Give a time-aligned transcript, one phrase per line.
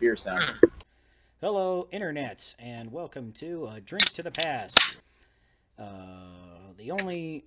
[0.00, 0.44] beer sound.
[1.42, 4.96] Hello, internets, and welcome to a Drink to the Past.
[5.78, 7.44] Uh, the only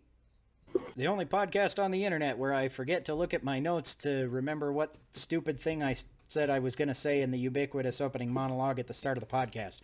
[0.95, 4.27] the only podcast on the internet where I forget to look at my notes to
[4.29, 5.95] remember what stupid thing I
[6.27, 9.27] said I was going to say in the ubiquitous opening monologue at the start of
[9.27, 9.81] the podcast.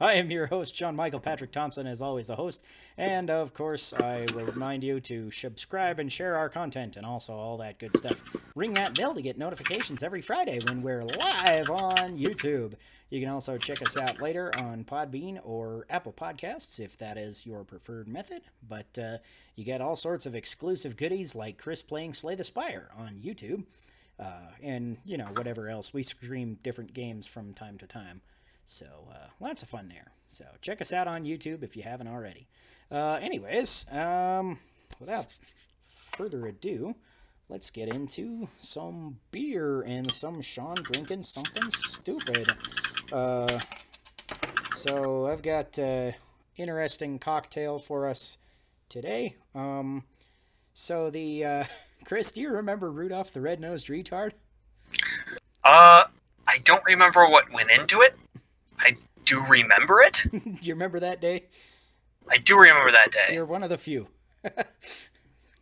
[0.00, 2.64] I am your host, John Michael Patrick Thompson, as always, the host.
[2.98, 7.32] And of course, I will remind you to subscribe and share our content and also
[7.32, 8.24] all that good stuff.
[8.56, 12.74] Ring that bell to get notifications every Friday when we're live on YouTube.
[13.08, 17.46] You can also check us out later on Podbean or Apple Podcasts if that is
[17.46, 18.42] your preferred method.
[18.68, 19.18] But uh,
[19.54, 23.64] you get all sorts of exclusive goodies like Chris playing Slay the Spire on YouTube.
[24.18, 25.94] Uh, and, you know, whatever else.
[25.94, 28.22] We stream different games from time to time.
[28.64, 30.12] So uh, lots of fun there.
[30.28, 32.48] So check us out on YouTube if you haven't already.
[32.90, 34.58] Uh, anyways, um,
[34.98, 35.26] without
[35.82, 36.94] further ado,
[37.48, 42.50] let's get into some beer and some Sean drinking something stupid.
[43.12, 43.58] Uh,
[44.72, 46.12] so I've got uh,
[46.56, 48.38] interesting cocktail for us
[48.88, 49.36] today.
[49.54, 50.04] Um,
[50.72, 51.64] so the uh,
[52.04, 54.32] Chris, do you remember Rudolph the Red-Nosed Retard?
[55.62, 56.04] Uh,
[56.46, 58.16] I don't remember what went into it.
[58.78, 58.94] I
[59.24, 60.24] do remember it.
[60.32, 61.44] do you remember that day?
[62.28, 63.34] I do remember that day.
[63.34, 64.08] You're one of the few.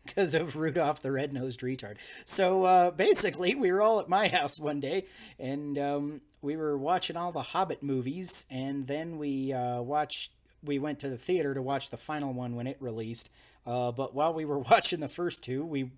[0.05, 1.97] Because of Rudolph the Red-Nosed Retard.
[2.27, 5.07] So uh, basically, we were all at my house one day,
[5.39, 10.33] and um, we were watching all the Hobbit movies, and then we uh, watched.
[10.63, 13.31] We went to the theater to watch the final one when it released.
[13.65, 15.93] Uh, but while we were watching the first two, we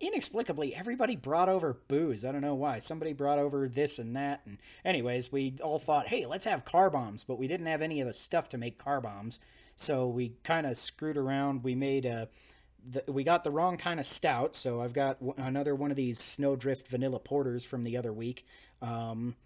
[0.00, 2.24] inexplicably everybody brought over booze.
[2.24, 2.78] I don't know why.
[2.78, 4.42] Somebody brought over this and that.
[4.46, 8.00] And anyways, we all thought, hey, let's have car bombs, but we didn't have any
[8.00, 9.40] of the stuff to make car bombs.
[9.76, 11.64] So we kind of screwed around.
[11.64, 12.28] We made a
[12.84, 15.96] the, we got the wrong kind of stout, so I've got w- another one of
[15.96, 18.44] these Snowdrift vanilla porters from the other week,
[18.82, 19.36] um,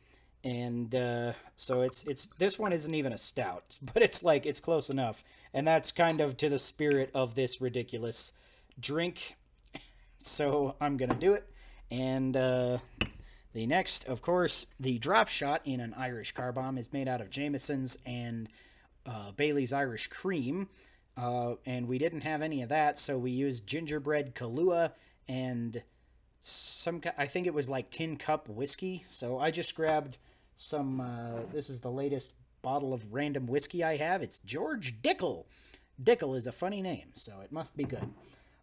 [0.44, 4.60] and uh, so it's it's this one isn't even a stout, but it's like it's
[4.60, 5.22] close enough,
[5.54, 8.32] and that's kind of to the spirit of this ridiculous
[8.81, 9.37] drink.
[10.18, 11.48] So I'm gonna do it,
[11.90, 12.78] and uh,
[13.52, 17.20] the next, of course, the drop shot in an Irish car bomb is made out
[17.20, 18.48] of Jameson's and
[19.06, 20.68] uh, Bailey's Irish Cream.
[21.16, 24.92] Uh, and we didn't have any of that, so we used gingerbread Kahlua
[25.28, 25.82] and
[26.40, 27.00] some.
[27.16, 29.04] I think it was like TinCup whiskey.
[29.08, 30.18] So I just grabbed
[30.56, 31.00] some.
[31.00, 34.22] Uh, this is the latest bottle of random whiskey I have.
[34.22, 35.46] It's George Dickel.
[36.00, 38.08] Dickel is a funny name, so it must be good.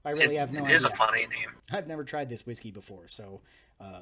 [0.05, 0.75] I really It- have no it idea.
[0.75, 1.49] is a funny name.
[1.71, 3.41] I've never tried this whiskey before, so
[3.79, 4.01] uh,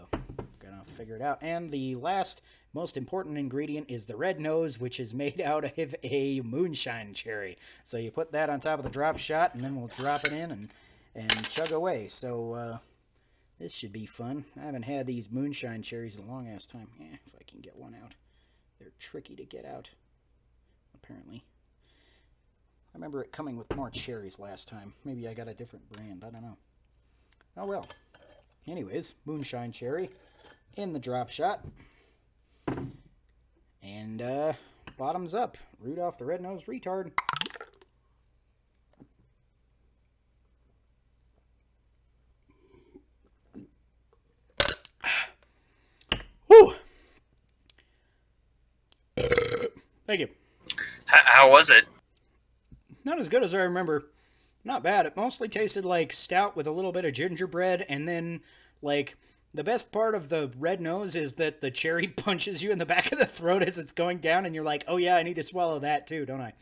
[0.59, 1.41] gonna figure it out.
[1.41, 2.41] And the last,
[2.73, 7.57] most important ingredient is the red nose, which is made out of a moonshine cherry.
[7.83, 10.33] So you put that on top of the drop shot, and then we'll drop it
[10.33, 10.69] in and
[11.15, 12.07] and chug away.
[12.07, 12.77] So uh,
[13.59, 14.43] this should be fun.
[14.59, 16.87] I haven't had these moonshine cherries in a long ass time.
[16.99, 18.13] Eh, if I can get one out,
[18.79, 19.91] they're tricky to get out.
[20.95, 21.43] Apparently.
[22.93, 24.93] I remember it coming with more cherries last time.
[25.03, 26.23] Maybe I got a different brand.
[26.23, 26.57] I don't know.
[27.57, 27.87] Oh well.
[28.67, 30.11] Anyways, moonshine cherry
[30.75, 31.65] in the drop shot.
[33.81, 34.53] And uh
[34.97, 35.57] bottoms up.
[35.79, 37.11] Rudolph the red-nosed retard.
[46.47, 46.73] Whew.
[50.05, 50.27] Thank you.
[51.05, 51.85] How was it?
[53.03, 54.09] Not as good as I remember.
[54.63, 55.05] Not bad.
[55.05, 58.41] It mostly tasted like stout with a little bit of gingerbread, and then
[58.81, 59.17] like
[59.53, 62.85] the best part of the red nose is that the cherry punches you in the
[62.85, 65.35] back of the throat as it's going down, and you're like, "Oh yeah, I need
[65.35, 66.53] to swallow that too, don't I?"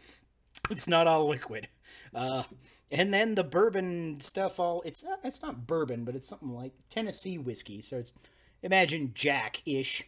[0.69, 1.67] It's not all liquid.
[2.13, 2.43] Uh,
[2.91, 6.73] and then the bourbon stuff all it's not it's not bourbon, but it's something like
[6.89, 7.81] Tennessee whiskey.
[7.81, 8.29] So it's
[8.63, 10.03] imagine Jack ish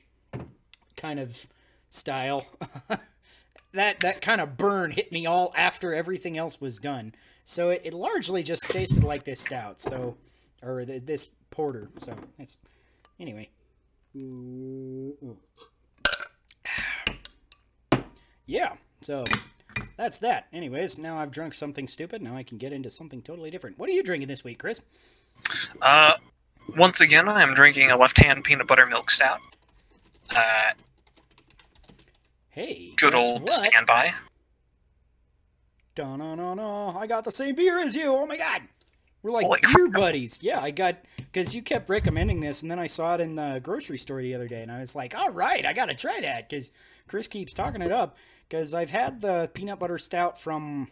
[0.98, 1.48] kind of
[1.90, 2.46] style.
[3.74, 7.14] that that kind of burn hit me all after everything else was done.
[7.44, 9.82] So it, it largely just tasted like this stout.
[9.82, 10.18] So
[10.62, 11.90] or th- this porter.
[12.00, 12.58] So that's
[13.20, 13.50] anyway.
[18.46, 18.76] Yeah.
[19.02, 19.24] So
[19.98, 20.48] that's that.
[20.54, 22.22] Anyways, now I've drunk something stupid.
[22.22, 23.78] Now I can get into something totally different.
[23.78, 24.82] What are you drinking this week, Chris?
[25.82, 26.14] Uh,
[26.78, 29.40] once again, I am drinking a left-hand peanut butter milk stout.
[30.30, 30.72] Uh,
[32.54, 33.50] Hey, good old what?
[33.50, 34.12] standby.
[35.98, 36.96] No, no, no, no.
[36.96, 38.14] I got the same beer as you.
[38.14, 38.62] Oh my god.
[39.24, 39.92] We're like Holy beer crap.
[39.94, 40.40] buddies.
[40.44, 43.60] Yeah, I got because you kept recommending this, and then I saw it in the
[43.64, 46.20] grocery store the other day, and I was like, all right, I got to try
[46.22, 46.72] that because
[47.08, 48.18] Chris keeps talking it up.
[48.48, 50.90] Because I've had the peanut butter stout from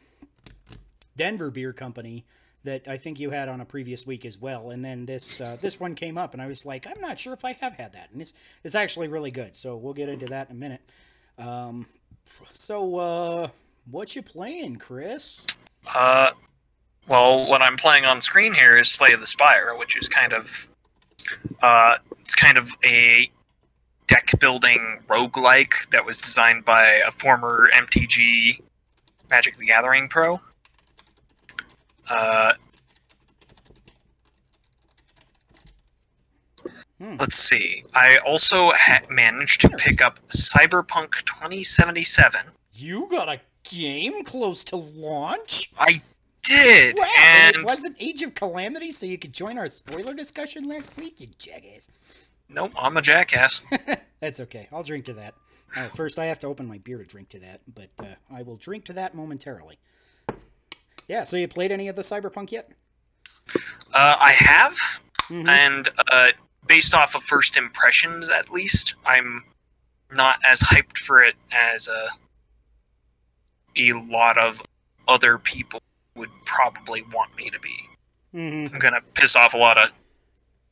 [1.16, 2.26] Denver Beer Company
[2.64, 4.72] that I think you had on a previous week as well.
[4.72, 7.34] And then this uh, this one came up, and I was like, I'm not sure
[7.34, 8.10] if I have had that.
[8.12, 9.56] And it's it's actually really good.
[9.56, 10.82] So we'll get into that in a minute.
[11.38, 11.86] Um,
[12.52, 13.48] so uh,
[13.90, 15.48] what you playing, Chris?
[15.94, 16.32] Uh,
[17.08, 20.68] well, what I'm playing on screen here is Slay the Spire, which is kind of
[21.62, 23.30] uh, it's kind of a
[24.08, 28.62] deck building roguelike that was designed by a former MTG
[29.30, 30.42] Magic the Gathering pro.
[32.10, 32.54] Uh,
[37.02, 37.16] Hmm.
[37.20, 37.84] Let's see.
[37.96, 42.42] I also ha- managed to pick up Cyberpunk 2077.
[42.74, 45.72] You got a game close to launch?
[45.80, 46.00] I
[46.44, 50.68] did, Wow, and it wasn't Age of Calamity, so you could join our spoiler discussion
[50.68, 52.30] last week, you jackass.
[52.50, 53.62] nope, I'm a jackass.
[54.20, 54.68] That's okay.
[54.72, 55.34] I'll drink to that.
[55.76, 58.42] Right, first, I have to open my beer to drink to that, but uh, I
[58.44, 59.78] will drink to that momentarily.
[61.08, 62.72] Yeah, so you played any of the Cyberpunk yet?
[63.94, 64.78] Uh, I have,
[65.30, 65.48] Mhm.
[65.48, 66.28] and uh,
[66.68, 69.44] based off of first impressions, at least, I'm
[70.12, 72.08] not as hyped for it as uh,
[73.78, 74.62] a lot of
[75.08, 75.82] other people
[76.16, 77.76] would probably want me to be.
[78.36, 78.74] Mm-hmm.
[78.76, 79.90] I'm gonna piss off a lot of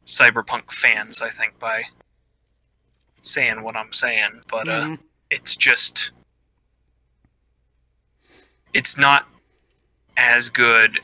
[0.05, 1.83] cyberpunk fans, I think, by
[3.21, 4.99] saying what I'm saying, but uh, Mhm.
[5.29, 6.11] it's just
[8.73, 9.27] it's not
[10.17, 10.99] as good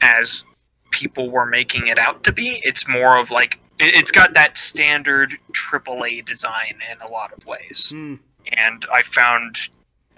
[0.00, 0.44] as
[1.02, 2.60] people were making it out to be.
[2.64, 7.44] It's more of like it- it's got that standard AAA design in a lot of
[7.46, 8.20] ways, Mm.
[8.52, 9.68] and I found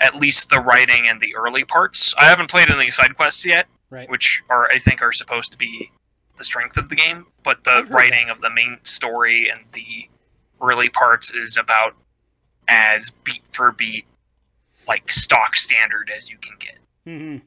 [0.00, 2.12] at least the writing and the early parts.
[2.18, 4.08] I haven't played any side quests yet, Right.
[4.10, 5.90] which are I think are supposed to be
[6.36, 10.10] the strength of the game, but the writing of the main story and the
[10.60, 11.96] early parts is about
[12.68, 14.04] as beat for beat
[14.88, 17.38] like stock standard as you can get hmm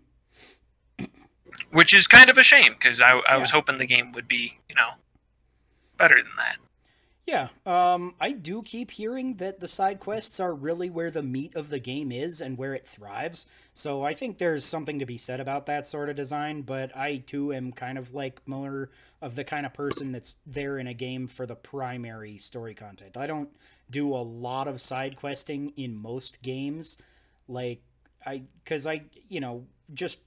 [1.72, 4.60] which is kind of a shame because I, I was hoping the game would be
[4.70, 4.92] you know
[5.98, 6.58] better than that
[7.26, 11.58] Yeah, um, I do keep hearing that the side quests are really where the meat
[11.58, 13.46] of the game is and where it thrives.
[13.74, 17.18] So I think there's something to be said about that sort of design, but I
[17.18, 18.90] too am kind of like more
[19.22, 23.18] of the kind of person that's there in a game for the primary story content.
[23.18, 23.50] I don't
[23.90, 26.98] do a lot of side questing in most games.
[27.50, 27.82] Like,
[28.26, 30.22] I, cause I, you know, just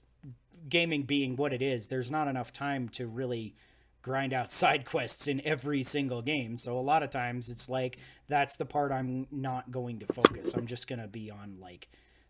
[0.69, 3.55] gaming being what it is, there's not enough time to really
[4.01, 6.55] grind out side quests in every single game.
[6.55, 7.97] So a lot of times it's like
[8.27, 10.53] that's the part I'm not going to focus.
[10.53, 11.89] I'm just going to be on like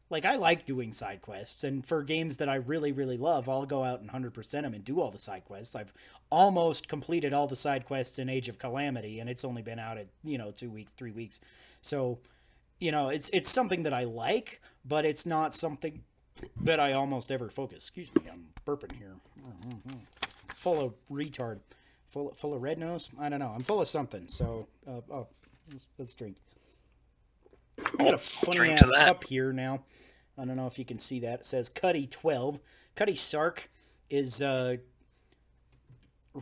[0.10, 3.66] like I like doing side quests and for games that I really really love, I'll
[3.66, 5.75] go out and 100% them and do all the side quests.
[5.75, 5.94] I've
[6.30, 9.98] almost completed all the side quests in Age of Calamity and it's only been out
[9.98, 11.39] at, you know, 2 weeks, 3 weeks.
[11.80, 12.19] So,
[12.80, 16.04] you know, it's it's something that I like, but it's not something
[16.61, 17.88] that I almost ever focus.
[17.88, 19.15] Excuse me, I'm burping here
[20.53, 21.59] full of retard,
[22.05, 23.09] full full of red nose.
[23.19, 23.51] I don't know.
[23.53, 24.27] I'm full of something.
[24.27, 25.27] So, uh, oh,
[25.71, 26.38] let's, let's drink.
[27.99, 29.83] I got a funny ass cup here now.
[30.38, 31.39] I don't know if you can see that.
[31.39, 32.59] It says Cutty twelve.
[32.95, 33.69] Cutty Sark
[34.09, 34.77] is uh,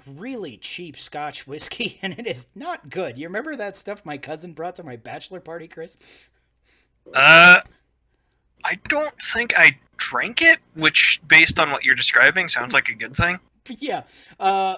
[0.05, 3.17] really cheap Scotch whiskey, and it is not good.
[3.17, 6.29] You remember that stuff my cousin brought to my bachelor party, Chris?
[7.13, 7.59] uh
[8.65, 9.77] i don't think i
[10.09, 13.39] drank it which based on what you're describing sounds like a good thing?
[13.77, 14.03] Yeah.
[14.39, 14.78] Uh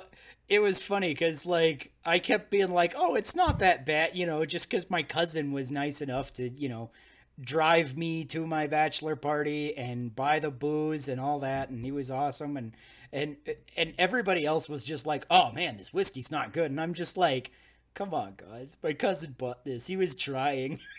[0.50, 4.26] it was funny because like i kept being like oh it's not that bad you
[4.26, 6.92] know just because my cousin was nice enough to you know
[7.40, 11.92] drive me to my bachelor party and buy the booze and all that and he
[11.94, 12.74] was awesome and
[13.14, 13.38] and
[13.78, 17.16] and everybody else was just like oh man this whiskey's not good and i'm just
[17.16, 17.52] like
[17.94, 18.78] come on guys.
[18.82, 19.88] My cousin bought this.
[19.88, 20.80] He was trying.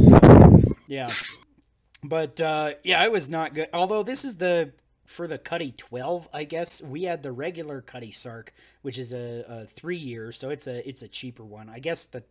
[0.00, 0.18] So
[0.88, 1.06] yeah
[2.02, 3.68] but uh, yeah, it was not good.
[3.72, 4.72] Although this is the
[5.04, 9.44] for the Cutty 12, I guess we had the regular Cutty Sark, which is a,
[9.48, 11.68] a three year, so it's a it's a cheaper one.
[11.68, 12.22] I guess the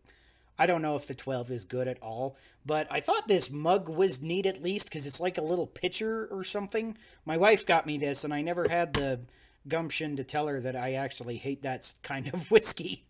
[0.58, 2.36] I don't know if the 12 is good at all,
[2.66, 6.28] but I thought this mug was neat at least because it's like a little pitcher
[6.30, 6.98] or something.
[7.24, 9.20] My wife got me this, and I never had the
[9.68, 13.04] gumption to tell her that I actually hate that kind of whiskey.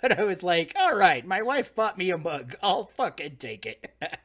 [0.00, 2.54] but I was like, all right, my wife bought me a mug.
[2.62, 3.90] I'll fucking take it.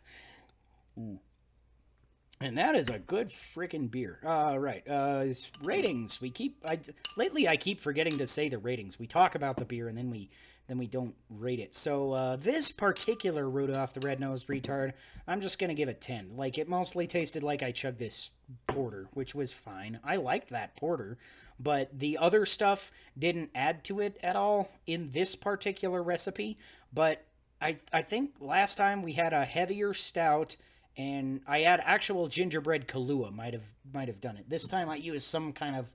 [2.41, 4.19] And that is a good freaking beer.
[4.25, 6.19] All right, uh, is ratings.
[6.19, 6.79] We keep I
[7.15, 8.99] lately I keep forgetting to say the ratings.
[8.99, 10.29] We talk about the beer and then we
[10.67, 11.75] then we don't rate it.
[11.75, 14.93] So uh, this particular Rudolph the Red-Nosed Retard,
[15.27, 16.35] I'm just gonna give it ten.
[16.35, 18.31] Like it mostly tasted like I chugged this
[18.65, 19.99] porter, which was fine.
[20.03, 21.17] I liked that porter,
[21.59, 26.57] but the other stuff didn't add to it at all in this particular recipe.
[26.91, 27.23] But
[27.61, 30.55] I I think last time we had a heavier stout
[30.97, 33.31] and I had actual gingerbread Kahlua.
[33.33, 34.49] Might have might have done it.
[34.49, 35.91] This time I used some kind of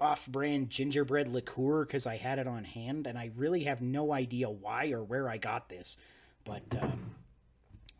[0.00, 4.48] off-brand gingerbread liqueur because I had it on hand, and I really have no idea
[4.48, 5.98] why or where I got this,
[6.44, 7.10] but um,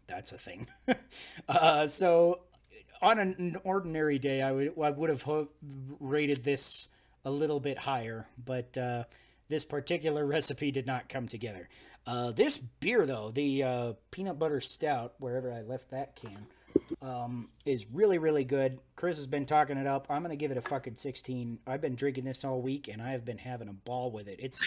[0.07, 0.67] that's a thing.
[1.49, 2.41] uh, so
[3.03, 5.49] on an ordinary day, I would I would have ho-
[5.99, 6.89] rated this
[7.25, 9.05] a little bit higher, but uh,
[9.49, 11.69] this particular recipe did not come together.
[12.07, 16.47] Uh, this beer, though, the uh, peanut butter stout, wherever I left that can,
[17.03, 18.79] um, is really, really good.
[18.97, 20.07] Chris has been talking it up.
[20.11, 21.59] I'm going to give it a fucking 16.
[21.67, 24.41] I've been drinking this all week, and I have been having a ball with it.
[24.41, 24.67] It's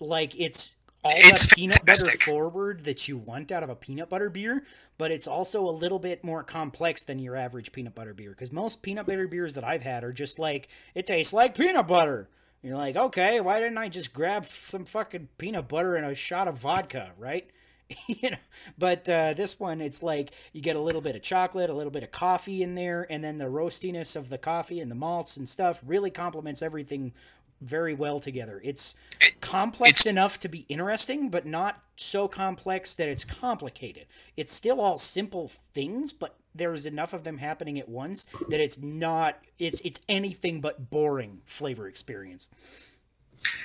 [0.00, 4.10] like it's all It's the peanut butter forward that you want out of a peanut
[4.10, 4.64] butter beer,
[4.98, 8.30] but it's also a little bit more complex than your average peanut butter beer.
[8.30, 11.88] Because most peanut butter beers that I've had are just like, it tastes like peanut
[11.88, 12.28] butter.
[12.62, 16.46] You're like, okay, why didn't I just grab some fucking peanut butter and a shot
[16.46, 17.48] of vodka, right?
[18.06, 18.36] you know,
[18.78, 21.90] but uh, this one, it's like you get a little bit of chocolate, a little
[21.90, 25.36] bit of coffee in there, and then the roastiness of the coffee and the malts
[25.36, 27.12] and stuff really complements everything
[27.60, 28.60] very well together.
[28.64, 28.96] It's
[29.40, 34.06] complex enough to be interesting, but not so complex that it's complicated.
[34.36, 38.80] It's still all simple things, but there's enough of them happening at once that it's
[38.82, 42.48] not it's it's anything but boring flavor experience.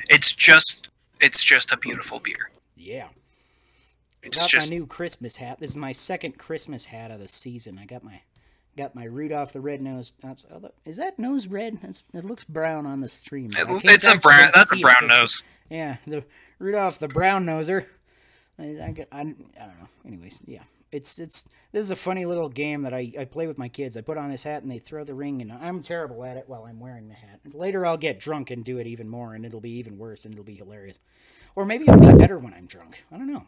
[0.09, 0.87] It's just
[1.19, 2.51] it's just a beautiful beer.
[2.75, 3.07] Yeah.
[4.23, 5.59] It's got just my new Christmas hat.
[5.59, 7.77] This is my second Christmas hat of the season.
[7.79, 8.21] I got my
[8.75, 10.13] got my Rudolph the red nose.
[10.23, 10.35] Oh,
[10.83, 11.77] is that nose red?
[11.81, 13.51] That's, it looks brown on the stream.
[13.55, 15.43] It- it's a brown that's a see it nose.
[15.69, 16.25] Yeah, the
[16.59, 17.85] Rudolph the brown noser.
[18.57, 19.89] I, I, I, I don't know.
[20.05, 20.63] Anyways, yeah,
[20.95, 23.97] it's it's this is a funny little game that I, I play with my kids.
[23.97, 26.47] I put on this hat and they throw the ring, and I'm terrible at it
[26.47, 27.41] while I'm wearing the hat.
[27.53, 30.33] Later, I'll get drunk and do it even more, and it'll be even worse, and
[30.33, 30.99] it'll be hilarious.
[31.55, 33.05] Or maybe it'll be better when I'm drunk.
[33.11, 33.45] I don't know.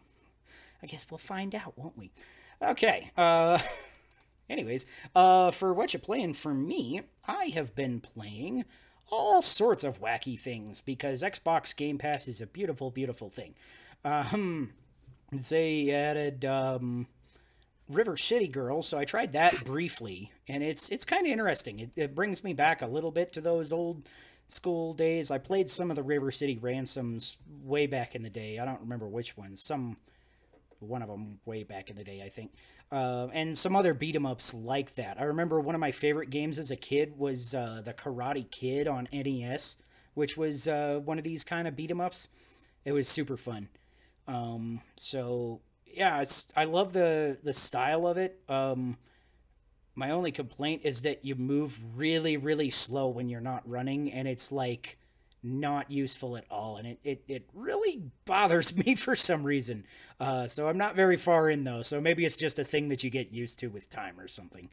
[0.84, 2.12] I guess we'll find out, won't we?
[2.62, 3.10] Okay.
[3.18, 3.60] Uh.
[4.50, 8.64] Anyways, uh, for what you're playing for me, I have been playing
[9.10, 13.56] all sorts of wacky things because Xbox Game Pass is a beautiful, beautiful thing.
[14.06, 14.72] Um,
[15.32, 17.08] they added um,
[17.90, 21.80] River City Girls, so I tried that briefly, and it's it's kind of interesting.
[21.80, 24.10] It, it brings me back a little bit to those old
[24.48, 25.32] school days.
[25.32, 28.60] I played some of the River City Ransoms way back in the day.
[28.60, 29.62] I don't remember which ones.
[29.62, 29.98] Some
[30.80, 32.52] one of them way back in the day, I think,
[32.92, 35.20] uh, and some other beat 'em ups like that.
[35.20, 38.88] I remember one of my favorite games as a kid was uh, the Karate Kid
[38.88, 39.78] on NES,
[40.14, 42.30] which was uh, one of these kind of beat 'em ups.
[42.86, 43.70] It was super fun.
[44.28, 45.62] Um, so
[45.98, 46.24] yeah,
[46.56, 48.40] I love the the style of it.
[48.48, 48.98] Um,
[49.96, 54.28] my only complaint is that you move really really slow when you're not running, and
[54.28, 54.98] it's like
[55.44, 59.86] not useful at all and it, it, it really bothers me for some reason
[60.20, 63.04] uh, so i'm not very far in though so maybe it's just a thing that
[63.04, 64.68] you get used to with time or something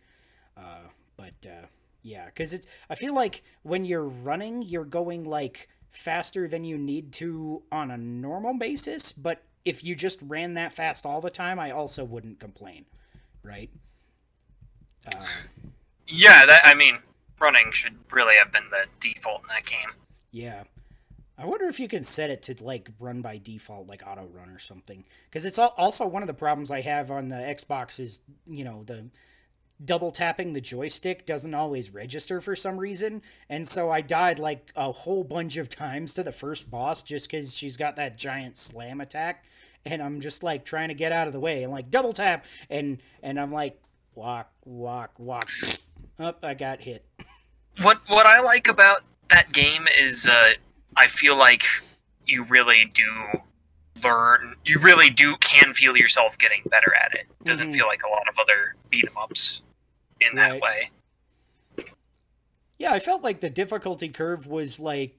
[0.57, 0.81] uh,
[1.17, 1.67] but uh,
[2.03, 6.77] yeah because it's i feel like when you're running you're going like faster than you
[6.77, 11.31] need to on a normal basis but if you just ran that fast all the
[11.31, 12.85] time i also wouldn't complain
[13.43, 13.71] right
[15.15, 15.25] uh,
[16.07, 16.99] Yeah, that I mean,
[17.41, 19.91] running should really have been the default in that game.
[20.31, 20.65] Yeah.
[21.37, 24.49] I wonder if you can set it to like run by default, like auto run
[24.51, 25.05] or something.
[25.29, 28.85] Because it's also one of the problems I have on the Xbox is, you know,
[28.85, 29.07] the
[29.83, 33.23] double tapping the joystick doesn't always register for some reason.
[33.49, 37.31] And so I died like a whole bunch of times to the first boss just
[37.31, 39.45] because she's got that giant slam attack.
[39.85, 42.47] And I'm just like trying to get out of the way and like double tap.
[42.71, 43.81] And, and I'm like,
[44.15, 45.51] walk, walk, walk.
[46.19, 47.05] Up, I got hit.
[47.83, 48.99] What what I like about
[49.31, 50.53] that game is uh,
[50.97, 51.65] I feel like
[52.25, 53.41] you really do
[54.03, 54.57] learn.
[54.65, 57.27] You really do can feel yourself getting better at it.
[57.41, 57.75] It doesn't Mhm.
[57.75, 59.63] feel like a lot of other beat 'em ups
[60.21, 60.63] in that Right.
[60.63, 60.91] way.
[62.79, 65.17] Yeah, I felt like the difficulty curve was like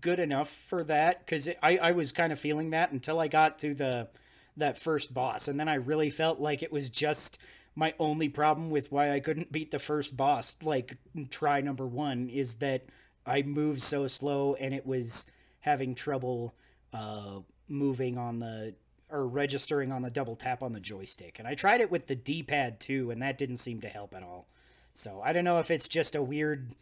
[0.00, 3.58] good enough for that because I, I was kind of feeling that until I got
[3.60, 4.08] to the
[4.56, 7.38] that first boss, and then I really felt like it was just
[7.74, 10.56] my only problem with why I couldn't beat the first boss.
[10.62, 10.96] Like
[11.30, 12.86] try number one is that
[13.26, 15.26] I moved so slow, and it was
[15.60, 16.54] having trouble
[16.92, 18.74] uh, moving on the
[19.08, 21.38] or registering on the double tap on the joystick.
[21.38, 24.14] And I tried it with the D pad too, and that didn't seem to help
[24.14, 24.48] at all.
[24.94, 26.72] So I don't know if it's just a weird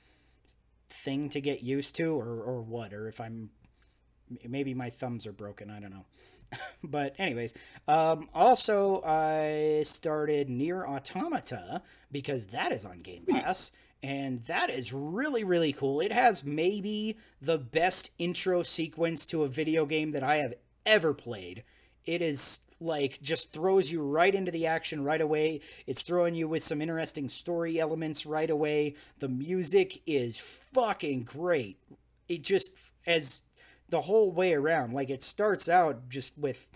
[0.89, 3.51] thing to get used to or, or what, or if I'm
[4.49, 5.71] maybe my thumbs are broken.
[5.71, 6.07] I don't know.
[6.85, 7.55] but anyways,
[7.89, 13.73] um, also I started Nier Automata because that is on Game Pass.
[14.03, 16.01] And that is really, really cool.
[16.01, 20.53] It has maybe the best intro sequence to a video game that I have
[20.87, 21.65] ever played.
[22.05, 25.61] It is like just throws you right into the action right away.
[25.87, 28.95] It's throwing you with some interesting story elements right away.
[29.21, 31.79] The music is fucking great.
[32.29, 33.43] It just as
[33.89, 34.93] the whole way around.
[34.93, 36.69] Like it starts out just with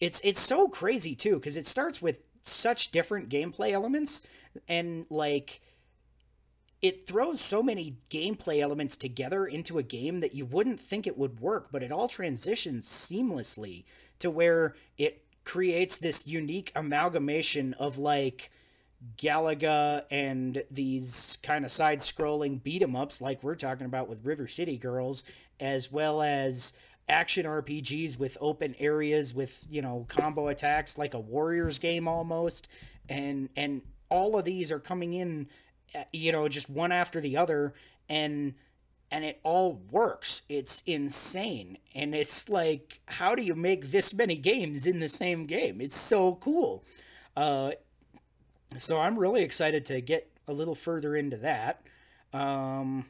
[0.00, 4.26] it's it's so crazy too because it starts with such different gameplay elements
[4.68, 5.60] and like
[6.80, 11.18] it throws so many gameplay elements together into a game that you wouldn't think it
[11.18, 13.84] would work, but it all transitions seamlessly
[14.20, 18.50] to where it creates this unique amalgamation of like
[19.16, 24.24] Galaga and these kind of side scrolling beat 'em ups like we're talking about with
[24.24, 25.24] River City Girls,
[25.60, 26.72] as well as
[27.08, 32.68] action RPGs with open areas with, you know, combo attacks like a Warriors game almost.
[33.08, 35.48] And and all of these are coming in
[36.12, 37.74] you know, just one after the other
[38.08, 38.54] and
[39.10, 40.42] and it all works.
[40.48, 41.78] It's insane.
[41.94, 45.80] And it's like, how do you make this many games in the same game?
[45.80, 46.84] It's so cool.
[47.34, 47.72] Uh,
[48.76, 51.86] so I'm really excited to get a little further into that.
[52.34, 53.06] Um,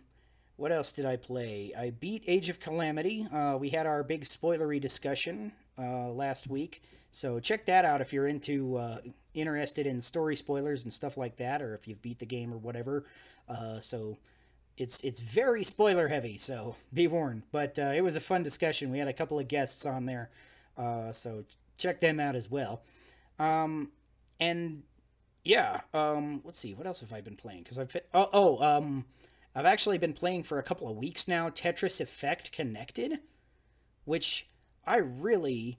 [0.56, 1.72] what else did I play?
[1.76, 3.26] I beat Age of Calamity.
[3.32, 6.82] Uh, we had our big spoilery discussion uh, last week.
[7.10, 8.98] So check that out if you're into uh,
[9.40, 12.58] interested in story spoilers and stuff like that, or if you've beat the game or
[12.58, 13.04] whatever.
[13.48, 14.18] Uh, so
[14.76, 17.42] it's it's very spoiler heavy, so be warned.
[17.52, 18.90] But uh, it was a fun discussion.
[18.90, 20.30] We had a couple of guests on there,
[20.76, 21.44] uh, so
[21.76, 22.82] check them out as well.
[23.38, 23.90] Um,
[24.40, 24.82] and
[25.44, 27.62] yeah, um, let's see, what else have I been playing?
[27.62, 29.04] Because I've oh, oh um,
[29.54, 31.48] I've actually been playing for a couple of weeks now.
[31.48, 33.20] Tetris Effect Connected,
[34.04, 34.46] which
[34.86, 35.78] I really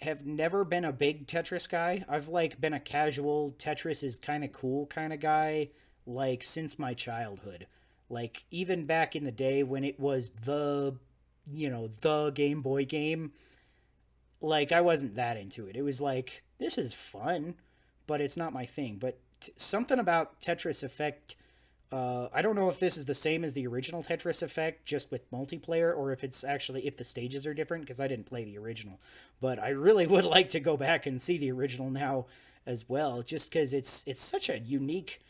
[0.00, 2.04] have never been a big Tetris guy.
[2.08, 5.70] I've like been a casual Tetris is kind of cool kind of guy
[6.06, 7.66] like since my childhood.
[8.08, 10.96] Like even back in the day when it was the
[11.46, 13.32] you know, the Game Boy game,
[14.40, 15.76] like I wasn't that into it.
[15.76, 17.54] It was like this is fun,
[18.06, 18.96] but it's not my thing.
[18.96, 21.36] But t- something about Tetris Effect
[21.92, 25.10] uh, I don't know if this is the same as the original Tetris Effect, just
[25.10, 28.44] with multiplayer, or if it's actually if the stages are different because I didn't play
[28.44, 29.00] the original.
[29.40, 32.26] But I really would like to go back and see the original now
[32.66, 35.20] as well, just because it's it's such a unique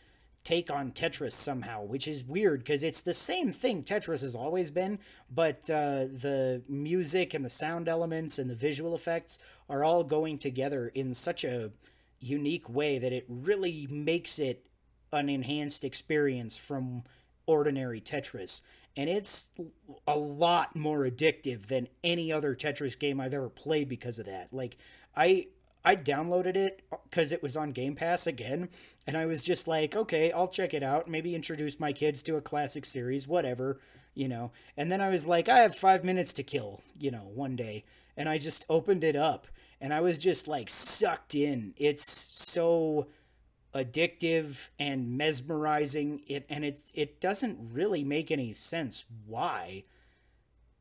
[0.44, 4.70] take on Tetris somehow, which is weird because it's the same thing Tetris has always
[4.70, 4.98] been,
[5.34, 9.38] but uh, the music and the sound elements and the visual effects
[9.70, 11.70] are all going together in such a
[12.20, 14.64] unique way that it really makes it
[15.14, 17.04] an enhanced experience from
[17.46, 18.62] ordinary Tetris.
[18.96, 19.50] And it's
[20.06, 24.52] a lot more addictive than any other Tetris game I've ever played because of that.
[24.52, 24.76] Like
[25.16, 25.48] I
[25.84, 28.70] I downloaded it because it was on Game Pass again,
[29.06, 31.08] and I was just like, okay, I'll check it out.
[31.08, 33.80] Maybe introduce my kids to a classic series, whatever,
[34.14, 34.50] you know.
[34.78, 37.84] And then I was like, I have five minutes to kill, you know, one day,
[38.16, 39.46] and I just opened it up,
[39.78, 41.74] and I was just like sucked in.
[41.76, 43.08] It's so
[43.74, 49.82] addictive and mesmerizing it and it's it doesn't really make any sense why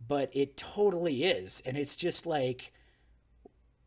[0.08, 2.72] but it totally is and it's just like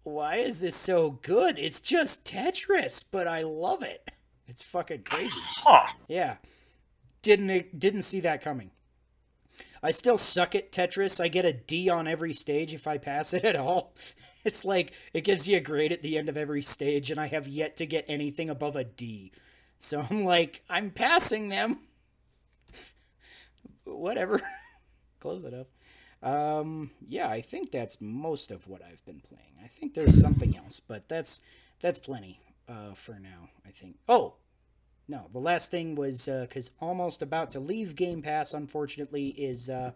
[0.03, 1.59] why is this so good?
[1.59, 4.11] It's just tetris but i love it.
[4.47, 5.31] It's fucking crazy.
[5.35, 5.93] Huh.
[6.09, 6.37] yeah.
[7.23, 8.71] Didn't didn't see that coming.
[9.83, 11.21] I still suck at tetris.
[11.21, 13.95] I get a d on every stage if i pass it at all
[14.47, 17.27] it's like it gives you a grade at the end of every stage, and I
[17.27, 19.33] have yet to get anything above a D.
[19.79, 21.77] So I'm like, I'm passing them.
[23.85, 24.41] Whatever.
[25.21, 25.69] Close it up.
[26.23, 29.43] Um, yeah, I think that's most of what I've been playing.
[29.63, 31.43] I think there's something else, but that's
[31.81, 33.51] that's plenty uh, for now.
[33.67, 33.97] I think.
[34.09, 34.35] Oh,
[35.09, 39.69] no, the last thing was because uh, almost about to leave Game Pass, unfortunately, is
[39.69, 39.91] uh,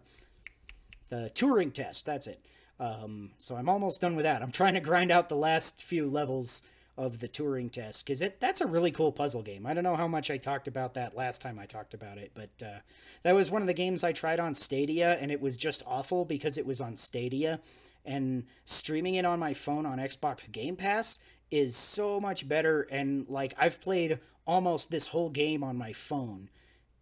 [1.07, 2.05] the Turing test.
[2.05, 2.45] That's it.
[2.81, 4.41] Um, so I'm almost done with that.
[4.41, 6.63] I'm trying to grind out the last few levels
[6.97, 9.67] of the Turing test because that's a really cool puzzle game.
[9.67, 12.31] I don't know how much I talked about that last time I talked about it,
[12.33, 12.79] but uh,
[13.21, 16.25] that was one of the games I tried on Stadia, and it was just awful
[16.25, 17.59] because it was on Stadia.
[18.03, 21.19] And streaming it on my phone on Xbox Game Pass
[21.51, 22.87] is so much better.
[22.89, 24.17] And like I've played
[24.47, 26.49] almost this whole game on my phone,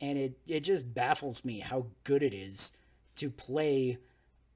[0.01, 2.73] and it it just baffles me how good it is
[3.15, 3.97] to play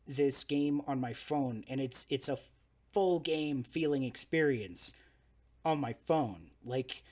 [0.08, 2.38] this game on my phone and it's it's a
[2.92, 4.94] full game feeling experience
[5.66, 6.52] on my phone.
[6.64, 7.04] Like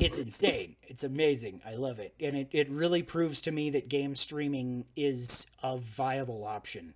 [0.00, 0.76] it's insane.
[0.82, 1.62] It's amazing.
[1.66, 2.14] I love it.
[2.20, 6.94] And it, it really proves to me that game streaming is a viable option.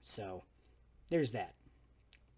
[0.00, 0.44] So
[1.10, 1.54] there's that.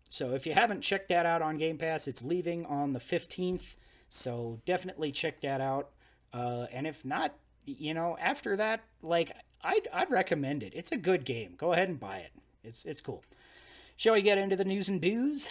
[0.08, 3.76] So if you haven't checked that out on game pass it's leaving on the 15th
[4.08, 5.90] so definitely check that out.
[6.32, 9.32] Uh, and if not you know after that like
[9.64, 10.72] I'd, I'd recommend it.
[10.74, 11.54] It's a good game.
[11.56, 12.32] Go ahead and buy it.
[12.62, 13.22] It's it's cool.
[13.96, 15.48] Shall we get into the news and booze?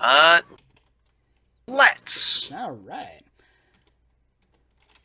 [0.00, 0.40] Uh,
[1.68, 2.50] let's.
[2.52, 3.20] All right.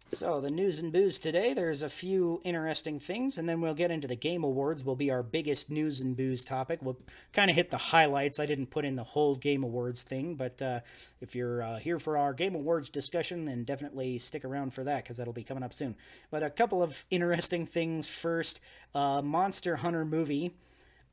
[0.09, 3.91] So, the news and booze today, there's a few interesting things, and then we'll get
[3.91, 6.79] into the Game Awards, will be our biggest news and booze topic.
[6.81, 6.97] We'll
[7.33, 8.39] kind of hit the highlights.
[8.39, 10.79] I didn't put in the whole Game Awards thing, but uh,
[11.19, 15.03] if you're uh, here for our Game Awards discussion, then definitely stick around for that,
[15.03, 15.93] because that'll be coming up soon.
[16.31, 18.61] But a couple of interesting things first.
[18.95, 20.55] Uh, Monster Hunter movie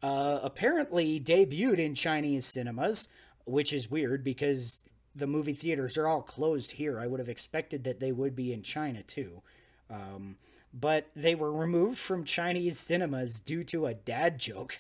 [0.05, 3.09] uh, apparently debuted in Chinese cinemas,
[3.45, 6.99] which is weird because the movie theaters are all closed here.
[6.99, 9.43] I would have expected that they would be in China too.
[9.91, 10.37] Um,
[10.73, 14.79] but they were removed from Chinese cinemas due to a dad joke,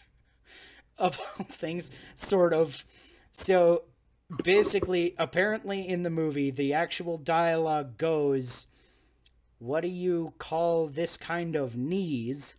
[0.98, 2.84] of all things, sort of.
[3.30, 3.84] So
[4.42, 8.66] basically, apparently, in the movie, the actual dialogue goes,
[9.58, 12.56] What do you call this kind of knees?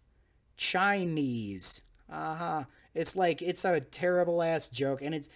[0.57, 1.81] Chinese.
[2.09, 2.63] Uh huh.
[2.93, 5.29] It's like, it's a terrible ass joke, and it's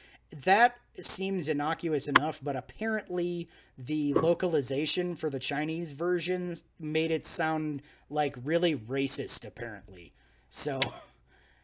[0.45, 7.81] that seems innocuous enough, but apparently the localization for the Chinese versions made it sound
[8.09, 10.13] like really racist, apparently.
[10.49, 10.79] So.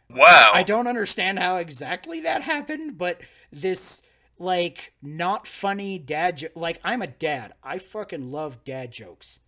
[0.09, 0.51] Wow.
[0.53, 3.21] I don't understand how exactly that happened, but
[3.51, 4.03] this,
[4.37, 6.51] like, not funny dad joke.
[6.55, 7.53] Like, I'm a dad.
[7.63, 9.39] I fucking love dad jokes.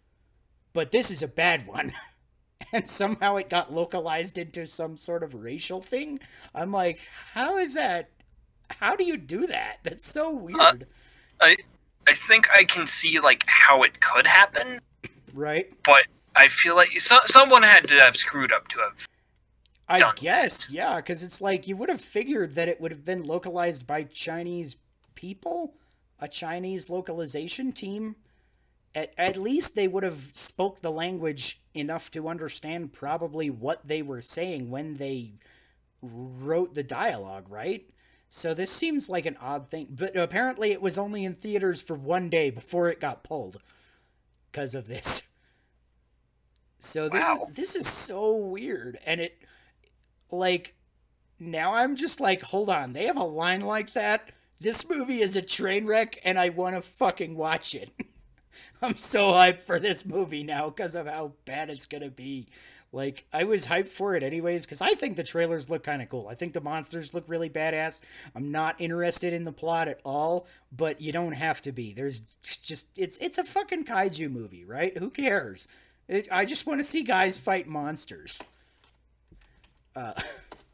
[0.73, 1.91] But this is a bad one.
[2.73, 6.19] and somehow it got localized into some sort of racial thing.
[6.53, 6.99] I'm like,
[7.33, 8.09] how is that
[8.69, 9.77] how do you do that?
[9.83, 10.59] That's so weird.
[10.59, 10.75] Uh,
[11.41, 11.55] I
[12.07, 14.81] I think I can see like how it could happen.
[15.33, 15.71] Right.
[15.83, 16.03] But
[16.35, 19.07] I feel like so, someone had to have screwed up to have.
[19.89, 20.15] I done.
[20.17, 23.87] guess, yeah, because it's like you would have figured that it would have been localized
[23.87, 24.75] by Chinese
[25.15, 25.75] people,
[26.19, 28.17] a Chinese localization team.
[28.93, 34.01] At, at least they would have spoke the language enough to understand probably what they
[34.01, 35.33] were saying when they
[36.01, 37.85] wrote the dialogue, right?
[38.29, 41.95] So this seems like an odd thing, but apparently it was only in theaters for
[41.95, 43.57] one day before it got pulled
[44.51, 45.29] because of this.
[46.79, 47.47] So this wow.
[47.51, 49.39] this is so weird and it
[50.29, 50.75] like
[51.39, 54.29] now I'm just like hold on, they have a line like that?
[54.59, 57.91] This movie is a train wreck and I want to fucking watch it.
[58.81, 62.47] I'm so hyped for this movie now because of how bad it's going to be.
[62.91, 66.09] Like I was hyped for it anyways because I think the trailers look kind of
[66.09, 66.27] cool.
[66.29, 68.05] I think the monsters look really badass.
[68.35, 71.93] I'm not interested in the plot at all, but you don't have to be.
[71.93, 74.97] There's just it's it's a fucking kaiju movie, right?
[74.97, 75.67] Who cares?
[76.07, 78.41] It, I just want to see guys fight monsters.
[79.95, 80.13] Uh,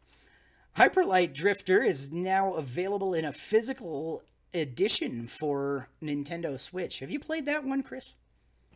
[0.73, 4.23] Hyper Light Drifter is now available in a physical
[4.53, 6.99] edition for Nintendo Switch.
[6.99, 8.15] Have you played that one, Chris?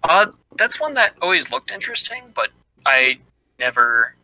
[0.04, 2.50] Uh, that's one that always looked interesting, but
[2.86, 3.20] I
[3.60, 4.16] never,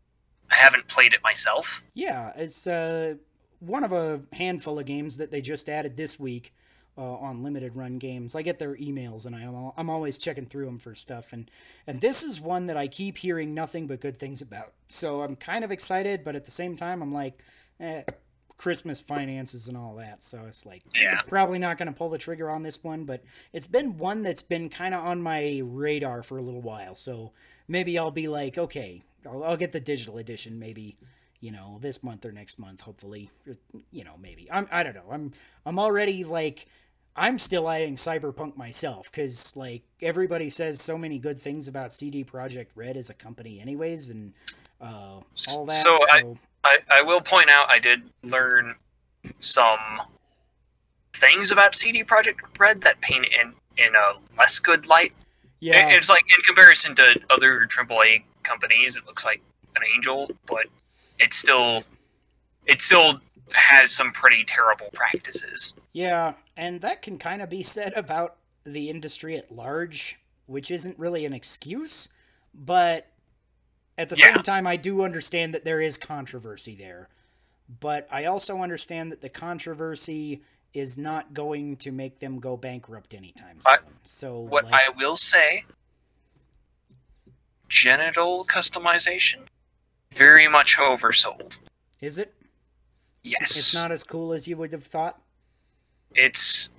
[0.51, 1.83] I haven't played it myself.
[1.93, 3.15] Yeah, it's uh,
[3.59, 6.53] one of a handful of games that they just added this week
[6.97, 8.35] uh, on limited run games.
[8.35, 11.49] I get their emails and I I'm always checking through them for stuff and
[11.87, 14.73] and this is one that I keep hearing nothing but good things about.
[14.89, 17.39] So I'm kind of excited, but at the same time I'm like,
[17.79, 18.03] eh,
[18.57, 20.23] Christmas finances and all that.
[20.23, 21.21] So it's like, yeah.
[21.27, 24.43] probably not going to pull the trigger on this one, but it's been one that's
[24.43, 26.95] been kind of on my radar for a little while.
[26.95, 27.33] So
[27.67, 30.97] maybe I'll be like, okay, I'll, I'll, get the digital edition maybe,
[31.39, 33.29] you know, this month or next month, hopefully,
[33.91, 34.49] you know, maybe.
[34.51, 35.09] I'm, I don't know.
[35.11, 35.31] I'm,
[35.65, 36.67] I'm already like,
[37.15, 42.23] I'm still eyeing Cyberpunk myself because like everybody says so many good things about CD
[42.23, 44.33] Projekt Red as a company, anyways, and
[44.81, 45.19] uh,
[45.51, 45.81] all that.
[45.83, 48.75] So, so I, I, I will point out I did learn
[49.39, 50.01] some
[51.13, 55.13] things about CD Projekt Red that paint in in a less good light
[55.63, 59.41] yeah, it's like in comparison to other AAA companies, it looks like
[59.75, 60.65] an angel, but
[61.19, 61.83] it's still
[62.65, 63.19] it still
[63.53, 65.73] has some pretty terrible practices.
[65.93, 70.97] Yeah, and that can kind of be said about the industry at large, which isn't
[70.97, 72.09] really an excuse,
[72.53, 73.07] but
[73.97, 74.33] at the yeah.
[74.33, 77.09] same time, I do understand that there is controversy there.
[77.79, 80.41] But I also understand that the controversy
[80.73, 83.73] is not going to make them go bankrupt anytime soon.
[83.73, 85.65] I, so what like, I will say,
[87.69, 89.41] genital customization,
[90.13, 91.57] very much oversold.
[92.01, 92.33] Is it?
[93.23, 93.57] Yes.
[93.57, 95.19] It's not as cool as you would have thought.
[96.15, 96.69] It's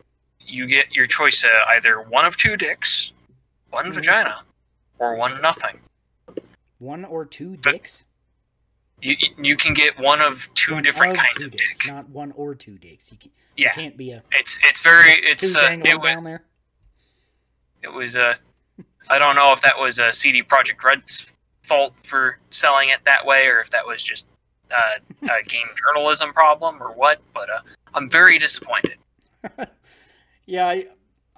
[0.40, 3.12] you get your choice of either one of two dicks,
[3.70, 3.94] one mm-hmm.
[3.94, 4.42] vagina,
[4.98, 5.78] or one nothing.
[6.78, 8.04] One or two dicks.
[9.00, 11.88] You you can get one of two one different of kinds two of dicks, dicks,
[11.88, 13.10] not one or two dicks.
[13.10, 13.68] You, can, yeah.
[13.68, 14.22] you can't be a.
[14.32, 16.44] It's it's very it's uh, it was down there.
[17.82, 18.28] It was a.
[18.28, 18.34] Uh,
[19.10, 23.26] I don't know if that was a CD Projekt Red's fault for selling it that
[23.26, 24.26] way, or if that was just
[24.70, 27.20] uh, a game journalism problem, or what.
[27.32, 27.60] But uh,
[27.92, 28.96] I'm very disappointed.
[30.46, 30.86] yeah, I,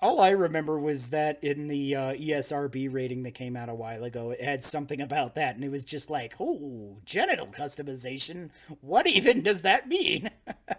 [0.00, 4.04] all I remember was that in the uh, ESRB rating that came out a while
[4.04, 8.50] ago, it had something about that, and it was just like, oh, genital customization.
[8.80, 10.30] What even does that mean?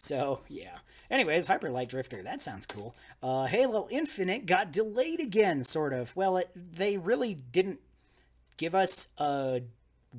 [0.00, 0.78] so, yeah.
[1.10, 2.94] Anyways, Hyper Light Drifter, that sounds cool.
[3.22, 6.16] Uh, Halo Infinite got delayed again, sort of.
[6.16, 7.80] Well, it, they really didn't
[8.56, 9.60] give us a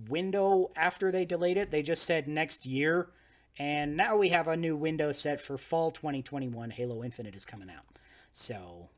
[0.07, 1.71] window after they delayed it.
[1.71, 3.09] They just said next year.
[3.57, 6.69] And now we have a new window set for fall 2021.
[6.69, 7.85] Halo Infinite is coming out.
[8.31, 8.89] So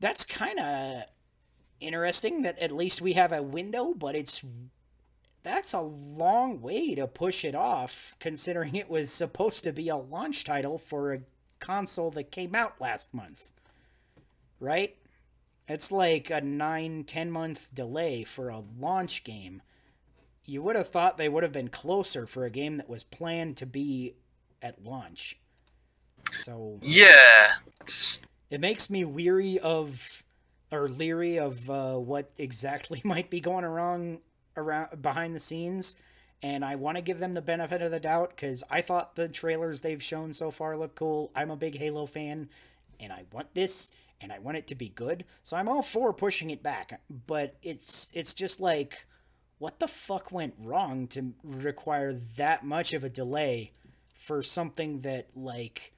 [0.00, 1.02] that's kind of
[1.78, 4.44] interesting that at least we have a window, but it's
[5.42, 9.96] that's a long way to push it off considering it was supposed to be a
[9.96, 11.22] launch title for a
[11.60, 13.52] console that came out last month.
[14.58, 14.96] Right?
[15.68, 19.62] It's like a nine, ten month delay for a launch game.
[20.44, 23.56] You would have thought they would have been closer for a game that was planned
[23.58, 24.14] to be
[24.60, 25.38] at launch.
[26.30, 27.52] So yeah,
[28.50, 30.24] it makes me weary of
[30.72, 34.20] or leery of uh, what exactly might be going wrong
[34.60, 35.96] around behind the scenes.
[36.42, 39.28] And I want to give them the benefit of the doubt because I thought the
[39.28, 41.30] trailers they've shown so far look cool.
[41.34, 42.48] I'm a big Halo fan,
[42.98, 43.92] and I want this,
[44.22, 45.24] and I want it to be good.
[45.42, 47.00] So I'm all for pushing it back.
[47.26, 49.06] But it's it's just like,
[49.58, 53.72] what the fuck went wrong to require that much of a delay
[54.14, 55.92] for something that like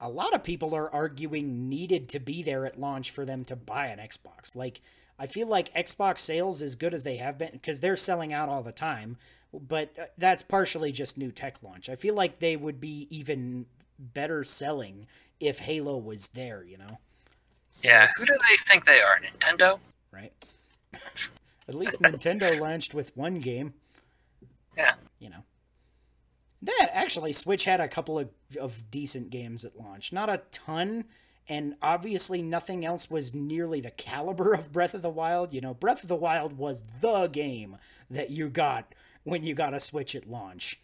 [0.00, 3.56] a lot of people are arguing needed to be there at launch for them to
[3.56, 4.54] buy an Xbox.
[4.54, 4.80] Like,
[5.18, 8.48] I feel like Xbox sales, as good as they have been, because they're selling out
[8.48, 9.16] all the time,
[9.52, 11.88] but uh, that's partially just new tech launch.
[11.88, 13.66] I feel like they would be even
[13.98, 15.06] better selling
[15.40, 16.98] if Halo was there, you know?
[17.70, 19.20] So yeah, who do they think they are?
[19.20, 19.78] Nintendo?
[20.10, 20.32] Right.
[21.68, 23.74] at least Nintendo launched with one game.
[24.76, 24.94] Yeah.
[25.18, 25.44] You know.
[26.62, 30.12] That actually, Switch had a couple of, of decent games at launch.
[30.12, 31.04] Not a ton,
[31.48, 35.52] and obviously nothing else was nearly the caliber of Breath of the Wild.
[35.52, 37.76] You know, Breath of the Wild was the game
[38.10, 40.80] that you got when you got a Switch at launch.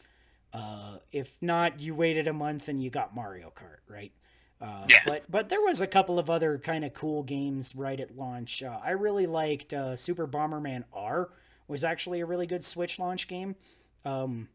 [0.53, 4.12] Uh, if not, you waited a month and you got Mario Kart, right?
[4.61, 5.01] Uh, yeah.
[5.05, 8.62] But but there was a couple of other kind of cool games right at launch.
[8.62, 11.31] Uh, I really liked uh, Super Bomberman R.
[11.66, 13.57] Was actually a really good Switch launch game.
[14.05, 14.48] Um,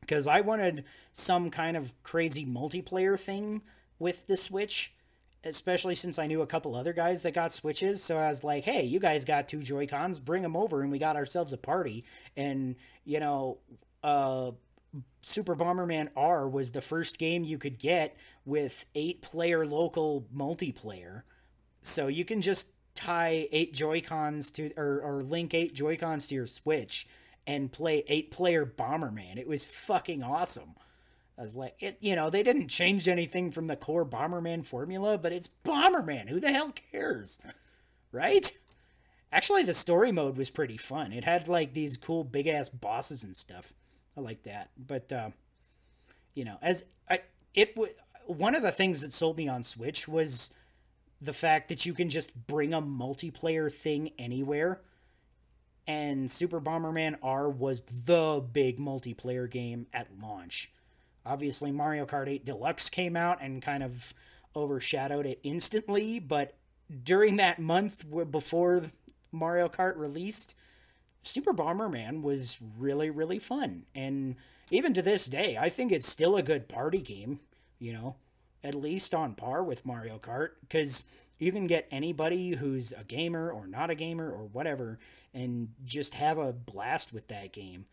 [0.00, 3.62] because I wanted some kind of crazy multiplayer thing
[3.98, 4.94] with the Switch,
[5.46, 8.02] especially since I knew a couple other guys that got Switches.
[8.02, 10.90] So I was like, hey, you guys got two Joy Cons, bring them over, and
[10.90, 12.04] we got ourselves a party.
[12.36, 13.58] And, you know,
[14.02, 14.52] uh,
[15.20, 21.22] Super Bomberman R was the first game you could get with eight player local multiplayer.
[21.82, 26.28] So you can just tie eight Joy Cons to, or, or link eight Joy Cons
[26.28, 27.06] to your Switch
[27.46, 29.36] and play eight player Bomberman.
[29.36, 30.74] It was fucking awesome.
[31.38, 35.18] I was like, it, you know, they didn't change anything from the core Bomberman formula,
[35.18, 36.28] but it's Bomberman.
[36.28, 37.38] Who the hell cares?
[38.12, 38.50] Right?
[39.30, 41.12] Actually, the story mode was pretty fun.
[41.12, 43.74] It had like these cool big ass bosses and stuff.
[44.16, 44.70] I like that.
[44.78, 45.30] But, uh,
[46.32, 47.20] you know, as I,
[47.52, 47.92] it w-
[48.24, 50.54] one of the things that sold me on Switch was
[51.20, 54.80] the fact that you can just bring a multiplayer thing anywhere
[55.86, 60.72] and Super Bomberman R was the big multiplayer game at launch.
[61.26, 64.14] Obviously, Mario Kart 8 Deluxe came out and kind of
[64.54, 66.54] overshadowed it instantly, but
[67.02, 68.84] during that month before
[69.32, 70.54] Mario Kart released,
[71.22, 73.84] Super Bomberman was really, really fun.
[73.94, 74.36] And
[74.70, 77.40] even to this day, I think it's still a good party game,
[77.78, 78.16] you know,
[78.62, 81.04] at least on par with Mario Kart, because
[81.38, 84.98] you can get anybody who's a gamer or not a gamer or whatever
[85.34, 87.86] and just have a blast with that game.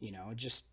[0.00, 0.66] You know, just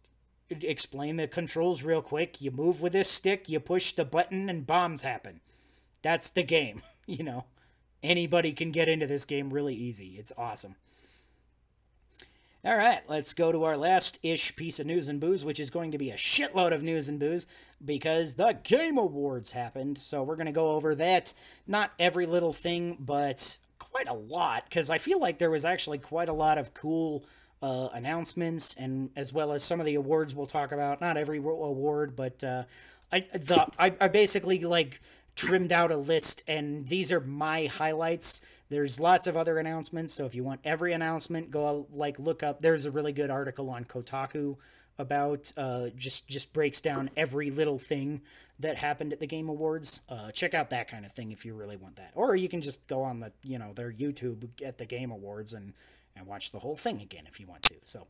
[0.49, 2.41] explain the controls real quick.
[2.41, 5.41] You move with this stick, you push the button, and bombs happen.
[6.01, 7.45] That's the game, you know.
[8.03, 10.15] Anybody can get into this game really easy.
[10.17, 10.75] It's awesome.
[12.63, 15.69] All right, let's go to our last ish piece of news and booze, which is
[15.69, 17.47] going to be a shitload of news and booze
[17.83, 19.97] because the Game Awards happened.
[19.97, 21.33] So we're going to go over that.
[21.65, 25.99] Not every little thing, but quite a lot because I feel like there was actually
[25.99, 27.23] quite a lot of cool
[27.61, 31.01] uh, announcements and as well as some of the awards we'll talk about.
[31.01, 32.63] Not every award, but uh,
[33.11, 34.99] I the I, I basically like
[35.35, 40.25] trimmed out a list and these are my highlights there's lots of other announcements, so
[40.25, 42.59] if you want every announcement, go like look up.
[42.59, 44.57] There's a really good article on Kotaku
[44.97, 48.21] about uh, just just breaks down every little thing
[48.59, 50.01] that happened at the Game Awards.
[50.09, 52.59] Uh, check out that kind of thing if you really want that, or you can
[52.59, 55.73] just go on the you know their YouTube at the Game Awards and
[56.17, 57.75] and watch the whole thing again if you want to.
[57.83, 58.07] So,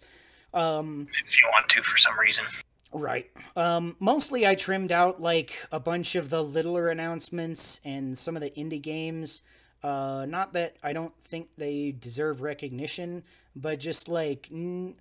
[0.53, 2.45] um, if you want to for some reason.
[2.93, 3.29] Right.
[3.55, 8.41] Um, mostly I trimmed out like a bunch of the littler announcements and some of
[8.41, 9.43] the indie games.
[9.83, 13.23] Uh, not that I don't think they deserve recognition,
[13.55, 14.95] but just like n-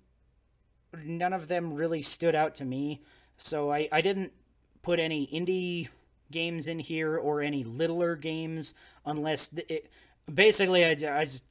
[1.05, 3.01] none of them really stood out to me.
[3.37, 4.33] So I, I didn't
[4.81, 5.89] put any indie
[6.31, 8.73] games in here or any littler games
[9.05, 9.91] unless th- it,
[10.31, 11.43] basically I, I just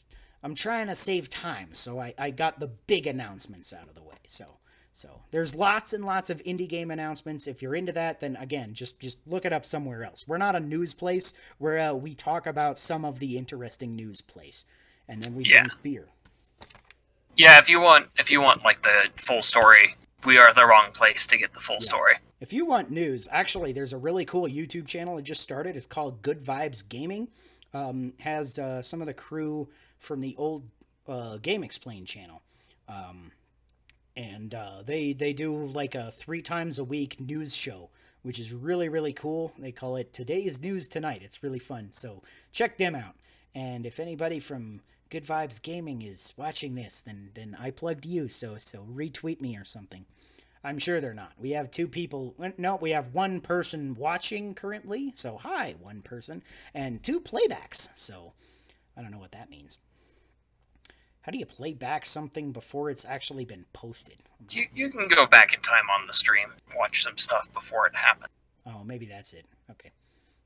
[0.46, 4.02] I'm trying to save time, so I, I got the big announcements out of the
[4.02, 4.14] way.
[4.28, 4.46] So
[4.92, 7.48] so there's lots and lots of indie game announcements.
[7.48, 10.28] If you're into that, then again, just just look it up somewhere else.
[10.28, 14.20] We're not a news place where uh, we talk about some of the interesting news
[14.20, 14.64] place,
[15.09, 15.64] and then we Yeah.
[15.64, 16.06] drink beer.
[17.37, 20.92] Yeah, if you want, if you want like the full story, we are the wrong
[20.92, 22.14] place to get the full story.
[22.40, 25.76] If you want news, actually, there's a really cool YouTube channel that just started.
[25.76, 27.30] It's called Good Vibes Gaming.
[27.74, 30.64] Um, has uh, some of the crew from the old
[31.09, 32.42] uh, GameXplain channel,
[32.88, 33.32] um,
[34.16, 37.90] and uh, they they do like a three times a week news show,
[38.22, 39.52] which is really really cool.
[39.59, 41.22] They call it Today's News Tonight.
[41.24, 41.88] It's really fun.
[41.92, 43.16] So check them out.
[43.54, 48.28] And if anybody from Good Vibes Gaming is watching this, then then I plugged you.
[48.28, 50.06] So so retweet me or something.
[50.64, 51.32] I'm sure they're not.
[51.38, 52.35] We have two people.
[52.59, 55.12] No, we have one person watching currently.
[55.14, 56.42] So hi, one person,
[56.74, 57.90] and two playbacks.
[57.94, 58.32] So
[58.96, 59.78] I don't know what that means.
[61.26, 64.18] How do you play back something before it's actually been posted?
[64.48, 67.96] You you can go back in time on the stream, watch some stuff before it
[67.96, 68.30] happened.
[68.64, 69.44] Oh, maybe that's it.
[69.68, 69.90] Okay.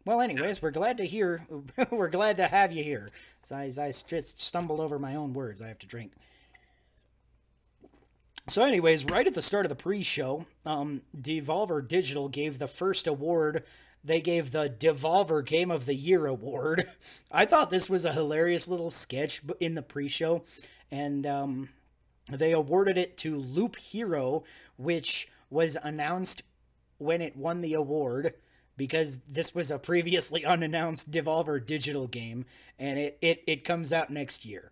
[0.06, 1.44] Well, anyways, we're glad to hear.
[1.90, 3.10] we're glad to have you here.
[3.50, 6.12] As I just stumbled over my own words, I have to drink.
[8.48, 13.06] So, anyways, right at the start of the pre-show, um, Devolver Digital gave the first
[13.06, 13.64] award.
[14.02, 16.84] They gave the Devolver Game of the Year award.
[17.32, 20.42] I thought this was a hilarious little sketch in the pre-show,
[20.90, 21.68] and um,
[22.30, 24.44] they awarded it to Loop Hero,
[24.76, 26.42] which was announced
[26.98, 28.34] when it won the award
[28.76, 32.46] because this was a previously unannounced Devolver Digital game,
[32.78, 34.70] and it it, it comes out next year.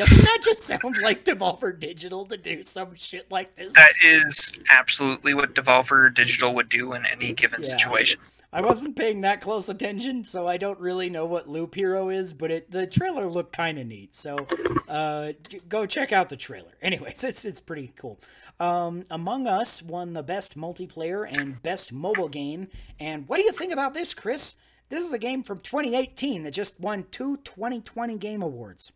[0.00, 3.74] Doesn't that just sound like Devolver Digital to do some shit like this?
[3.74, 7.68] That is absolutely what Devolver Digital would do in any given Yeah.
[7.68, 8.18] situation.
[8.50, 12.32] I wasn't paying that close attention, so I don't really know what Loop Hero is,
[12.32, 14.14] but it the trailer looked kind of neat.
[14.14, 14.48] So,
[14.88, 15.32] uh,
[15.68, 16.72] go check out the trailer.
[16.82, 18.18] Anyways, it's it's pretty cool.
[18.58, 22.68] Um, Among Us won the best multiplayer and best mobile game.
[22.98, 24.56] And what do you think about this, Chris?
[24.88, 28.90] This is a game from 2018 that just won two 2020 Game Awards.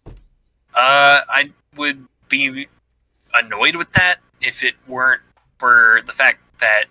[0.74, 2.66] Uh, I would be
[3.34, 5.22] annoyed with that if it weren't
[5.58, 6.84] for the fact that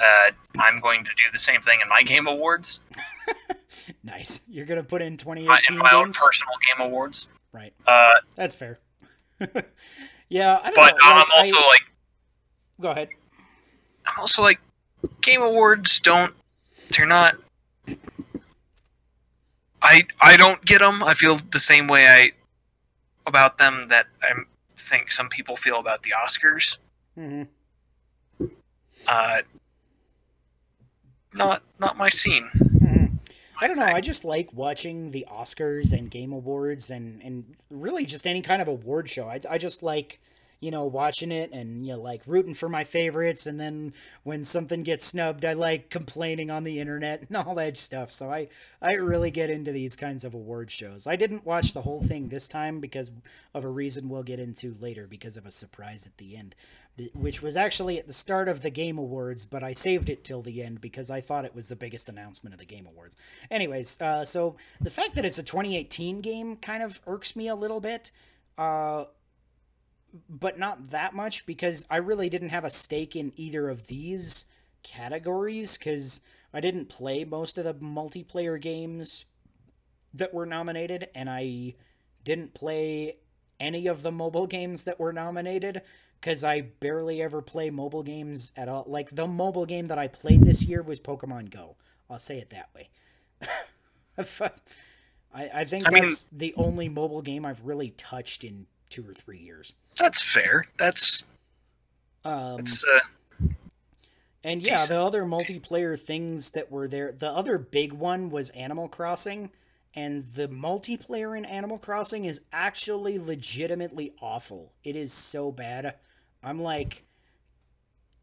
[0.00, 2.80] uh, I'm going to do the same thing in my game awards,
[4.04, 4.42] Nice.
[4.48, 7.26] You're gonna put in my, 2018 in my own personal game awards.
[7.52, 7.72] right?
[7.86, 8.78] Uh, That's fair.
[10.28, 10.98] yeah, I don't but know.
[11.02, 11.82] I'm like, also I- like,
[12.80, 13.08] go ahead.
[14.06, 14.60] I'm also like,
[15.20, 16.34] game awards don't,
[16.90, 17.36] they're not.
[19.82, 21.02] I I don't get them.
[21.02, 22.32] I feel the same way I
[23.26, 24.32] about them that I
[24.76, 26.76] think some people feel about the Oscars.
[27.14, 27.42] hmm
[29.08, 29.42] Uh,
[31.32, 32.48] not not my scene.
[32.54, 33.18] Mhm.
[33.60, 33.84] I don't know.
[33.84, 38.60] I just like watching the Oscars and Game Awards and, and really just any kind
[38.60, 39.28] of award show.
[39.28, 40.20] I, I just like,
[40.62, 43.46] you know, watching it and, you know, like rooting for my favorites.
[43.48, 47.76] And then when something gets snubbed, I like complaining on the internet and all that
[47.76, 48.12] stuff.
[48.12, 48.48] So I,
[48.80, 51.08] I really get into these kinds of award shows.
[51.08, 53.10] I didn't watch the whole thing this time because
[53.52, 56.54] of a reason we'll get into later because of a surprise at the end,
[57.12, 60.42] which was actually at the start of the Game Awards, but I saved it till
[60.42, 63.16] the end because I thought it was the biggest announcement of the Game Awards.
[63.50, 67.56] Anyways, uh, so the fact that it's a 2018 game kind of irks me a
[67.56, 68.12] little bit.
[68.56, 69.06] Uh,
[70.28, 74.46] but not that much because I really didn't have a stake in either of these
[74.82, 76.20] categories because
[76.52, 79.24] I didn't play most of the multiplayer games
[80.14, 81.74] that were nominated, and I
[82.24, 83.16] didn't play
[83.60, 85.82] any of the mobile games that were nominated
[86.20, 88.84] because I barely ever play mobile games at all.
[88.86, 91.76] Like the mobile game that I played this year was Pokemon Go.
[92.10, 92.90] I'll say it that way.
[95.34, 99.08] I, I think I mean- that's the only mobile game I've really touched in two
[99.08, 99.74] or three years.
[99.98, 100.66] That's fair.
[100.78, 101.24] That's
[102.24, 103.48] Um, that's uh,
[104.44, 104.88] and yeah, decent.
[104.90, 109.50] the other multiplayer things that were there, the other big one was Animal Crossing,
[109.94, 114.72] and the multiplayer in Animal Crossing is actually legitimately awful.
[114.84, 115.94] It is so bad.
[116.42, 117.04] I'm like,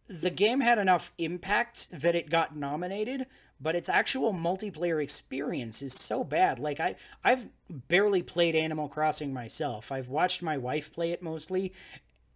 [0.07, 3.27] the game had enough impact that it got nominated,
[3.59, 6.59] but its actual multiplayer experience is so bad.
[6.59, 9.91] Like I I've barely played Animal Crossing myself.
[9.91, 11.73] I've watched my wife play it mostly,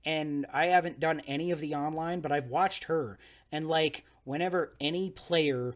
[0.06, 3.18] and I haven't done any of the online, but I've watched her.
[3.52, 5.74] And like, whenever any player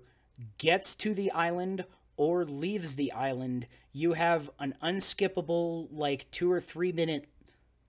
[0.57, 1.85] gets to the island
[2.17, 7.27] or leaves the island, you have an unskippable, like, two or three minute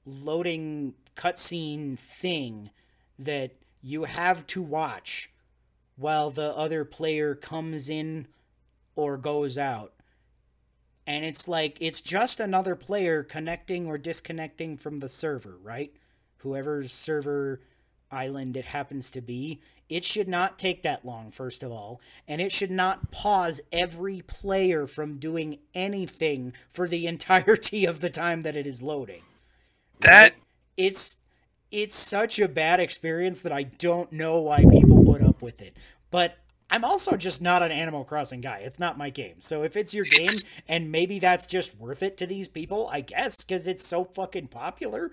[0.05, 2.71] loading cutscene thing
[3.19, 3.53] that
[3.83, 5.31] you have to watch
[5.99, 8.29] while the other player comes in
[8.97, 9.95] or goes out.
[11.07, 15.93] And it's like, it's just another player connecting or disconnecting from the server, right?
[16.39, 17.61] Whoever's server
[18.11, 19.61] island it happens to be.
[19.89, 22.01] It should not take that long, first of all.
[22.29, 28.11] And it should not pause every player from doing anything for the entirety of the
[28.11, 29.25] time that it is loading.
[30.01, 30.35] That
[30.77, 31.19] It's
[31.71, 34.78] it's such a bad experience that I don't know why people
[35.39, 35.77] up with it.
[36.11, 36.37] But
[36.71, 38.59] I'm also just not an Animal Crossing guy.
[38.59, 39.41] It's not my game.
[39.41, 40.27] So if it's your game
[40.69, 44.49] and maybe that's just worth it to these people, I guess, because it's so fucking
[44.49, 45.11] popular,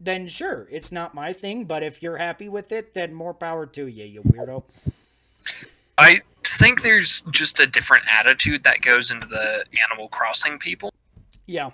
[0.00, 1.64] then sure, it's not my thing.
[1.64, 4.64] But if you're happy with it, then more power to you, you weirdo.
[5.96, 10.92] I think there's just a different attitude that goes into the Animal Crossing people
[11.46, 11.70] Yeah,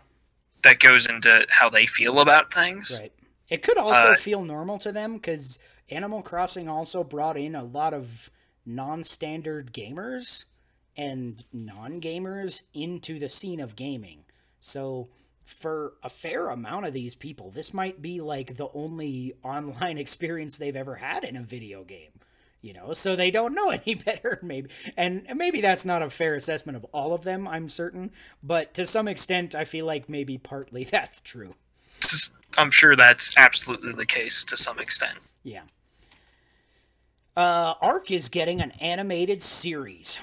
[0.65, 2.97] that goes into how they feel about things.
[2.99, 3.13] right.
[3.49, 5.61] It could also Uh, feel normal to them because
[5.91, 8.31] Animal Crossing also brought in a lot of
[8.65, 10.47] non-standard gamers
[10.97, 14.25] and non-gamers into the scene of gaming.
[14.59, 15.09] So
[15.45, 20.59] for a fair amount of these people, this might be like the only online experience
[20.59, 22.11] they've ever had in a video game.
[22.63, 24.71] You know, so they don't know any better, maybe.
[24.97, 28.11] And maybe that's not a fair assessment of all of them, I'm certain.
[28.43, 31.55] But to some extent, I feel like maybe partly that's true.
[32.59, 35.19] I'm sure that's absolutely the case to some extent.
[35.45, 35.63] Yeah.
[37.37, 40.19] Uh, Ark is getting an animated series.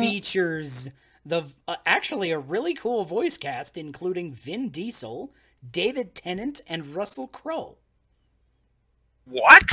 [0.00, 0.90] Features
[1.24, 5.32] the uh, actually a really cool voice cast, including Vin Diesel,
[5.70, 7.76] David Tennant, and Russell Crowe.
[9.26, 9.70] What?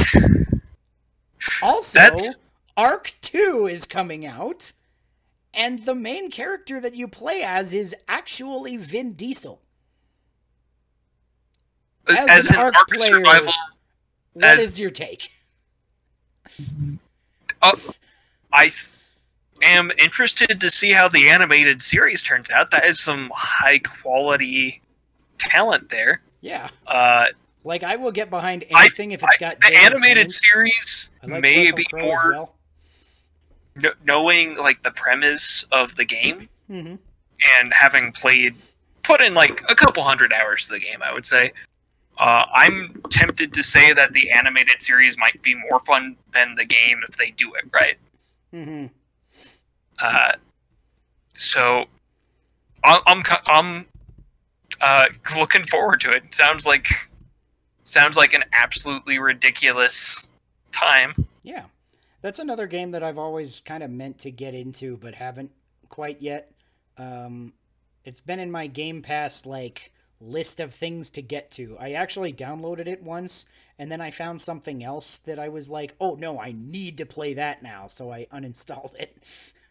[1.63, 2.37] Also, That's-
[2.75, 4.73] Ark Two is coming out,
[5.53, 9.61] and the main character that you play as is actually Vin Diesel.
[12.07, 13.53] As As, an Ark player, survival,
[14.37, 15.31] What As- is your take?
[17.63, 17.71] uh,
[18.53, 18.69] I
[19.63, 22.69] am interested to see how the animated series turns out.
[22.69, 24.83] That is some high quality
[25.39, 26.21] talent there.
[26.41, 26.69] Yeah.
[26.85, 27.25] Uh,
[27.63, 31.41] Like I will get behind I- anything if it's got the animated series I like
[31.41, 32.55] may be more well.
[33.81, 36.95] kn- knowing like the premise of the game hmm
[37.59, 38.53] and having played
[39.03, 41.51] put in like a couple hundred hours to the game i would say
[42.17, 46.65] uh, i'm tempted to say that the animated series might be more fun than the
[46.65, 47.97] game if they do it right.
[48.51, 48.85] Hmm
[49.99, 50.33] uh,
[51.35, 51.85] so
[52.83, 53.85] i'm i'm
[54.81, 55.07] uh,
[55.37, 56.33] looking forward to it.
[56.33, 56.87] Sounds like
[57.83, 60.27] sounds like an absolutely ridiculous
[60.71, 61.27] time.
[61.43, 61.65] Yeah,
[62.21, 65.51] that's another game that I've always kind of meant to get into, but haven't
[65.89, 66.51] quite yet.
[66.97, 67.53] Um,
[68.05, 71.77] it's been in my Game Pass like list of things to get to.
[71.79, 73.45] I actually downloaded it once,
[73.77, 77.05] and then I found something else that I was like, "Oh no, I need to
[77.05, 79.53] play that now," so I uninstalled it.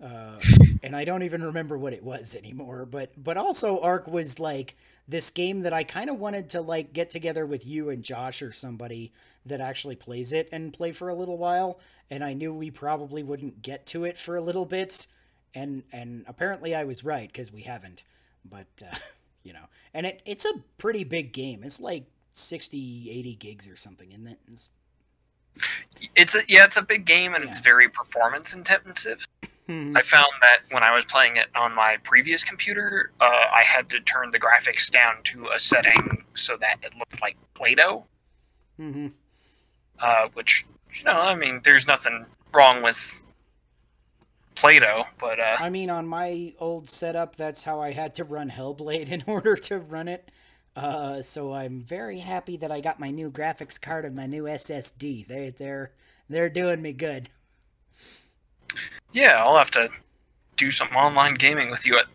[0.00, 0.38] Uh,
[0.84, 2.86] and I don't even remember what it was anymore.
[2.86, 4.76] But but also Ark was like
[5.08, 8.40] this game that I kind of wanted to like get together with you and Josh
[8.40, 9.12] or somebody
[9.44, 11.80] that actually plays it and play for a little while.
[12.10, 15.06] And I knew we probably wouldn't get to it for a little bit,
[15.54, 18.04] and and apparently I was right because we haven't.
[18.44, 18.96] But uh,
[19.48, 21.64] you know, and it it's a pretty big game.
[21.64, 24.38] It's like 60, 80 gigs or something, isn't it?
[24.52, 24.72] It's,
[26.14, 29.26] it's a, yeah it's a big game and it's very performance intensive
[29.68, 29.94] Hmm.
[29.94, 33.90] I found that when I was playing it on my previous computer, uh, I had
[33.90, 38.06] to turn the graphics down to a setting so that it looked like Play-Doh,
[38.78, 39.08] hmm
[40.00, 42.24] uh, which you know, I mean, there's nothing
[42.54, 43.20] wrong with
[44.58, 48.50] Play-Doh, but uh, I mean, on my old setup, that's how I had to run
[48.50, 50.30] Hellblade in order to run it.
[50.76, 54.44] Uh, so I'm very happy that I got my new graphics card and my new
[54.44, 55.26] SSD.
[55.26, 55.90] They they're
[56.28, 57.28] they're doing me good.
[59.12, 59.88] yeah, I'll have to
[60.56, 62.06] do some online gaming with you at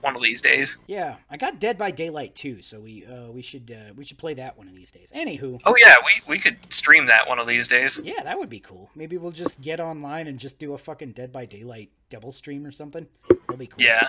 [0.00, 0.76] one of these days.
[0.86, 4.18] Yeah, I got Dead by Daylight too, so we uh, we should uh, we should
[4.18, 5.12] play that one of these days.
[5.14, 8.00] Anywho, Oh yeah, we, we could stream that one of these days.
[8.02, 8.90] yeah, that would be cool.
[8.94, 12.64] Maybe we'll just get online and just do a fucking Dead by Daylight double stream
[12.66, 13.06] or something.
[13.28, 13.84] That'd be cool.
[13.84, 14.08] Yeah,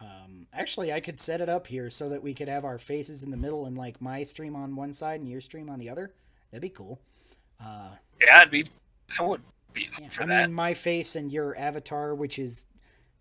[0.00, 3.22] Um, actually, I could set it up here so that we could have our faces
[3.22, 5.88] in the middle and like my stream on one side and your stream on the
[5.90, 6.12] other.
[6.50, 7.00] That'd be cool.
[7.64, 7.90] Uh,
[8.20, 8.64] yeah, I'd be,
[9.18, 9.40] I would
[9.72, 10.46] be yeah, for I that.
[10.48, 12.66] mean, my face and your avatar, which is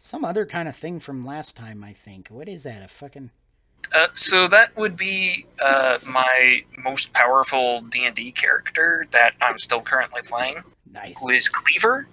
[0.03, 1.83] some other kind of thing from last time.
[1.83, 2.27] I think.
[2.27, 2.83] What is that?
[2.83, 3.31] A fucking
[3.93, 9.57] Uh, so that would be uh, my most powerful D and D character that I'm
[9.57, 10.57] still currently playing,
[10.91, 11.19] Nice.
[11.21, 12.07] who is Cleaver.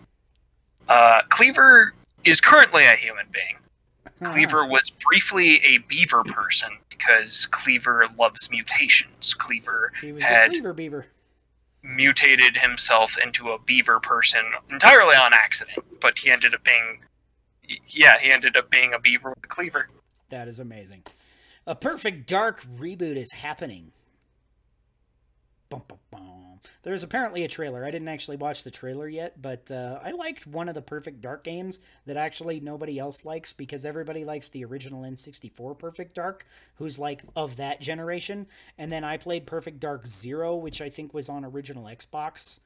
[0.89, 3.57] Uh, Cleaver is currently a human being.
[4.33, 9.35] Cleaver was briefly a beaver person because Cleaver loves mutations.
[9.35, 11.07] Cleaver He was the had Cleaver Beaver.
[11.83, 16.99] mutated himself into a beaver person entirely on accident, but he ended up being,
[17.89, 19.89] yeah, he ended up being a beaver with a cleaver.
[20.29, 21.03] That is amazing.
[21.67, 23.93] A Perfect Dark reboot is happening.
[25.69, 26.41] Bum, bum, bum.
[26.83, 27.85] There's apparently a trailer.
[27.85, 31.21] I didn't actually watch the trailer yet, but uh, I liked one of the Perfect
[31.21, 36.47] Dark games that actually nobody else likes because everybody likes the original N64 Perfect Dark,
[36.77, 38.47] who's like of that generation.
[38.79, 42.61] And then I played Perfect Dark Zero, which I think was on original Xbox.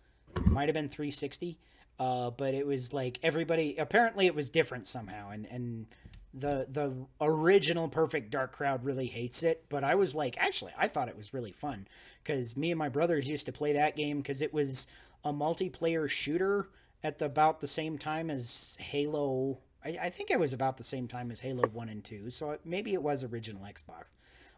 [0.47, 1.59] Might have been 360.
[1.99, 5.31] Uh, but it was like everybody apparently it was different somehow.
[5.31, 5.87] And and
[6.33, 9.65] the the original perfect dark crowd really hates it.
[9.69, 11.87] But i was like actually i thought it was really fun.
[12.23, 14.87] Because me and my brothers used to play that game because it was
[15.25, 16.69] a multiplayer shooter
[17.03, 19.59] at the, about the same time as halo.
[19.85, 22.59] I, I think it was about the same time as halo 1 and 2 so
[22.65, 24.07] maybe it was original xbox.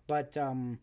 [0.06, 0.78] But um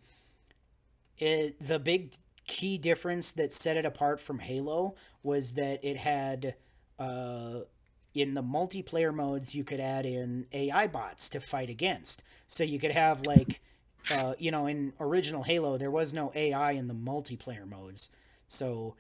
[1.18, 2.14] it, the big
[2.48, 6.56] key difference that set it apart from halo was that it had
[7.00, 7.62] uh
[8.14, 12.24] in the multiplayer modes you could add in AI bots to fight against.
[12.48, 13.62] So you could have like
[14.12, 18.10] uh, you know in original Halo there was no AI in the multiplayer modes.
[18.48, 18.96] So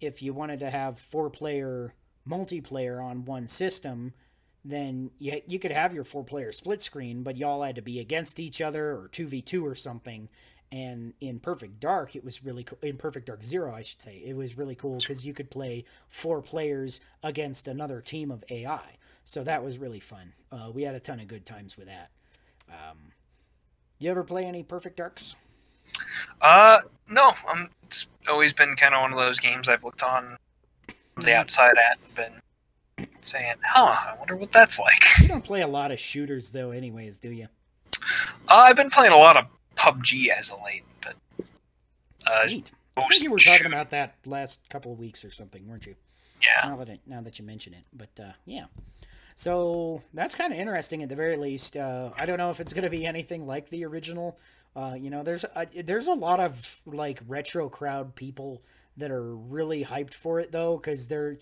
[0.00, 1.94] if you wanted to have four player
[2.28, 4.14] multiplayer on one system,
[4.64, 7.98] then you, you could have your four player split screen, but y'all had to be
[7.98, 10.28] against each other or 2v2 or something.
[10.74, 12.78] And in Perfect Dark, it was really cool.
[12.82, 15.84] In Perfect Dark Zero, I should say, it was really cool because you could play
[16.08, 18.96] four players against another team of AI.
[19.22, 20.32] So that was really fun.
[20.50, 22.10] Uh, we had a ton of good times with that.
[22.68, 22.98] Um,
[24.00, 25.36] you ever play any Perfect Darks?
[26.40, 30.36] Uh, no, um, it's always been kind of one of those games I've looked on
[31.16, 32.42] the outside at and
[32.96, 35.04] been saying, huh, I wonder what that's like.
[35.22, 37.46] You don't play a lot of shooters, though, anyways, do you?
[38.48, 39.46] Uh, I've been playing a lot of
[39.76, 41.16] PUBG as of late, but
[42.26, 42.70] uh, Neat.
[42.96, 45.96] I think you were talking about that last couple of weeks or something, weren't you?
[46.44, 46.68] yeah.
[46.68, 47.84] now that now that you mention it.
[47.92, 48.66] But uh, yeah,
[49.34, 51.76] so that's kind of interesting at the very least.
[51.76, 54.38] Uh, I don't know if it's going to be anything like the original.
[54.76, 58.62] Uh, you know, there's a, there's a lot of like retro crowd people
[58.96, 61.38] that are really hyped for it though, because there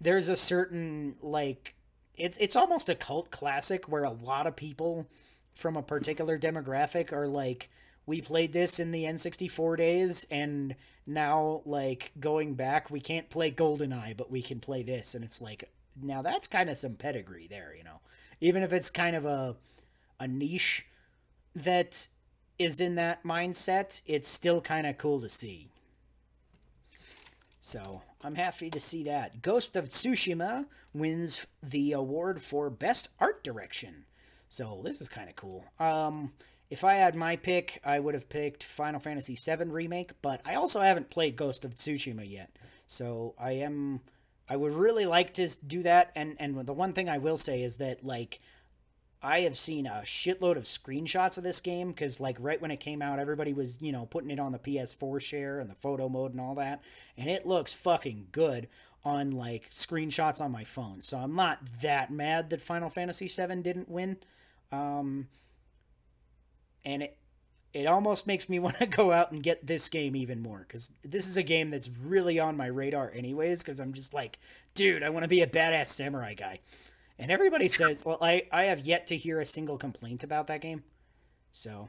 [0.00, 1.74] there's a certain like
[2.14, 5.06] it's it's almost a cult classic where a lot of people
[5.56, 7.68] from a particular demographic are like
[8.04, 10.76] we played this in the N64 days and
[11.06, 15.40] now like going back we can't play GoldenEye but we can play this and it's
[15.40, 15.68] like
[16.00, 18.00] now that's kind of some pedigree there, you know.
[18.40, 19.56] Even if it's kind of a
[20.20, 20.86] a niche
[21.54, 22.08] that
[22.58, 25.68] is in that mindset, it's still kind of cool to see.
[27.60, 29.42] So I'm happy to see that.
[29.42, 34.04] Ghost of Tsushima wins the award for Best Art Direction.
[34.48, 35.64] So this is kind of cool.
[35.78, 36.32] Um,
[36.68, 40.54] if I had my pick, I would have picked Final Fantasy VII Remake, but I
[40.54, 42.50] also haven't played Ghost of Tsushima yet.
[42.86, 44.00] So I am.
[44.48, 46.12] I would really like to do that.
[46.14, 48.40] And, and the one thing I will say is that, like,
[49.20, 52.78] I have seen a shitload of screenshots of this game because, like, right when it
[52.78, 56.08] came out, everybody was, you know, putting it on the PS4 share and the photo
[56.08, 56.80] mode and all that.
[57.16, 58.68] And it looks fucking good
[59.06, 61.00] on, like, screenshots on my phone.
[61.00, 64.16] So I'm not that mad that Final Fantasy VII didn't win.
[64.72, 65.28] Um,
[66.84, 67.16] and it,
[67.72, 70.92] it almost makes me want to go out and get this game even more because
[71.04, 73.62] this is a game that's really on my radar, anyways.
[73.62, 74.38] Because I'm just like,
[74.74, 76.58] dude, I want to be a badass samurai guy.
[77.18, 80.60] And everybody says, well, I, I have yet to hear a single complaint about that
[80.60, 80.82] game.
[81.52, 81.88] So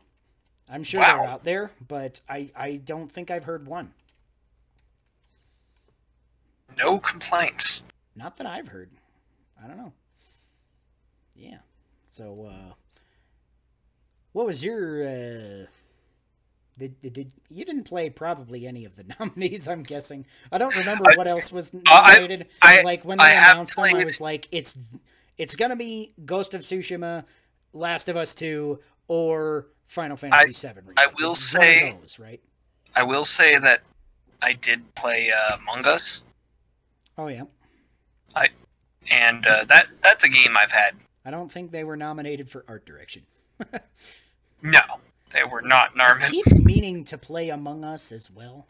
[0.69, 1.07] I'm sure Wow.
[1.07, 3.91] they're out there, but I, I don't think I've heard one.
[6.79, 7.81] No complaints.
[8.15, 8.89] Not that I've heard.
[9.63, 9.93] I don't know.
[11.35, 11.57] Yeah.
[12.05, 12.73] So, uh,
[14.33, 15.65] what was your, uh,
[16.77, 19.67] did, did, did you didn't play probably any of the nominees?
[19.67, 20.25] I'm guessing.
[20.51, 22.47] I don't remember I- what else was nominated.
[22.61, 24.77] I- like when they I announced them, I was like, it's
[25.37, 27.23] it's gonna be Ghost of Tsushima,
[27.73, 30.73] Last of Us Two, or Final Fantasy VII.
[30.81, 30.97] Remake.
[30.99, 32.41] I will say- those, right?
[32.95, 33.81] I will say that
[34.41, 36.23] I did play uh, Among Us,
[37.17, 37.43] Oh yeah.
[38.35, 38.49] I
[39.09, 40.95] and uh, that that's a game I've had.
[41.25, 43.23] I don't think they were nominated for art direction.
[44.63, 44.81] No,
[45.33, 48.65] they were not I keep meaning to play Among Us as well.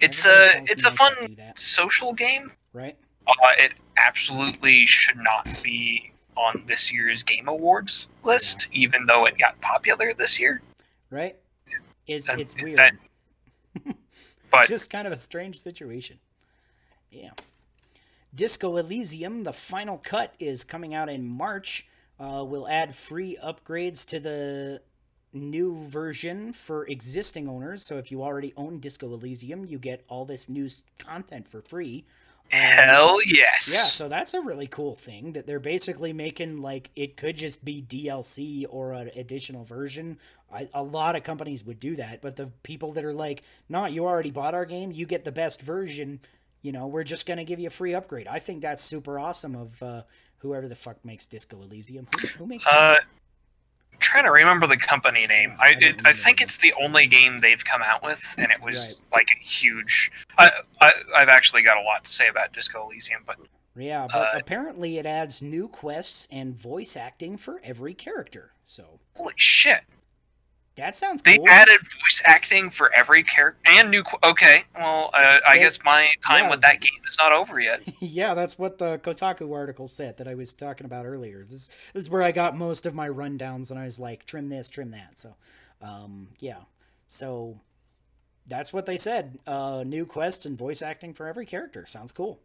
[0.00, 2.50] It's Everybody a it's a fun should do that, social game.
[2.72, 2.96] right?
[3.28, 9.38] Uh, it absolutely should not be on this year's Game Awards list, even though it
[9.38, 10.60] got popular this year.
[11.10, 11.36] right?
[12.08, 12.76] Is That- it's weird.
[12.78, 13.96] that-
[14.50, 16.18] But just kind of a strange situation.
[17.12, 17.30] Yeah.
[18.36, 21.88] Disco Elysium, the final cut, is coming out in March.
[22.20, 24.82] Uh, we'll add free upgrades to the
[25.32, 27.84] new version for existing owners.
[27.84, 30.68] So if you already own Disco Elysium, you get all this new
[30.98, 32.04] content for free.
[32.52, 33.72] Um, hell yes.
[33.72, 37.64] yeah, so that's a really cool thing that they're basically making like it could just
[37.64, 40.18] be DLC or an additional version.
[40.52, 43.86] I, a lot of companies would do that, but the people that are like, "No,
[43.86, 46.20] you already bought our game, you get the best version."
[46.66, 48.26] You know, we're just gonna give you a free upgrade.
[48.26, 50.02] I think that's super awesome of uh,
[50.38, 52.08] whoever the fuck makes Disco Elysium.
[52.20, 52.66] Who, who makes?
[52.66, 52.96] Uh,
[53.92, 55.54] I'm trying to remember the company name.
[55.60, 58.60] I I it, I think it's the only game they've come out with, and it
[58.60, 59.20] was Right.
[59.20, 60.10] like a huge.
[60.38, 60.50] I,
[60.80, 63.36] I I've actually got a lot to say about Disco Elysium, but
[63.76, 68.50] yeah, but uh, apparently it adds new quests and voice acting for every character.
[68.64, 69.82] So holy shit!
[70.76, 71.48] That sounds They cool.
[71.48, 74.02] added voice acting for every character and new.
[74.02, 76.50] qu- Okay, well, uh, I They- guess my time yeah.
[76.50, 77.80] with that game is not over yet.
[78.00, 81.44] yeah, that's what the Kotaku article said that I was talking about earlier.
[81.44, 84.48] This, this is where I got most of my rundowns, and I was like, trim
[84.48, 85.18] this, trim that.
[85.18, 85.34] So,
[85.82, 86.60] um, yeah.
[87.06, 87.60] So
[88.46, 89.38] that's what they said.
[89.46, 91.86] Uh, new quests and voice acting for every character.
[91.86, 92.40] Sounds cool.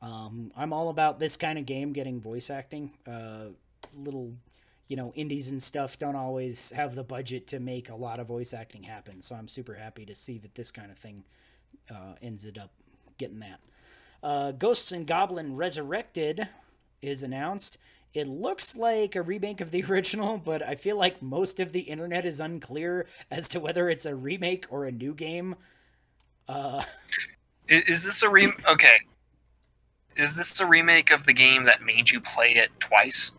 [0.00, 2.90] Um, I'm all about this kind of game getting voice acting.
[3.06, 3.50] Uh,
[3.96, 4.32] little,
[4.92, 8.26] you know, indies and stuff don't always have the budget to make a lot of
[8.26, 9.22] voice acting happen.
[9.22, 11.24] So I'm super happy to see that this kind of thing
[11.90, 12.70] uh, ends up
[13.16, 13.58] getting that.
[14.22, 16.46] Uh, Ghosts and Goblin Resurrected
[17.00, 17.78] is announced.
[18.12, 21.80] It looks like a remake of the original, but I feel like most of the
[21.80, 25.56] internet is unclear as to whether it's a remake or a new game.
[26.46, 26.82] Uh,
[27.66, 28.52] Is, is this a re?
[28.68, 28.98] Okay,
[30.16, 33.32] is this a remake of the game that made you play it twice,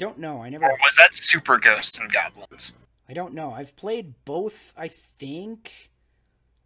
[0.00, 0.42] don't know.
[0.42, 0.64] I never.
[0.64, 2.72] or was that Super Ghosts and Goblins?
[3.08, 3.52] I don't know.
[3.52, 5.90] I've played both, I think,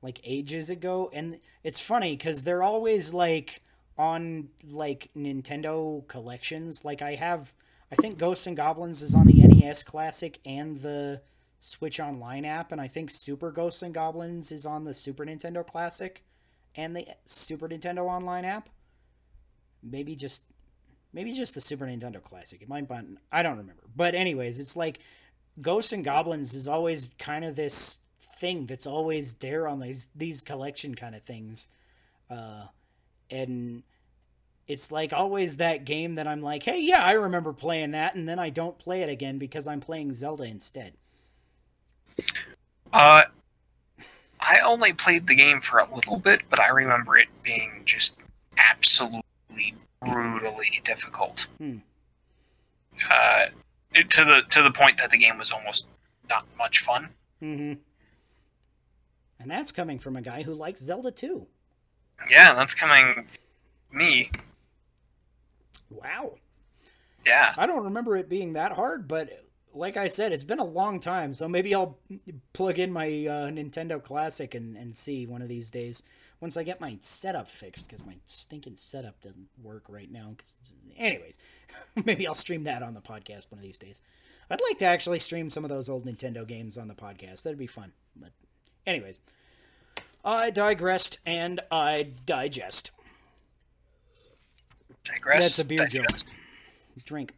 [0.02, 3.60] like ages ago, and it's funny because they're always like
[3.98, 6.84] on like Nintendo collections.
[6.84, 7.54] Like I have,
[7.90, 11.20] I think Ghosts and Goblins is on the NES Classic and the
[11.58, 15.66] Switch Online app, and I think Super Ghosts and Goblins is on the Super Nintendo
[15.66, 16.22] Classic
[16.76, 18.68] and the Super Nintendo Online app.
[19.82, 20.44] Maybe just
[21.14, 22.60] maybe just the Super Nintendo Classic.
[22.60, 23.84] It might be on, I don't remember.
[23.96, 24.98] But anyways, it's like
[25.62, 30.42] Ghosts and Goblins is always kind of this thing that's always there on these these
[30.42, 31.68] collection kind of things.
[32.28, 32.64] Uh
[33.30, 33.82] and
[34.66, 38.28] it's like always that game that I'm like, "Hey, yeah, I remember playing that." And
[38.28, 40.94] then I don't play it again because I'm playing Zelda instead.
[42.92, 43.22] Uh,
[44.40, 48.16] I only played the game for a little bit, but I remember it being just
[48.56, 49.74] absolutely
[50.06, 51.46] brutally difficult.
[51.58, 51.78] Hmm.
[53.10, 53.46] Uh,
[54.08, 55.86] to the to the point that the game was almost
[56.28, 57.10] not much fun.
[57.42, 57.78] Mhm.
[59.38, 61.46] And that's coming from a guy who likes Zelda too.
[62.30, 63.26] Yeah, that's coming
[63.92, 64.30] me.
[65.90, 66.34] Wow.
[67.26, 67.54] Yeah.
[67.56, 69.30] I don't remember it being that hard, but
[69.72, 71.98] like I said, it's been a long time, so maybe I'll
[72.52, 76.02] plug in my uh, Nintendo Classic and, and see one of these days
[76.40, 80.34] once I get my setup fixed because my stinking setup doesn't work right now.
[80.36, 80.56] 'cause-
[80.96, 81.38] anyways,
[82.04, 84.00] maybe I'll stream that on the podcast one of these days.
[84.50, 87.42] I'd like to actually stream some of those old Nintendo games on the podcast.
[87.44, 87.92] That'd be fun.
[88.14, 88.30] But,
[88.86, 89.20] anyways,
[90.24, 92.90] I digressed and I digest.
[95.04, 95.40] Digress.
[95.40, 96.06] That's a beer joke.
[97.04, 97.32] Drink.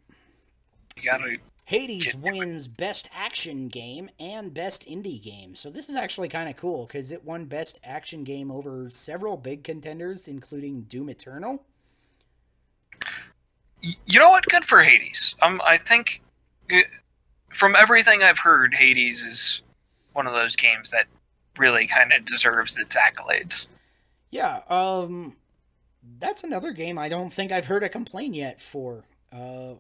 [0.96, 1.36] You gotta.
[1.66, 5.56] Hades wins Best Action Game and Best Indie Game.
[5.56, 9.36] So this is actually kind of cool because it won Best Action Game over several
[9.36, 11.64] big contenders, including Doom Eternal.
[13.80, 14.46] You know what?
[14.46, 15.34] Good for Hades.
[15.42, 16.22] Um, I think
[16.72, 16.76] uh,
[17.52, 19.62] from everything I've heard, Hades is
[20.12, 21.06] one of those games that
[21.58, 23.66] really kind of deserves its accolades.
[24.30, 25.34] Yeah, um,
[26.20, 29.02] that's another game I don't think I've heard a complaint yet for.
[29.32, 29.74] Uh,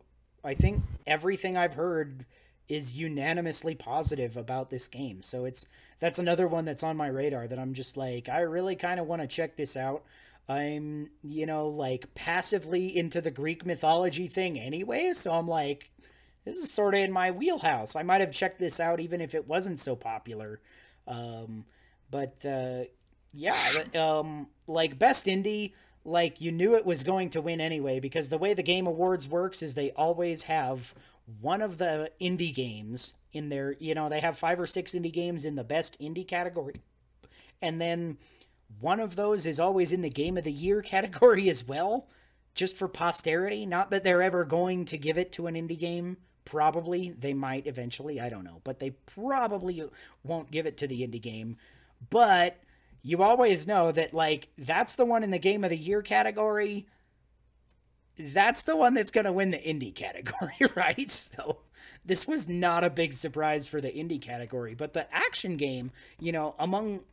[0.46, 2.24] I think everything I've heard
[2.68, 5.22] is unanimously positive about this game.
[5.22, 5.66] So it's
[5.98, 9.06] that's another one that's on my radar that I'm just like I really kind of
[9.06, 10.04] want to check this out.
[10.48, 15.90] I'm, you know, like passively into the Greek mythology thing anyway, so I'm like
[16.44, 17.96] this is sort of in my wheelhouse.
[17.96, 20.60] I might have checked this out even if it wasn't so popular.
[21.08, 21.64] Um,
[22.10, 22.84] but uh,
[23.32, 23.58] yeah,
[23.94, 25.72] um, like best indie,
[26.06, 29.28] like you knew it was going to win anyway because the way the game awards
[29.28, 30.94] works is they always have
[31.40, 35.12] one of the indie games in their, you know, they have five or six indie
[35.12, 36.76] games in the best indie category.
[37.60, 38.18] And then
[38.80, 42.06] one of those is always in the game of the year category as well,
[42.54, 43.66] just for posterity.
[43.66, 47.66] Not that they're ever going to give it to an indie game, probably they might
[47.66, 48.20] eventually.
[48.20, 49.82] I don't know, but they probably
[50.22, 51.56] won't give it to the indie game.
[52.10, 52.62] But
[53.06, 56.88] you always know that like that's the one in the game of the year category.
[58.18, 61.12] That's the one that's going to win the indie category, right?
[61.12, 61.58] So
[62.04, 66.32] this was not a big surprise for the indie category, but the action game, you
[66.32, 67.04] know, among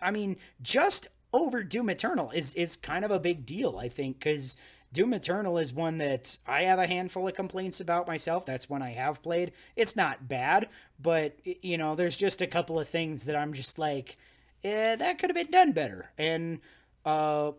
[0.00, 4.20] I mean, just over Doom Eternal is is kind of a big deal, I think,
[4.20, 4.56] cuz
[4.92, 8.46] Doom Eternal is one that I have a handful of complaints about myself.
[8.46, 9.50] That's one I have played.
[9.74, 10.68] It's not bad,
[11.02, 14.16] but you know, there's just a couple of things that I'm just like,
[14.64, 16.10] eh, that could have been done better.
[16.18, 16.60] And
[17.04, 17.52] uh,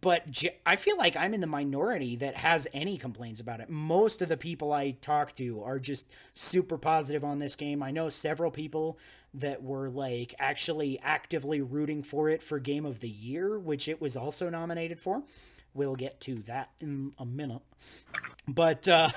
[0.00, 3.68] but I feel like I'm in the minority that has any complaints about it.
[3.68, 7.82] Most of the people I talk to are just super positive on this game.
[7.82, 8.98] I know several people
[9.34, 14.00] that were like actually actively rooting for it for game of the year, which it
[14.00, 15.22] was also nominated for.
[15.74, 17.62] We'll get to that in a minute.
[18.48, 19.10] But uh,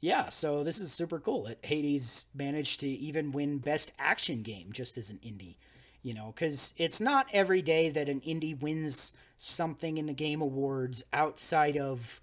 [0.00, 4.72] yeah, so this is super cool that Hades managed to even win Best Action Game
[4.72, 5.56] just as an indie.
[6.02, 10.40] You know, because it's not every day that an indie wins something in the Game
[10.40, 12.20] Awards outside of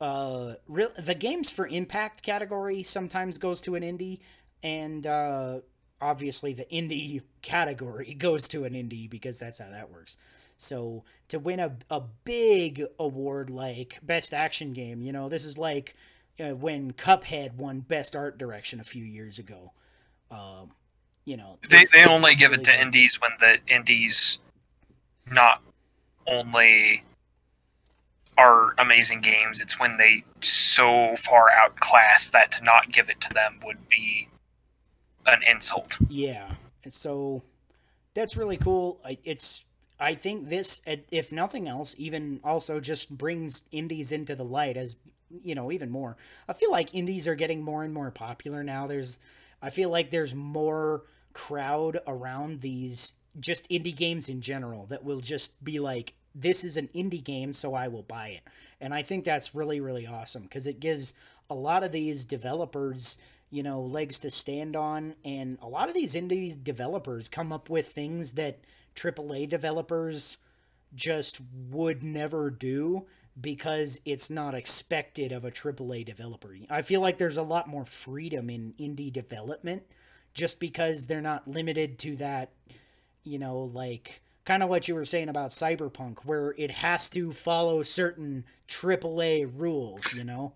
[0.00, 4.20] uh the games for impact category sometimes goes to an indie
[4.62, 5.58] and uh
[6.00, 10.16] obviously the indie category goes to an indie because that's how that works
[10.56, 15.56] so to win a, a big award like best action game, you know, this is
[15.56, 15.94] like
[16.40, 19.72] uh, when Cuphead won best art direction a few years ago.
[20.32, 20.70] Um,
[21.28, 22.80] you know, they, they only give really it to good.
[22.80, 24.38] indies when the indies
[25.30, 25.60] not
[26.26, 27.04] only
[28.38, 33.28] are amazing games, it's when they so far outclass that to not give it to
[33.34, 34.26] them would be
[35.26, 35.98] an insult.
[36.08, 36.54] Yeah.
[36.82, 37.42] And so
[38.14, 38.98] that's really cool.
[39.22, 39.66] It's
[40.00, 44.96] I think this, if nothing else, even also just brings indies into the light as
[45.42, 46.16] you know even more.
[46.48, 48.86] I feel like indies are getting more and more popular now.
[48.86, 49.20] There's,
[49.60, 51.02] I feel like there's more
[51.32, 56.76] crowd around these just indie games in general that will just be like, this is
[56.76, 58.42] an indie game, so I will buy it.
[58.80, 61.14] And I think that's really really awesome because it gives
[61.50, 63.18] a lot of these developers
[63.50, 67.70] you know legs to stand on and a lot of these indie developers come up
[67.70, 68.58] with things that
[68.94, 70.36] AAA developers
[70.94, 73.06] just would never do
[73.40, 76.54] because it's not expected of a AAA developer.
[76.68, 79.84] I feel like there's a lot more freedom in indie development
[80.38, 82.52] just because they're not limited to that,
[83.24, 87.32] you know, like kind of what you were saying about Cyberpunk, where it has to
[87.32, 90.52] follow certain AAA rules, you know?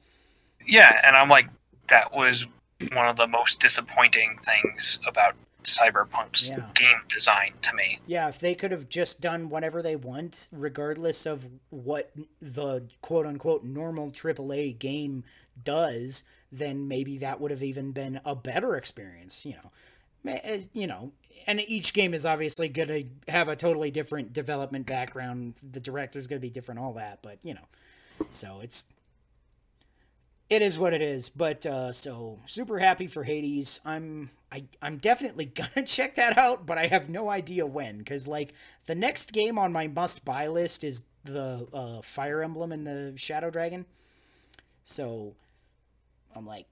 [0.67, 1.49] Yeah, and I'm like,
[1.89, 2.47] that was
[2.93, 6.65] one of the most disappointing things about Cyberpunk's yeah.
[6.75, 7.99] game design to me.
[8.07, 13.27] Yeah, if they could have just done whatever they want, regardless of what the quote
[13.27, 15.25] unquote normal AAA game
[15.63, 19.45] does, then maybe that would have even been a better experience.
[19.47, 21.13] You know, eh, you know,
[21.47, 25.55] and each game is obviously going to have a totally different development background.
[25.69, 27.67] The director's going to be different, all that, but you know,
[28.31, 28.87] so it's
[30.51, 31.31] it is what it is.
[31.31, 33.81] But uh, so super happy for Hades.
[33.87, 38.29] I'm I I'm definitely gonna check that out, but I have no idea when because
[38.29, 38.53] like
[38.87, 43.15] the next game on my must buy list is the uh, Fire Emblem and the
[43.17, 43.87] Shadow Dragon.
[44.85, 45.35] So
[46.35, 46.67] I'm like,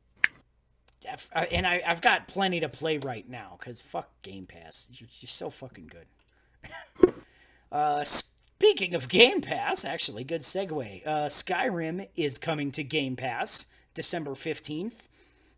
[1.51, 5.29] and I I've got plenty to play right now because fuck Game Pass, you're, you're
[5.29, 7.15] so fucking good.
[7.73, 11.03] uh, Speaking of Game Pass, actually, good segue.
[11.07, 15.09] Uh, Skyrim is coming to Game Pass December 15th,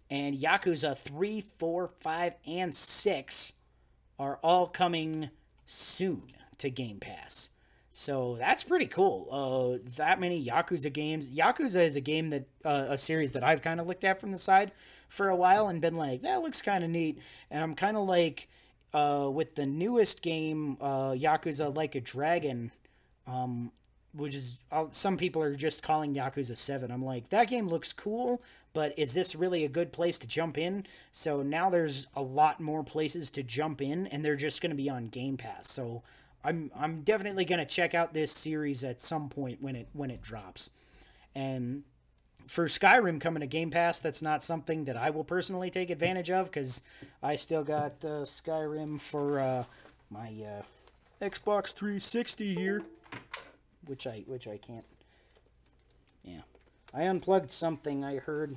[0.09, 3.53] and Yakuza 3, 4, 5, and 6
[4.21, 5.31] are all coming
[5.67, 6.23] soon
[6.59, 7.49] to Game Pass.
[7.95, 9.29] So that's pretty cool.
[9.31, 11.31] Uh, that many Yakuza games.
[11.31, 14.33] Yakuza is a game that, uh, a series that I've kind of looked at from
[14.33, 14.73] the side
[15.11, 17.19] for a while and been like, that looks kind of neat.
[17.51, 18.49] And I'm kind of like,
[18.95, 22.71] uh, with the newest game, uh, Yakuza Like a Dragon,
[23.27, 23.71] um,
[24.15, 26.91] which is uh, some people are just calling Yakuza 7.
[26.91, 28.41] I'm like, that game looks cool,
[28.73, 30.87] but is this really a good place to jump in?
[31.11, 34.77] So now there's a lot more places to jump in, and they're just going to
[34.77, 35.69] be on Game Pass.
[35.69, 36.03] So
[36.45, 40.23] I'm I'm definitely to check out this series at some point when it when it
[40.23, 40.71] drops.
[41.35, 41.85] And
[42.47, 46.31] for Skyrim coming to Game Pass, that's not something that I will personally take advantage
[46.31, 46.83] of because
[47.23, 49.65] I still got uh, Skyrim for uh,
[50.11, 50.63] my uh,
[51.25, 52.85] Xbox 360 here
[53.87, 54.85] which I which I can't.
[56.25, 56.43] Yeah,
[56.95, 58.05] I unplugged something.
[58.05, 58.57] I heard.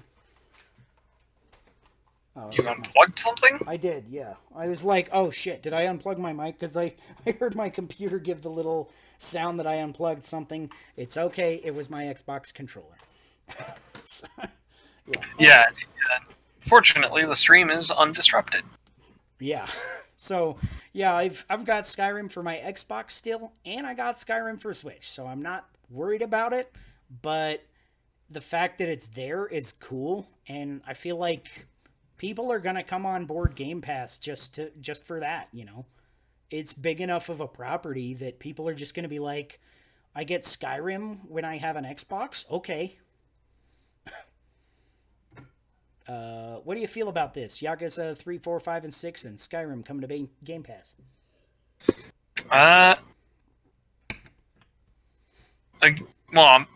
[2.37, 3.59] Oh, you unplugged something?
[3.65, 4.07] I did.
[4.09, 5.61] Yeah, I was like, "Oh shit!
[5.61, 6.93] Did I unplug my mic?" Because I
[7.27, 10.69] I heard my computer give the little sound that I unplugged something.
[10.97, 11.61] It's okay.
[11.63, 12.97] It was my Xbox controller.
[15.07, 15.21] Yeah.
[15.37, 15.65] yeah.
[16.11, 16.19] Uh,
[16.61, 18.63] fortunately, the stream is undisrupted.
[19.39, 19.67] Yeah.
[20.17, 20.57] So
[20.93, 25.11] yeah, I've I've got Skyrim for my Xbox still, and I got Skyrim for Switch,
[25.11, 26.73] so I'm not worried about it.
[27.21, 27.61] But
[28.29, 31.67] the fact that it's there is cool, and I feel like
[32.17, 35.49] people are gonna come on board Game Pass just to just for that.
[35.51, 35.85] You know,
[36.49, 39.59] it's big enough of a property that people are just gonna be like,
[40.15, 42.49] I get Skyrim when I have an Xbox.
[42.49, 42.97] Okay.
[46.07, 47.63] Uh, what do you feel about this?
[47.63, 50.95] Yakuza 3, 4, 5, and 6 and Skyrim coming to Game Pass.
[52.51, 52.93] Uh,
[55.81, 55.95] I,
[56.31, 56.67] well, I'm,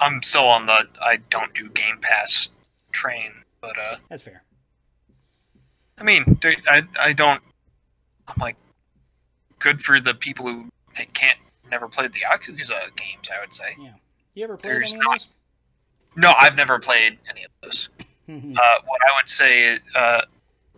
[0.00, 2.50] I'm still on the I don't do Game Pass
[2.92, 4.42] train, but uh, that's fair.
[5.98, 6.38] I mean,
[6.68, 7.42] I I don't.
[8.28, 8.56] I'm like,
[9.58, 10.66] good for the people who
[11.14, 11.38] can't
[11.70, 13.30] never played the Yakuza games.
[13.34, 13.76] I would say.
[13.78, 13.92] Yeah.
[14.34, 15.28] You ever played There's any not, of those?
[16.16, 17.88] No, I've never played any of those.
[18.28, 18.52] Mm-hmm.
[18.56, 20.22] Uh, what I would say, uh,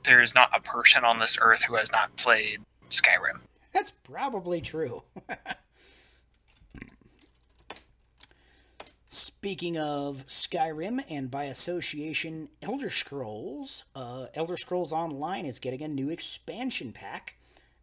[0.04, 2.60] there's not a person on this earth who has not played
[2.90, 3.40] Skyrim.
[3.72, 5.02] That's probably true.
[9.10, 15.88] Speaking of Skyrim and by association Elder Scrolls, uh, Elder Scrolls Online is getting a
[15.88, 17.38] new expansion pack,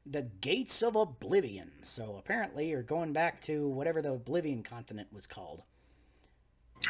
[0.05, 1.71] The Gates of Oblivion.
[1.81, 5.63] So apparently, you're going back to whatever the Oblivion continent was called.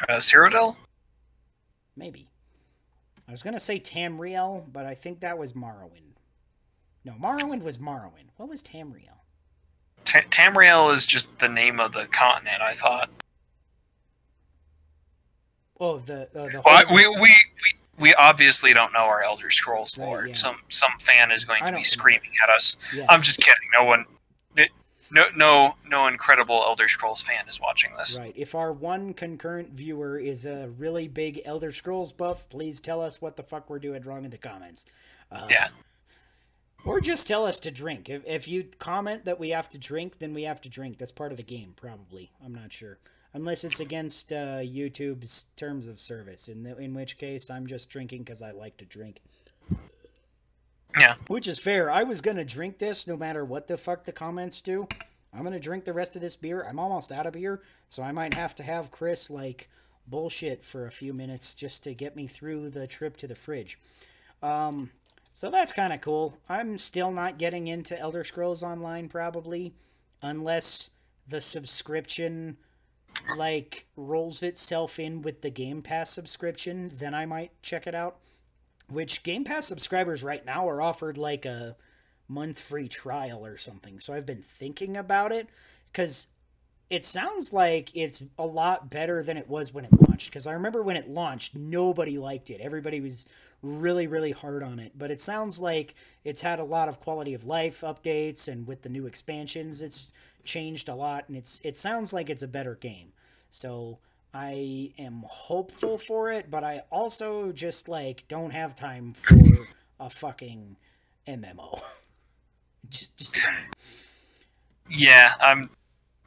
[0.06, 0.76] Uh, Cyrodiil?
[1.96, 2.28] Maybe.
[3.26, 6.16] I was gonna say Tamriel, but I think that was Morrowind.
[7.06, 8.28] No, Morrowind was Morrowind.
[8.36, 9.20] What was Tamriel?
[10.04, 12.60] T- Tamriel is just the name of the continent.
[12.60, 13.08] I thought.
[15.80, 16.62] Oh, the uh, the.
[16.64, 17.36] Well, we, we we
[17.98, 20.20] we obviously don't know our Elder Scrolls lore.
[20.20, 20.34] Right, yeah.
[20.34, 22.52] Some some fan is going to be screaming know.
[22.52, 22.76] at us.
[22.94, 23.06] Yes.
[23.08, 23.68] I'm just kidding.
[23.72, 24.06] No one
[25.10, 28.18] no no no incredible Elder Scrolls fan is watching this.
[28.18, 28.34] Right.
[28.36, 33.20] If our one concurrent viewer is a really big Elder Scrolls buff, please tell us
[33.20, 34.86] what the fuck we're doing wrong in the comments.
[35.30, 35.68] Uh, yeah.
[36.84, 38.08] Or just tell us to drink.
[38.08, 40.98] If, if you comment that we have to drink, then we have to drink.
[40.98, 42.30] That's part of the game, probably.
[42.44, 42.98] I'm not sure.
[43.34, 47.90] Unless it's against uh, YouTube's terms of service, in, the, in which case I'm just
[47.90, 49.20] drinking because I like to drink.
[50.98, 51.16] Yeah.
[51.26, 51.90] Which is fair.
[51.90, 54.88] I was going to drink this no matter what the fuck the comments do.
[55.34, 56.62] I'm going to drink the rest of this beer.
[56.62, 59.68] I'm almost out of beer, so I might have to have Chris like
[60.06, 63.78] bullshit for a few minutes just to get me through the trip to the fridge.
[64.42, 64.90] Um,
[65.32, 66.34] so that's kind of cool.
[66.48, 69.74] I'm still not getting into Elder Scrolls Online probably
[70.22, 70.90] unless
[71.28, 72.56] the subscription
[73.36, 78.18] like rolls itself in with the Game Pass subscription, then I might check it out
[78.88, 81.76] which Game Pass subscribers right now are offered like a
[82.28, 83.98] month free trial or something.
[83.98, 85.48] So I've been thinking about it
[85.92, 86.28] because
[86.88, 90.30] it sounds like it's a lot better than it was when it launched.
[90.30, 92.60] Because I remember when it launched, nobody liked it.
[92.60, 93.26] Everybody was
[93.62, 94.92] really, really hard on it.
[94.96, 95.94] But it sounds like
[96.24, 100.12] it's had a lot of quality of life updates, and with the new expansions, it's
[100.46, 101.24] changed a lot.
[101.28, 103.12] And it's it sounds like it's a better game.
[103.50, 103.98] So
[104.32, 109.36] I am hopeful for it, but I also just like don't have time for
[110.00, 110.76] a fucking
[111.26, 111.80] MMO.
[112.90, 113.38] just, just.
[114.88, 115.70] Yeah, I'm.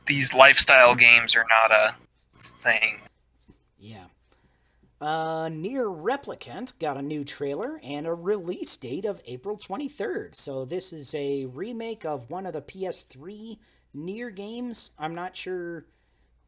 [0.05, 1.93] These lifestyle games are not a
[2.39, 2.99] thing.
[3.77, 4.05] Yeah.
[5.01, 10.35] Uh, Nier Replicant got a new trailer and a release date of April 23rd.
[10.35, 13.57] So this is a remake of one of the PS3
[13.95, 14.91] NieR games.
[14.97, 15.85] I'm not sure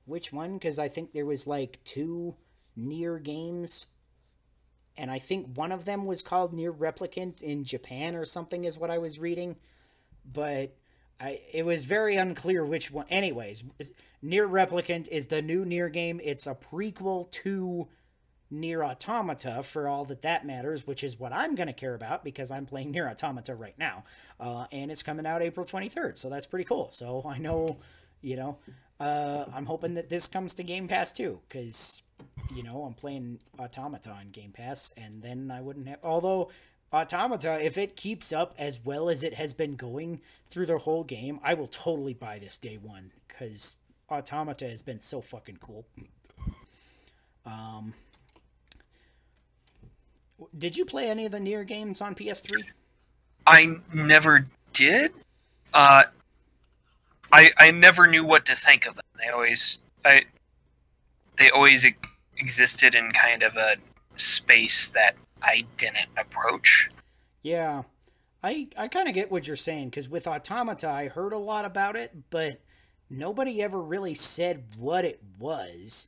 [0.06, 2.36] which one because I think there was like two
[2.76, 3.88] Nier games
[4.98, 8.78] and I think one of them was called Nier Replicant in Japan or something is
[8.78, 9.56] what I was reading
[10.26, 10.76] but
[11.20, 13.64] I it was very unclear which one anyways
[14.22, 17.88] Nier Replicant is the new Nier game it's a prequel to
[18.52, 22.24] NieR Automata for all that that matters which is what I'm going to care about
[22.24, 24.04] because I'm playing Nier Automata right now
[24.40, 27.78] uh, and it's coming out April 23rd so that's pretty cool so I know
[28.22, 28.58] you know
[29.02, 32.04] uh, I'm hoping that this comes to Game Pass too, because
[32.56, 35.98] you know I'm playing Automata on Game Pass, and then I wouldn't have.
[36.04, 36.52] Although
[36.94, 41.04] Automata, if it keeps up as well as it has been going through the whole
[41.04, 43.80] game, I will totally buy this day one because
[44.12, 45.88] Automata has been so fucking cool.
[47.44, 47.96] Um,
[50.58, 52.64] did you play any of the Nier games on PS3?
[53.48, 55.12] I never did.
[55.74, 56.04] Uh,
[57.32, 59.06] I I never knew what to think of them.
[59.18, 60.24] They always I
[61.38, 61.86] they always
[62.38, 63.76] existed in kind of a
[64.16, 66.90] space that I didn't approach.
[67.42, 67.84] Yeah.
[68.44, 71.66] I I kind of get what you're saying cuz with Automata I heard a lot
[71.66, 72.60] about it, but
[73.10, 76.08] nobody ever really said what it was.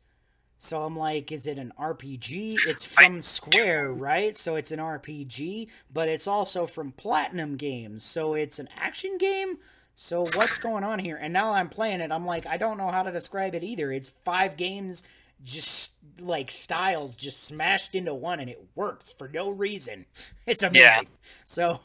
[0.64, 2.55] So I'm like, is it an RPG?
[2.66, 4.36] It's from Square, right?
[4.38, 8.05] So it's an RPG, but it's also from Platinum Games.
[8.05, 9.57] So it's an action game.
[9.93, 11.18] So what's going on here?
[11.22, 12.14] And now I'm playing it.
[12.14, 13.91] I'm like, I don't know how to describe it either.
[13.91, 15.03] It's five games,
[15.43, 20.05] just like styles, just smashed into one, and it works for no reason.
[20.47, 20.82] It's amazing.
[20.82, 21.20] Yeah.
[21.43, 21.82] So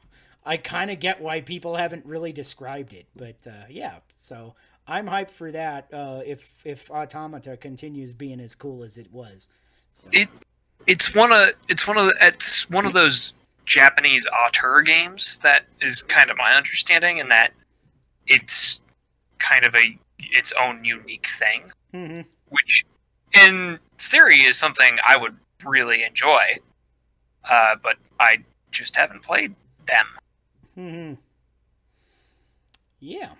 [0.46, 3.96] I kind of get why people haven't really described it, but uh, yeah.
[4.12, 4.54] So
[4.88, 5.88] I'm hyped for that.
[5.92, 9.50] Uh, if if Automata continues being as cool as it was.
[9.92, 10.08] So.
[10.12, 10.28] It
[10.86, 13.34] it's one of it's one of the, it's one of those
[13.66, 17.52] Japanese auteur games that is kind of my understanding, and that
[18.26, 18.80] it's
[19.38, 22.84] kind of a its own unique thing, hmm which
[23.34, 25.36] in theory is something I would
[25.66, 26.58] really enjoy.
[27.48, 28.38] Uh, but I
[28.70, 29.54] just haven't played
[29.86, 30.06] them.
[30.74, 31.12] hmm
[33.00, 33.30] Yeah.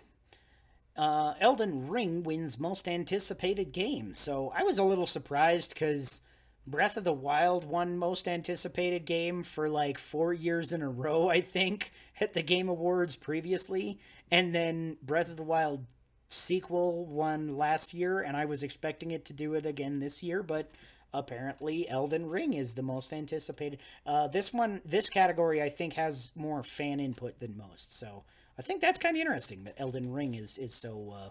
[0.99, 4.15] Uh, Elden Ring wins most anticipated game.
[4.15, 6.23] So I was a little surprised because
[6.67, 11.29] Breath of the Wild won most anticipated game for like four years in a row,
[11.29, 14.01] I think, at the Game Awards previously.
[14.33, 15.87] And then Breath of the Wild
[16.27, 20.43] sequel won last year, and I was expecting it to do it again this year,
[20.43, 20.71] but
[21.15, 23.81] apparently Elden Ring is the most anticipated.
[24.05, 27.97] Uh, this one, this category, I think has more fan input than most.
[27.97, 28.25] So
[28.59, 31.13] I think that's kind of interesting that Elden Ring is is so.
[31.17, 31.31] Uh,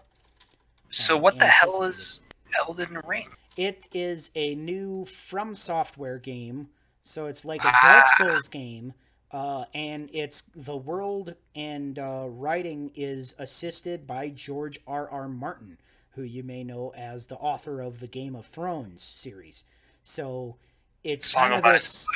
[0.90, 2.22] So Uh, what the hell is
[2.58, 3.28] Elden Ring?
[3.56, 6.68] it is a new From Software game,
[7.02, 8.14] so it's like a Dark Ah.
[8.16, 8.94] Souls game,
[9.30, 15.08] uh, and it's the world and uh, writing is assisted by George R.
[15.10, 15.28] R.
[15.28, 15.76] Martin,
[16.12, 19.64] who you may know as the author of the Game of Thrones series.
[20.02, 20.56] So
[21.04, 22.06] it's Song kind of of this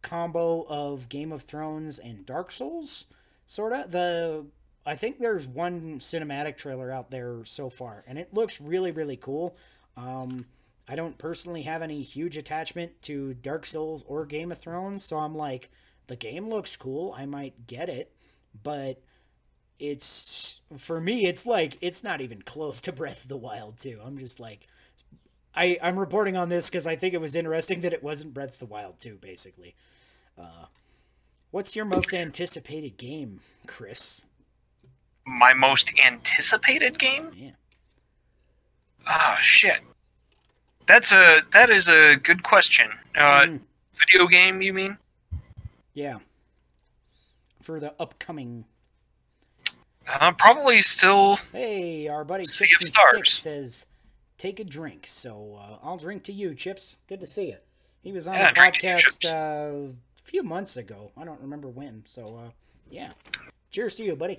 [0.00, 3.06] combo of Game of Thrones and Dark Souls,
[3.44, 3.84] sorta.
[3.88, 4.46] The
[4.84, 9.16] I think there's one cinematic trailer out there so far, and it looks really really
[9.16, 9.56] cool.
[9.96, 10.46] Um,
[10.88, 15.18] I don't personally have any huge attachment to Dark Souls or Game of Thrones, so
[15.18, 15.68] I'm like,
[16.08, 17.14] the game looks cool.
[17.16, 18.12] I might get it,
[18.62, 18.98] but
[19.78, 21.26] it's for me.
[21.26, 24.00] It's like it's not even close to Breath of the Wild too.
[24.04, 24.66] I'm just like,
[25.54, 28.54] I I'm reporting on this because I think it was interesting that it wasn't Breath
[28.54, 29.18] of the Wild too.
[29.20, 29.74] Basically,
[30.38, 30.66] uh,
[31.50, 34.24] what's your most anticipated game, Chris?
[35.26, 37.30] My most anticipated game?
[37.34, 37.50] Yeah.
[39.06, 39.80] Ah, shit.
[40.86, 42.90] That's a that is a good question.
[43.16, 43.60] Uh, Mm,
[43.98, 44.96] video game, you mean?
[45.94, 46.18] yeah.
[47.60, 48.64] For the upcoming
[50.08, 51.36] Uh, probably still.
[51.52, 53.86] Hey, our buddy Sea Chips and Sticks says,
[54.36, 56.96] "Take a drink." So uh, I'll drink to you, Chips.
[57.08, 57.58] Good to see you.
[58.02, 61.12] He was on Yeah, you, podcast uh, a few months ago.
[61.16, 62.02] I don't remember when.
[62.04, 62.50] So uh,
[62.90, 63.12] yeah,
[63.70, 64.38] cheers to you, buddy.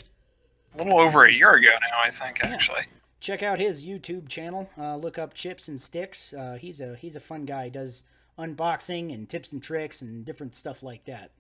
[0.74, 2.40] A little over a year ago now, I think.
[2.44, 2.52] Yeah.
[2.52, 2.84] Actually,
[3.20, 4.70] Check out his YouTube channel.
[4.78, 6.34] Uh, look up Chips and Sticks.
[6.34, 7.70] Uh, he's a he's a fun guy.
[7.70, 8.04] Does
[8.38, 11.32] unboxing and tips and tricks and different stuff like that.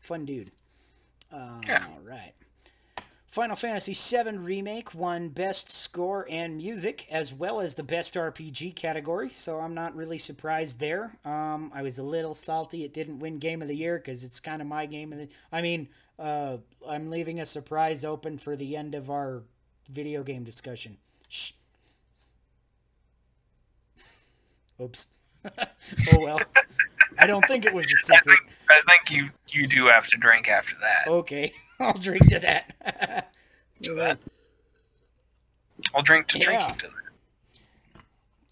[0.00, 0.50] Fun dude.
[1.32, 1.86] Uh, Yeah.
[1.88, 2.32] All right.
[3.26, 8.74] Final Fantasy VII Remake won Best Score and Music, as well as the Best RPG
[8.76, 11.12] category, so I'm not really surprised there.
[11.22, 14.40] Um, I was a little salty it didn't win Game of the Year, because it's
[14.40, 15.28] kind of my game of the...
[15.52, 15.88] I mean,
[16.18, 16.58] uh,
[16.88, 19.42] I'm leaving a surprise open for the end of our
[19.90, 20.96] video game discussion.
[21.28, 21.52] Shh.
[24.80, 25.06] Oops.
[26.12, 26.40] oh well.
[27.18, 28.24] I don't think it was a secret.
[28.26, 31.10] think I think you you do have to drink after that.
[31.10, 33.32] Okay, I'll drink to that.
[33.82, 34.18] To that.
[35.94, 36.44] I'll drink to Yeah.
[36.44, 37.05] drinking to that.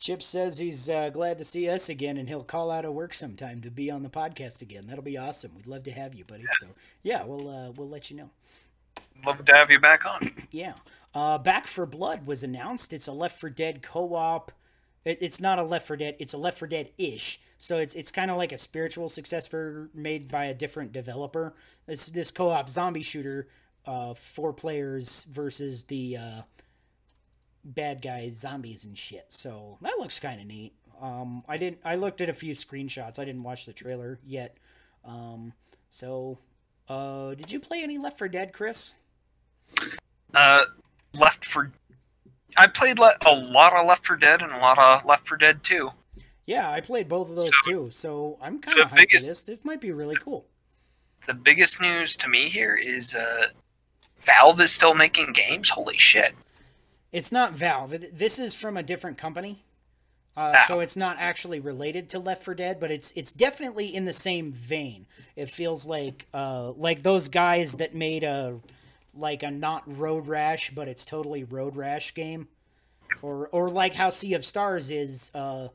[0.04, 3.14] Chip says he's uh, glad to see us again, and he'll call out of work
[3.14, 4.86] sometime to be on the podcast again.
[4.86, 5.52] That'll be awesome.
[5.56, 6.44] We'd love to have you, buddy.
[6.60, 6.66] So
[7.02, 8.28] yeah, we'll uh, we'll let you know.
[9.24, 10.20] Love to have you back on.
[10.50, 10.74] Yeah,
[11.14, 12.92] uh, Back 4 Blood was announced.
[12.92, 14.52] It's a Left 4 Dead co-op.
[15.06, 16.16] It, it's not a Left 4 Dead.
[16.18, 17.40] It's a Left 4 Dead ish.
[17.56, 21.54] So it's it's kind of like a spiritual successor made by a different developer.
[21.86, 23.48] This this co-op zombie shooter,
[23.86, 26.42] uh, four players versus the uh,
[27.64, 29.26] bad guys, zombies and shit.
[29.28, 30.72] So that looks kind of neat.
[31.00, 31.80] Um, I didn't.
[31.84, 33.18] I looked at a few screenshots.
[33.18, 34.56] I didn't watch the trailer yet.
[35.04, 35.52] Um,
[35.88, 36.38] so,
[36.88, 38.94] uh, did you play any Left 4 Dead, Chris?
[40.32, 40.62] Uh,
[41.18, 41.72] Left for.
[42.56, 45.36] I played le- a lot of Left 4 Dead and a lot of Left 4
[45.36, 45.90] Dead too.
[46.46, 47.88] Yeah, I played both of those So, too.
[47.90, 49.42] So I'm kind of hyped biggest- for this.
[49.42, 50.46] This might be really cool.
[51.26, 53.46] The biggest news to me here is uh,
[54.20, 55.70] Valve is still making games.
[55.70, 56.34] Holy shit!
[57.14, 57.94] It's not Valve.
[58.12, 59.62] This is from a different company.
[60.36, 60.64] Uh, Ah.
[60.66, 64.12] So it's not actually related to Left 4 Dead, but it's it's definitely in the
[64.12, 65.06] same vein.
[65.36, 68.58] It feels like uh, like those guys that made a
[69.14, 72.48] like a not Road Rash, but it's totally Road Rash game,
[73.22, 75.30] or or like how Sea of Stars is.
[75.36, 75.68] Uh,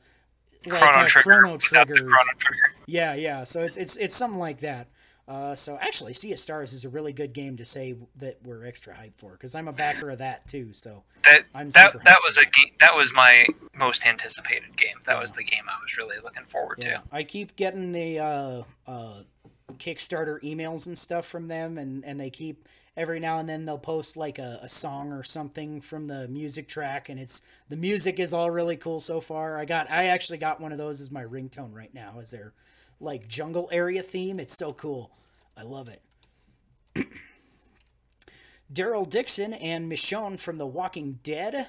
[0.68, 2.10] like Chrono Trigger Chrono.
[2.10, 2.74] Chrono Trigger.
[2.86, 3.46] Yeah, yeah.
[3.46, 4.88] So it's it's it's something like that.
[5.30, 8.66] Uh, so actually, Sea of Stars is a really good game to say that we're
[8.66, 10.74] extra hyped for because I'm a backer of that too.
[10.74, 12.74] So That I'm that that was a game.
[12.80, 14.98] That was my most anticipated game.
[15.06, 17.04] That was the game I was really looking forward Yeah, to.
[17.12, 19.22] I keep getting the uh, uh,
[19.74, 22.68] Kickstarter emails and stuff from them, and, and they keep
[22.98, 26.68] every now and then they'll post like a, a song or something from the music
[26.68, 29.60] track, and it's the music is all really cool so far.
[29.60, 32.54] I got I actually got one of those as my ringtone right now, as their
[33.00, 34.40] like jungle area theme.
[34.40, 35.12] It's so cool.
[35.60, 36.02] I love it.
[38.74, 41.68] Daryl Dixon and Michonne from The Walking Dead,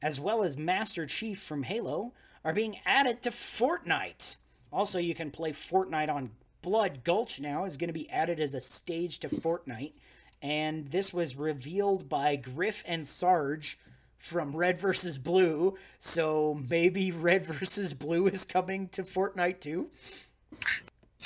[0.00, 2.12] as well as Master Chief from Halo,
[2.44, 4.36] are being added to Fortnite.
[4.72, 6.30] Also, you can play Fortnite on
[6.62, 9.94] Blood Gulch now, is going to be added as a stage to Fortnite.
[10.40, 13.78] And this was revealed by Griff and Sarge
[14.16, 15.18] from Red vs.
[15.18, 15.76] Blue.
[15.98, 17.94] So maybe Red vs.
[17.94, 19.90] Blue is coming to Fortnite too.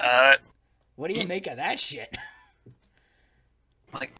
[0.00, 0.36] Uh,
[0.98, 2.12] What do you make of that shit?
[3.94, 4.12] like,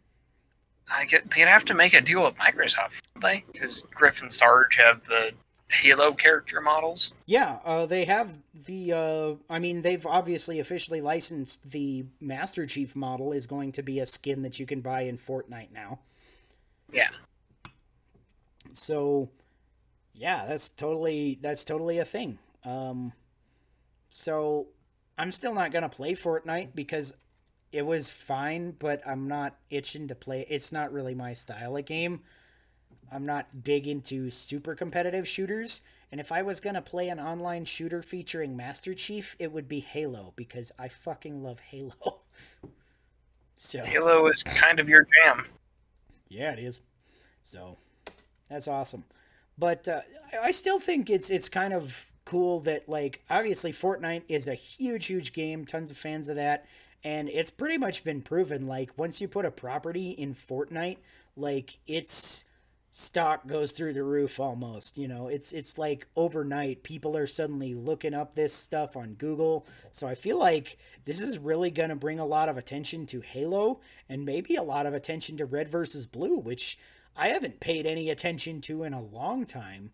[0.89, 3.43] I get they'd have to make a deal with Microsoft, they?
[3.51, 5.33] Because Griff and Sarge have the
[5.69, 7.13] Halo character models.
[7.25, 8.93] Yeah, uh, they have the.
[8.93, 13.99] Uh, I mean, they've obviously officially licensed the Master Chief model is going to be
[13.99, 15.99] a skin that you can buy in Fortnite now.
[16.93, 17.09] Yeah.
[18.71, 19.29] So,
[20.13, 22.39] yeah, that's totally that's totally a thing.
[22.63, 23.11] Um,
[24.07, 24.67] so
[25.19, 27.13] I'm still not gonna play Fortnite because
[27.71, 30.45] it was fine, but I'm not itching to play.
[30.49, 32.21] It's not really my style of game.
[33.11, 35.81] I'm not big into super competitive shooters.
[36.11, 39.81] And if I was gonna play an online shooter featuring Master Chief, it would be
[39.81, 41.93] Halo because I fucking love Halo.
[43.55, 45.45] so Halo is kind of your jam.
[46.29, 46.81] yeah, it is.
[47.41, 47.77] So
[48.49, 49.03] that's awesome.
[49.57, 50.01] But uh,
[50.33, 54.53] I- I still think it's it's kind of cool that like obviously Fortnite is a
[54.53, 56.67] huge huge game, tons of fans of that,
[57.03, 60.97] and it's pretty much been proven like once you put a property in Fortnite,
[61.35, 62.45] like its
[62.91, 65.27] stock goes through the roof almost you know?
[65.27, 69.65] It's it's like overnight people are suddenly looking up this stuff on google.
[69.89, 73.21] So i feel like this is really going to bring a lot of attention to
[73.21, 76.77] halo and maybe a lot of attention to red versus blue which
[77.15, 79.91] i haven't paid any attention to in a long time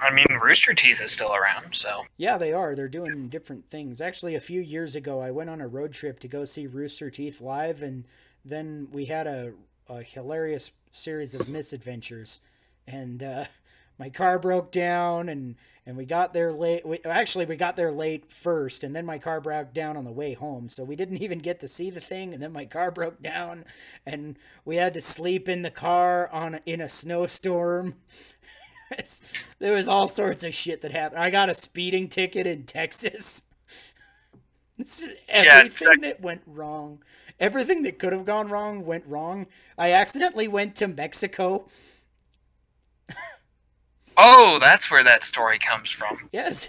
[0.00, 2.74] I mean, Rooster Teeth is still around, so yeah, they are.
[2.74, 4.00] They're doing different things.
[4.00, 7.10] Actually, a few years ago, I went on a road trip to go see Rooster
[7.10, 8.04] Teeth live, and
[8.44, 9.52] then we had a,
[9.88, 12.40] a hilarious series of misadventures.
[12.86, 13.44] And uh,
[13.98, 15.56] my car broke down, and,
[15.86, 16.86] and we got there late.
[16.86, 20.12] We, actually, we got there late first, and then my car broke down on the
[20.12, 20.68] way home.
[20.68, 23.64] So we didn't even get to see the thing, and then my car broke down,
[24.06, 27.94] and we had to sleep in the car on in a snowstorm.
[29.58, 31.20] there was all sorts of shit that happened.
[31.20, 33.42] I got a speeding ticket in Texas.
[34.76, 37.00] This is Yeah, everything exact- that went wrong.
[37.38, 39.46] Everything that could have gone wrong went wrong.
[39.78, 41.66] I accidentally went to Mexico.
[44.16, 46.28] oh, that's where that story comes from.
[46.32, 46.68] Yes.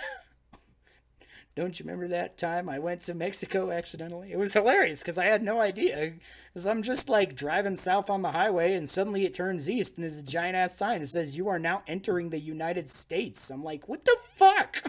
[1.55, 4.33] Don't you remember that time I went to Mexico accidentally?
[4.33, 6.13] It was hilarious because I had no idea.
[6.53, 10.03] Because I'm just like driving south on the highway and suddenly it turns east and
[10.03, 13.49] there's a giant ass sign that says, You are now entering the United States.
[13.49, 14.83] I'm like, What the fuck?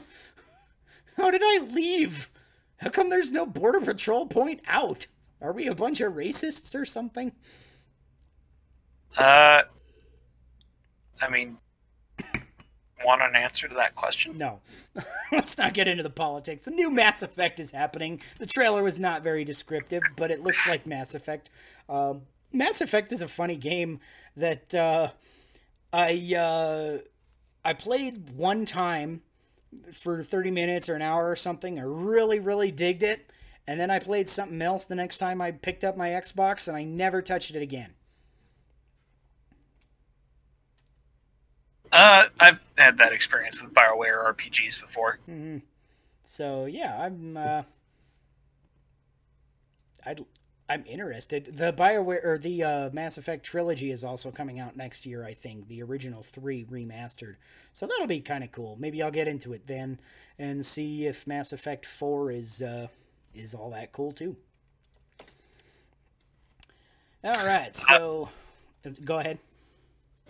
[1.17, 2.31] How did I leave?
[2.79, 5.07] How come there's no Border Patrol point out?
[5.41, 7.31] Are we a bunch of racists or something?
[9.17, 9.63] Uh,
[11.23, 11.59] I mean,
[13.05, 14.39] want an answer to that question?
[14.39, 14.61] No.
[15.33, 16.65] Let's not get into the politics.
[16.65, 18.21] The new Mass Effect is happening.
[18.39, 21.51] The trailer was not very descriptive, but it looks like Mass Effect.
[21.89, 24.01] Um, Mass Effect is a funny game
[24.37, 25.09] that uh,
[25.93, 26.99] I uh,
[27.65, 29.23] I played one time
[29.93, 31.79] for 30 minutes or an hour or something.
[31.79, 33.31] I really, really digged it.
[33.67, 36.77] And then I played something else the next time I picked up my Xbox, and
[36.77, 37.96] I never touched it again.
[41.97, 45.19] Uh, I've had that experience with Bioware RPGs before.
[46.25, 47.63] So yeah, I'm uh
[50.05, 50.21] I'd
[50.69, 51.57] I'm interested.
[51.57, 55.33] The BioWare or the uh, Mass Effect trilogy is also coming out next year, I
[55.33, 55.69] think.
[55.69, 57.37] The original 3 remastered.
[57.73, 58.77] So that'll be kind of cool.
[58.79, 60.01] Maybe I'll get into it then
[60.41, 62.89] and see if Mass Effect 4 is uh
[63.35, 64.37] is all that cool too.
[67.25, 67.75] All right.
[67.75, 68.29] So
[69.05, 69.39] go ahead.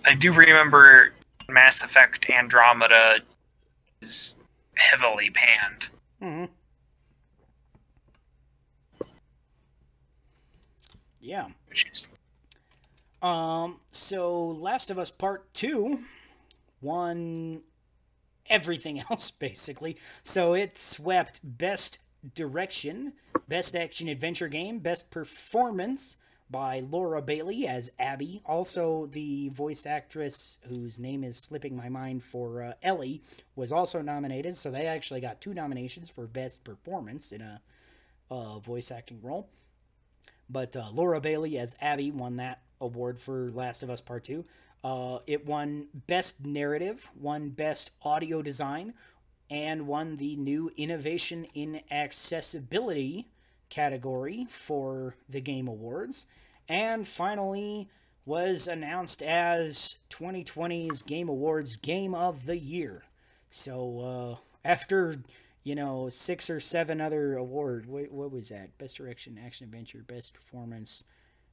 [0.05, 1.13] I do remember
[1.49, 3.21] Mass Effect Andromeda
[4.03, 4.37] is
[4.77, 5.89] heavily panned.
[6.21, 6.51] Mhm.
[11.21, 11.49] Yeah.
[11.69, 12.09] Which is
[13.23, 16.05] Um, so Last of Us Part 2
[16.83, 17.63] won
[18.49, 19.99] everything else basically.
[20.23, 22.01] So it swept best
[22.35, 23.15] direction,
[23.49, 26.19] best action adventure game, best performance
[26.51, 28.41] by Laura Bailey as Abby.
[28.47, 33.23] Also, the voice actress whose name is slipping my mind for uh, Ellie
[33.57, 34.55] was also nominated.
[34.55, 37.61] So they actually got two nominations for best performance in a
[38.61, 39.49] voice acting role.
[40.49, 44.45] But uh, Laura Bailey as Abby won that award for Last of Us Part 2.
[44.85, 48.95] Uh, it won Best Narrative, won Best Audio Design,
[49.51, 53.27] and won the new Innovation in Accessibility
[53.69, 56.27] category for the Game Awards.
[56.69, 57.89] And finally,
[58.25, 63.05] was announced as 2020's Game Awards Game of the Year.
[63.49, 65.17] So uh, after
[65.63, 68.77] you know six or seven other awards, what, what was that?
[68.79, 71.05] Best Direction, Action Adventure, Best Performance,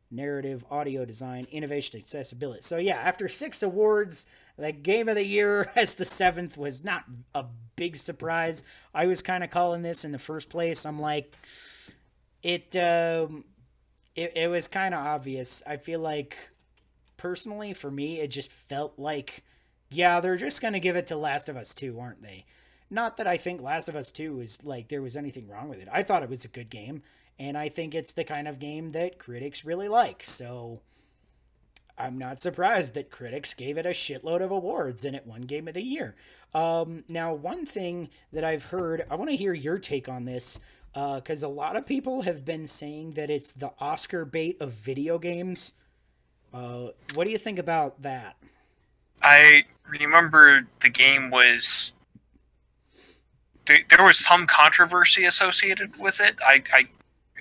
[0.10, 2.62] narrative, audio design, innovation, accessibility.
[2.62, 4.26] So yeah, after six awards,
[4.58, 7.46] the game of the year as the seventh was not a
[7.76, 8.64] big surprise.
[8.94, 10.86] I was kind of calling this in the first place.
[10.86, 11.36] I'm like,
[12.44, 13.46] it, um,
[14.16, 15.64] it, it was kind of obvious.
[15.66, 16.38] I feel like,
[17.18, 19.44] personally, for me, it just felt like,
[19.90, 22.46] yeah, they're just gonna give it to Last of Us Two, aren't they?
[22.90, 25.82] Not that I think Last of Us Two is like there was anything wrong with
[25.82, 25.88] it.
[25.92, 27.02] I thought it was a good game
[27.40, 30.24] and I think it's the kind of game that critics really like.
[30.24, 30.82] So
[31.98, 35.68] I'm not surprised that critics gave it a shitload of awards and it won Game
[35.68, 36.16] of the Year.
[36.54, 40.60] Um, now, one thing that I've heard, I want to hear your take on this
[40.94, 44.72] because uh, a lot of people have been saying that it's the Oscar bait of
[44.72, 45.74] video games.
[46.54, 48.36] Uh, what do you think about that?
[49.22, 51.94] I remember the game was
[53.66, 56.36] there, was some controversy associated with it.
[56.46, 56.88] I, I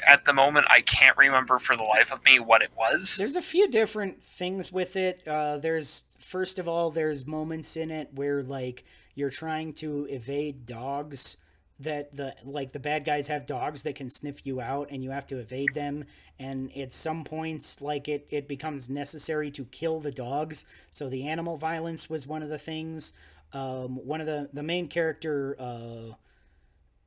[0.07, 3.17] at the moment I can't remember for the life of me what it was.
[3.19, 5.27] There's a few different things with it.
[5.27, 8.85] Uh, there's first of all, there's moments in it where like
[9.15, 11.37] you're trying to evade dogs
[11.83, 15.11] that the like the bad guys have dogs that can sniff you out and you
[15.11, 16.05] have to evade them
[16.39, 21.27] and at some points like it it becomes necessary to kill the dogs so the
[21.27, 23.13] animal violence was one of the things
[23.53, 26.15] um, one of the the main character uh,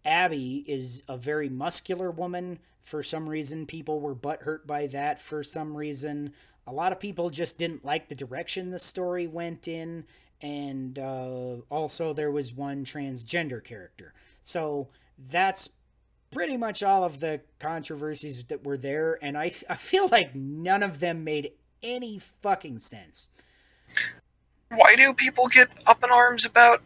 [0.05, 2.59] Abby is a very muscular woman.
[2.81, 5.19] For some reason, people were butthurt by that.
[5.19, 6.33] For some reason,
[6.67, 10.05] a lot of people just didn't like the direction the story went in.
[10.41, 14.13] And uh, also, there was one transgender character.
[14.43, 15.69] So that's
[16.31, 19.17] pretty much all of the controversies that were there.
[19.21, 21.51] And I, I feel like none of them made
[21.81, 23.29] any fucking sense.
[24.69, 26.81] Why do people get up in arms about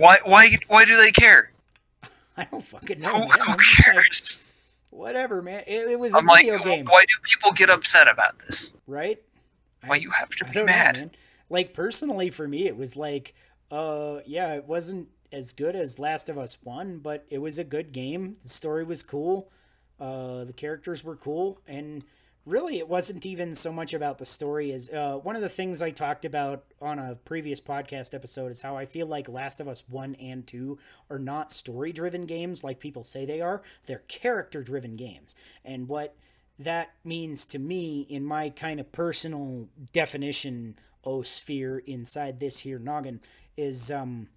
[0.00, 0.18] why?
[0.24, 0.56] Why?
[0.68, 1.52] Why do they care?
[2.36, 3.26] I don't fucking know.
[3.26, 4.38] Who, who cares?
[4.90, 5.62] Like, whatever, man.
[5.66, 6.86] It, it was a I'm video like, game.
[6.86, 8.72] Why do people get upset about this?
[8.86, 9.18] Right?
[9.84, 10.96] Why I, you have to be mad?
[10.96, 11.10] Know,
[11.50, 13.34] like personally, for me, it was like,
[13.70, 17.64] uh, yeah, it wasn't as good as Last of Us One, but it was a
[17.64, 18.36] good game.
[18.42, 19.50] The story was cool.
[20.00, 22.04] Uh, the characters were cool, and
[22.46, 25.82] really it wasn't even so much about the story as uh, one of the things
[25.82, 29.68] i talked about on a previous podcast episode is how i feel like last of
[29.68, 30.78] us 1 and 2
[31.10, 35.88] are not story driven games like people say they are they're character driven games and
[35.88, 36.16] what
[36.58, 42.78] that means to me in my kind of personal definition o sphere inside this here
[42.78, 43.20] noggin
[43.56, 44.28] is um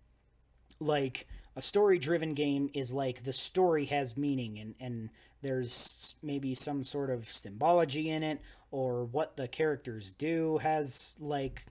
[0.79, 5.09] like a story driven game is like the story has meaning and, and
[5.41, 8.41] there's maybe some sort of symbology in it
[8.71, 11.65] or what the characters do has like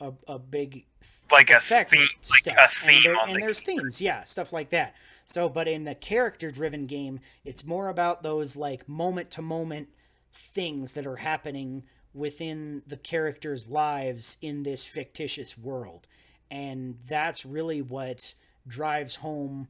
[0.00, 0.86] a, a big
[1.30, 4.70] like a theme, like a theme and, there, and the there's themes yeah stuff like
[4.70, 4.94] that.
[5.24, 9.88] So but in the character driven game it's more about those like moment to moment
[10.32, 11.84] things that are happening
[12.14, 16.06] within the characters lives in this fictitious world
[16.50, 18.34] and that's really what
[18.66, 19.68] drives home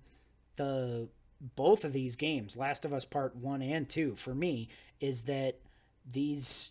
[0.57, 1.09] the
[1.57, 4.69] both of these games, Last of Us Part 1 and 2 for me
[5.01, 5.57] is that
[6.11, 6.71] these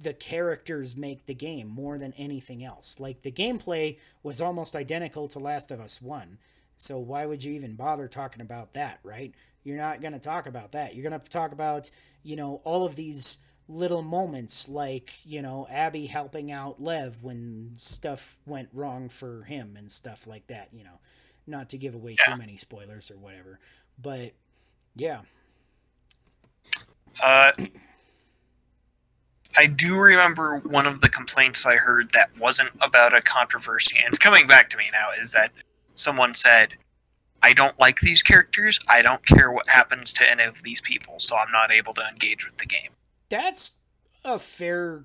[0.00, 2.98] the characters make the game more than anything else.
[2.98, 6.38] Like the gameplay was almost identical to Last of Us 1.
[6.76, 9.32] So why would you even bother talking about that, right?
[9.62, 10.94] You're not going to talk about that.
[10.94, 11.90] You're going to talk about,
[12.24, 13.38] you know, all of these
[13.68, 19.76] little moments like, you know, Abby helping out Lev when stuff went wrong for him
[19.76, 20.98] and stuff like that, you know
[21.46, 22.32] not to give away yeah.
[22.32, 23.58] too many spoilers or whatever.
[24.00, 24.32] But
[24.96, 25.20] yeah.
[27.22, 27.52] Uh,
[29.56, 34.08] I do remember one of the complaints I heard that wasn't about a controversy, and
[34.08, 35.52] it's coming back to me now, is that
[35.94, 36.74] someone said,
[37.42, 38.80] I don't like these characters.
[38.88, 42.02] I don't care what happens to any of these people, so I'm not able to
[42.02, 42.90] engage with the game.
[43.34, 43.72] That's
[44.24, 45.02] a fair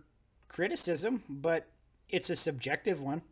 [0.49, 1.65] criticism, but
[2.09, 3.23] it's a subjective one.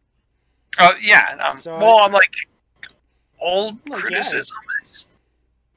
[0.80, 1.38] Uh, yeah.
[1.48, 2.34] Um, So- well, I'm like,
[3.38, 3.96] all Like, yeah.
[3.98, 5.06] criticism is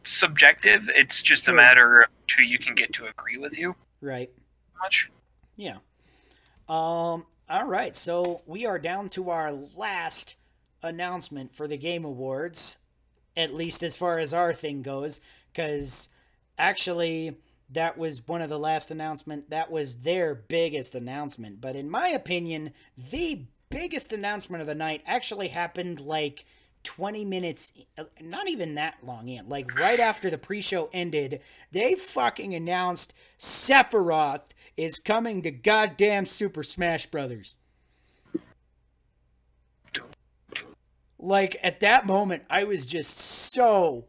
[0.04, 0.88] subjective.
[0.94, 3.76] It's just a matter of who you can get to agree with you.
[4.00, 4.30] Right.
[4.80, 5.10] Much.
[5.54, 5.76] Yeah.
[6.66, 7.26] Um.
[7.50, 7.94] All right.
[7.94, 10.36] So we are down to our last
[10.82, 12.78] announcement for the Game Awards,
[13.36, 15.20] at least as far as our thing goes,
[15.52, 16.08] because
[16.56, 17.36] actually
[17.72, 19.50] that was one of the last announcement.
[19.50, 21.60] That was their biggest announcement.
[21.60, 26.44] But in my opinion, the biggest announcement of the night actually happened like
[26.82, 31.40] 20 minutes uh, not even that long in like right after the pre-show ended
[31.72, 37.56] they fucking announced sephiroth is coming to goddamn super smash brothers
[41.18, 44.06] like at that moment i was just so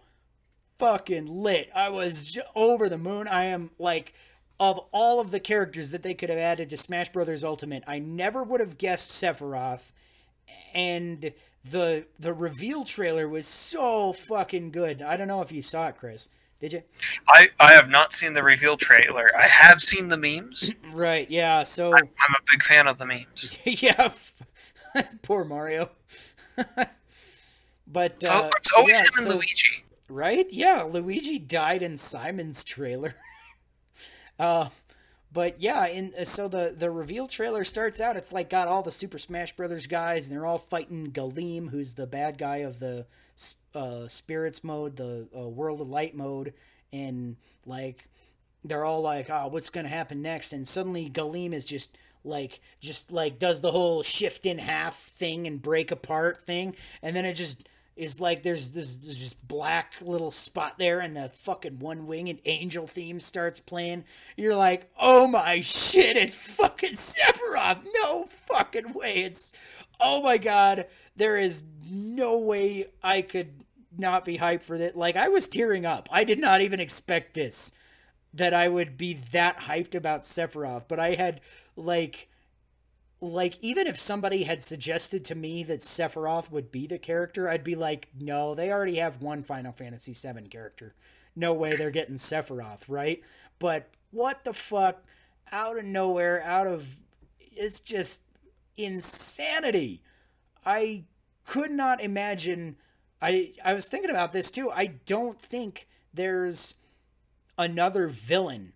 [0.82, 4.14] fucking lit i was over the moon i am like
[4.60, 8.00] of all of the characters that they could have added to smash brothers ultimate i
[8.00, 9.94] never would have guessed sephiroth
[10.74, 11.32] and
[11.64, 15.02] the the reveal trailer was so fucking good.
[15.02, 16.30] I don't know if you saw it, Chris.
[16.60, 16.84] Did you?
[17.28, 19.32] I, I have not seen the reveal trailer.
[19.38, 20.72] I have seen the memes.
[20.94, 21.30] Right.
[21.30, 21.64] Yeah.
[21.64, 23.58] So I'm a big fan of the memes.
[23.64, 24.10] yeah.
[25.22, 25.90] Poor Mario.
[27.88, 29.81] but So uh, it's always yeah, him and so- Luigi.
[30.12, 30.48] Right?
[30.52, 33.16] Yeah, Luigi died in Simon's trailer.
[34.40, 34.70] uh
[35.34, 38.92] but yeah, in so the the reveal trailer starts out it's like got all the
[38.92, 43.06] Super Smash Brothers guys and they're all fighting Galeem who's the bad guy of the
[43.74, 46.54] uh spirits mode, the uh, World of Light mode
[46.92, 48.10] and like
[48.64, 53.12] they're all like, "Oh, what's to happen next?" And suddenly Galeem is just like just
[53.12, 57.34] like does the whole shift in half thing and break apart thing and then it
[57.34, 62.40] just is like there's this, this just black little spot there and the fucking One-Winged
[62.46, 64.06] Angel theme starts playing.
[64.38, 67.86] You're like oh my shit it's fucking sephiroth.
[68.02, 69.24] No fucking way.
[69.24, 69.54] It's
[70.00, 73.50] oh my god there is no way i could
[73.98, 74.96] not be hyped for that.
[74.96, 76.10] Like i was tearing up.
[76.12, 77.74] I did not even expect this
[78.34, 81.42] that i would be that hyped about sephiroth but i had
[81.76, 82.30] like
[83.22, 87.64] like even if somebody had suggested to me that Sephiroth would be the character, I'd
[87.64, 90.96] be like, no, they already have one Final Fantasy VII character.
[91.36, 93.24] No way they're getting Sephiroth, right?
[93.60, 95.04] But what the fuck?
[95.52, 97.02] Out of nowhere, out of
[97.40, 98.24] it's just
[98.76, 100.02] insanity.
[100.66, 101.04] I
[101.46, 102.78] could not imagine.
[103.22, 104.72] I I was thinking about this too.
[104.72, 106.76] I don't think there's
[107.58, 108.74] another villain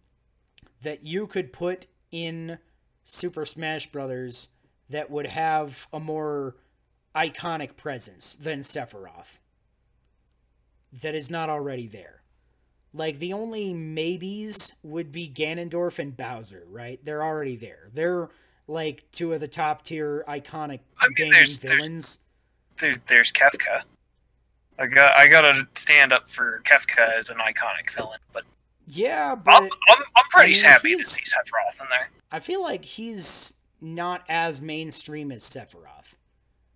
[0.81, 2.59] that you could put in
[3.07, 4.49] Super Smash Brothers
[4.89, 6.55] that would have a more
[7.15, 9.39] iconic presence than Sephiroth.
[11.01, 12.23] That is not already there.
[12.93, 16.99] Like the only maybes would be Ganondorf and Bowser, right?
[17.03, 17.89] They're already there.
[17.93, 18.29] They're
[18.67, 22.19] like two of the top tier iconic I mean, gaming there's- there's- villains.
[22.79, 23.83] There, there's Kefka.
[24.77, 28.43] I got I gotta stand up for Kefka as an iconic villain, but
[28.87, 29.69] Yeah, I'm, but I'm,
[30.15, 32.09] I'm pretty mean, happy to he's- see Sephiroth in there.
[32.31, 36.17] I feel like he's not as mainstream as Sephiroth,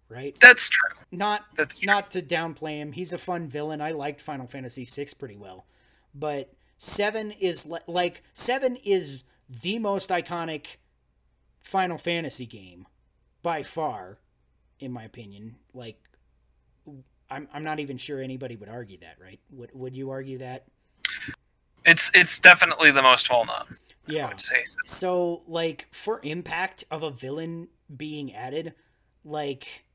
[0.07, 0.37] right?
[0.39, 0.89] That's true.
[1.11, 1.87] Not That's true.
[1.91, 2.91] not to downplay him.
[2.93, 3.81] He's a fun villain.
[3.81, 5.65] I liked Final Fantasy VI pretty well,
[6.15, 9.23] but seven is li- like seven is
[9.61, 10.77] the most iconic
[11.59, 12.87] Final Fantasy game
[13.41, 14.17] by far,
[14.79, 15.55] in my opinion.
[15.73, 15.99] Like,
[17.29, 19.39] I'm I'm not even sure anybody would argue that, right?
[19.51, 20.63] Would would you argue that?
[21.89, 23.65] It's it's definitely the most well known.
[23.69, 23.75] I
[24.13, 24.27] Yeah.
[24.27, 24.63] would say.
[24.85, 28.73] So, like, for impact of a villain being added,
[29.23, 29.85] like,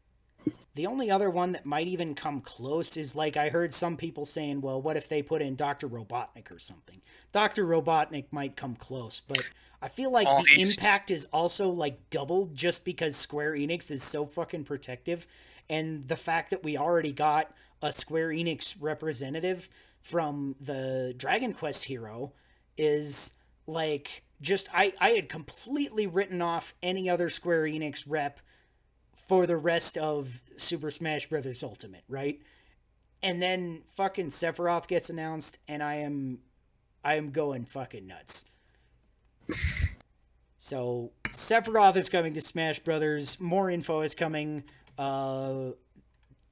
[0.75, 4.27] the only other one that might even come close is like I heard some people
[4.27, 5.89] saying, well, what if they put in Dr.
[5.89, 7.01] Robotnik or something?
[7.33, 7.65] Dr.
[7.65, 9.45] Robotnik might come close, but
[9.81, 14.27] I feel like the impact is also like doubled just because Square Enix is so
[14.27, 15.29] fucking protective.
[15.71, 19.69] And the fact that we already got a Square Enix representative
[20.05, 22.35] from the Dragon Quest hero
[22.77, 23.33] is
[23.67, 28.39] like just I, I had completely written off any other Square Enix rep
[29.15, 32.39] for the rest of Super Smash Brothers Ultimate, right?
[33.23, 36.41] And then fucking Sephiroth gets announced and I am
[37.03, 38.45] I am going fucking nuts.
[40.57, 43.39] So Sephiroth is coming to Smash Brothers.
[43.39, 44.65] More info is coming
[44.97, 45.73] uh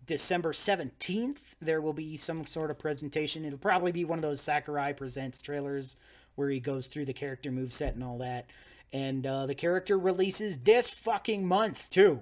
[0.07, 1.57] December 17th.
[1.61, 3.45] There will be some sort of presentation.
[3.45, 5.97] It'll probably be one of those Sakurai Presents trailers
[6.35, 8.47] where he goes through the character moveset and all that.
[8.93, 12.21] And uh, the character releases this fucking month, too.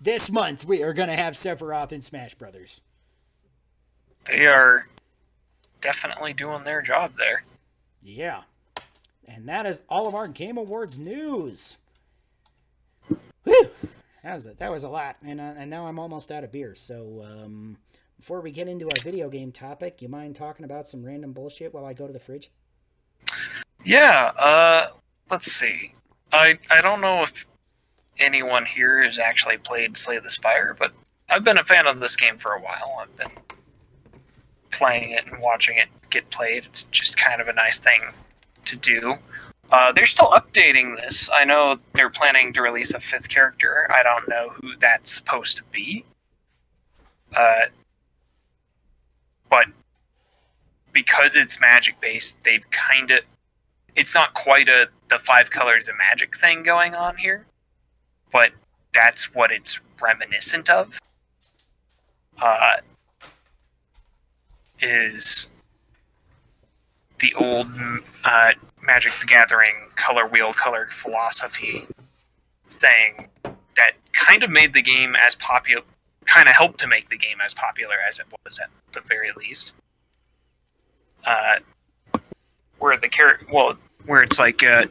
[0.00, 2.82] This month, we are going to have Sephiroth in Smash Brothers.
[4.26, 4.88] They are
[5.80, 7.44] definitely doing their job there.
[8.02, 8.42] Yeah.
[9.26, 11.78] And that is all of our Game Awards news.
[13.44, 13.70] Whew.
[14.26, 14.44] That was.
[14.56, 16.74] That was a lot, and uh, and now I'm almost out of beer.
[16.74, 17.78] So um,
[18.18, 21.72] before we get into our video game topic, you mind talking about some random bullshit
[21.72, 22.50] while I go to the fridge?
[23.84, 24.32] Yeah.
[24.36, 24.86] Uh,
[25.30, 25.94] let's see.
[26.32, 27.46] I I don't know if
[28.18, 30.92] anyone here has actually played Slay the Spire, but
[31.28, 32.98] I've been a fan of this game for a while.
[33.00, 33.30] I've been
[34.72, 36.66] playing it and watching it get played.
[36.66, 38.02] It's just kind of a nice thing
[38.64, 39.18] to do.
[39.70, 41.28] Uh, they're still updating this.
[41.32, 43.90] I know they're planning to release a fifth character.
[43.90, 46.04] I don't know who that's supposed to be.
[47.36, 47.66] Uh,
[49.50, 49.66] but
[50.92, 53.20] because it's magic based, they've kind of.
[53.96, 57.46] It's not quite a the five colors of magic thing going on here,
[58.30, 58.52] but
[58.92, 60.98] that's what it's reminiscent of.
[62.40, 62.76] Uh,
[64.80, 65.48] is
[67.18, 67.68] the old
[68.24, 68.52] uh,
[68.86, 71.84] Magic the Gathering color wheel color philosophy
[72.68, 73.28] thing
[73.76, 75.82] that kind of made the game as popular,
[76.24, 79.30] kind of helped to make the game as popular as it was at the very
[79.36, 79.72] least.
[81.24, 81.56] Uh,
[82.78, 83.76] where the character, well,
[84.06, 84.86] where it's like uh,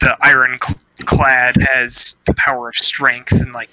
[0.00, 3.70] the ironclad has the power of strength and like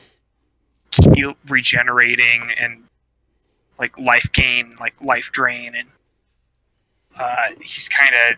[1.14, 2.84] heal, regenerating and
[3.80, 5.90] like life gain, like life drain, and
[7.18, 8.38] uh, he's kind of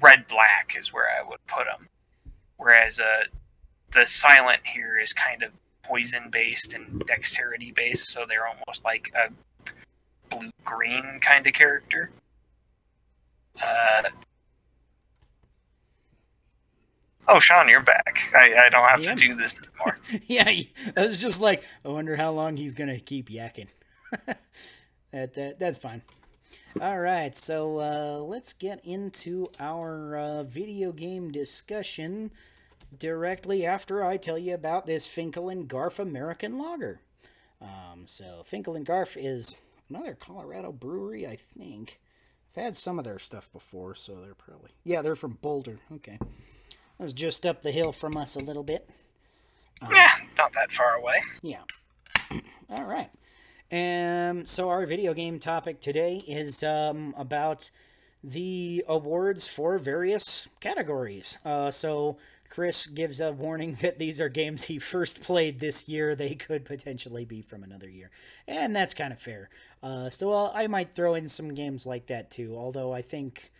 [0.00, 1.88] red black is where I would put them.
[2.56, 3.24] Whereas uh,
[3.92, 5.50] the silent here is kind of
[5.82, 9.30] poison based and dexterity based, so they're almost like a
[10.34, 12.10] blue green kind of character.
[13.62, 14.02] Uh,
[17.28, 18.30] oh, Sean, you're back.
[18.34, 19.14] I, I don't have Yeah.
[19.14, 19.98] to do this anymore.
[20.26, 20.48] yeah,
[20.96, 23.70] I was just like, I wonder how long he's gonna keep yakking.
[25.12, 26.02] that, that that's fine.
[26.80, 32.32] All right, so uh, let's get into our uh, video game discussion
[32.98, 37.00] directly after I tell you about this Finkel and Garf American Lager.
[37.62, 42.00] Um, so Finkel and Garf is another Colorado brewery, I think.
[42.56, 45.78] I've had some of their stuff before, so they're probably yeah, they're from Boulder.
[45.92, 46.18] Okay,
[46.98, 48.84] that's just up the hill from us a little bit.
[49.90, 51.16] yeah, not that far away.
[51.40, 51.62] Yeah.
[52.68, 53.10] All right.
[53.72, 57.70] Um, so our video game topic today is um, about
[58.22, 61.38] the awards for various categories.
[61.44, 62.16] Uh, so
[62.48, 66.14] Chris gives a warning that these are games he first played this year.
[66.14, 68.10] They could potentially be from another year,
[68.46, 69.48] and that's kind of fair.
[69.82, 72.54] Uh, so uh, I might throw in some games like that too.
[72.56, 73.50] Although I think.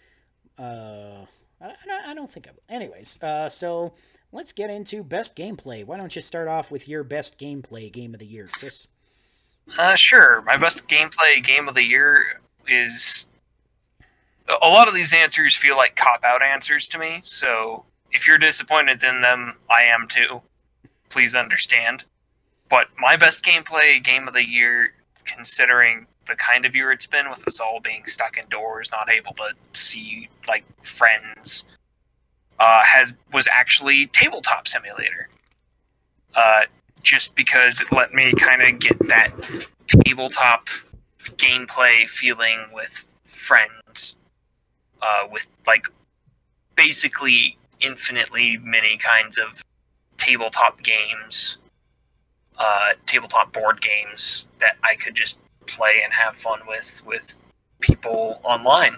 [0.59, 1.26] Uh,
[1.60, 2.76] I, I I don't think I will.
[2.76, 3.94] Anyways, uh, so
[4.32, 5.85] let's get into best gameplay.
[5.85, 8.86] Why don't you start off with your best gameplay game of the year, Chris?
[9.78, 10.43] Uh, sure.
[10.43, 13.27] My best gameplay game of the year is.
[14.62, 18.36] A lot of these answers feel like cop out answers to me, so if you're
[18.36, 20.43] disappointed in them, I am too.
[21.09, 22.05] Please understand.
[22.69, 24.93] But my best gameplay game of the year,
[25.24, 29.32] considering the kind of year it's been with us all being stuck indoors, not able
[29.35, 31.65] to see like friends,
[32.61, 35.28] uh, has was actually Tabletop Simulator.
[36.35, 36.62] Uh,
[37.05, 39.31] just because it let me kind of get that
[40.05, 40.68] tabletop
[41.36, 44.16] gameplay feeling with friends,
[45.01, 45.86] uh, with like
[46.74, 49.64] basically infinitely many kinds of
[50.16, 51.59] tabletop games,
[52.59, 57.39] uh, tabletop board games that I could just play and have fun with with
[57.81, 58.97] people online.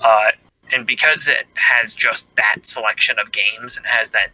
[0.00, 0.30] Uh,
[0.72, 4.30] and because it has just that selection of games and has that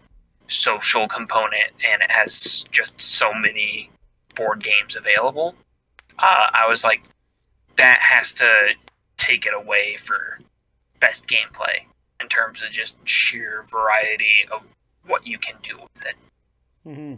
[0.49, 3.91] social component and it has just so many
[4.35, 5.55] board games available,
[6.19, 7.03] uh, I was like,
[7.77, 8.71] that has to
[9.17, 10.39] take it away for
[11.01, 11.85] best gameplay
[12.21, 14.63] in terms of just sheer variety of
[15.07, 16.15] what you can do with it.
[16.87, 17.15] Mm-hmm.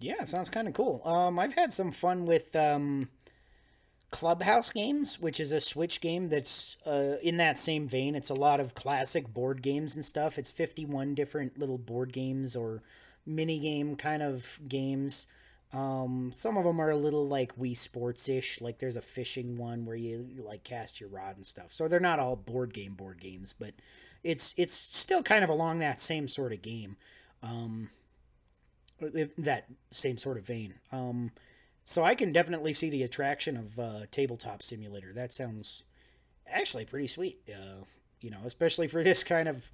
[0.00, 1.02] Yeah, sounds kind of cool.
[1.04, 3.08] Um, I've had some fun with um,
[4.10, 8.14] Clubhouse Games, which is a Switch game that's uh, in that same vein.
[8.14, 10.38] It's a lot of classic board games and stuff.
[10.38, 12.82] It's 51 different little board games or
[13.26, 15.26] mini game kind of games.
[15.72, 18.60] Um, some of them are a little like Wii Sports ish.
[18.60, 21.72] Like there's a fishing one where you, like cast your rod and stuff.
[21.72, 23.74] So they're not all board game board games, but
[24.24, 26.96] it's it's still kind of along that same sort of game.
[27.42, 27.90] Um,
[29.00, 30.74] that same sort of vein.
[30.90, 31.32] Um,
[31.88, 35.14] so I can definitely see the attraction of uh, tabletop simulator.
[35.14, 35.84] That sounds
[36.46, 37.40] actually pretty sweet.
[37.48, 37.84] Uh,
[38.20, 39.70] you know, especially for this kind of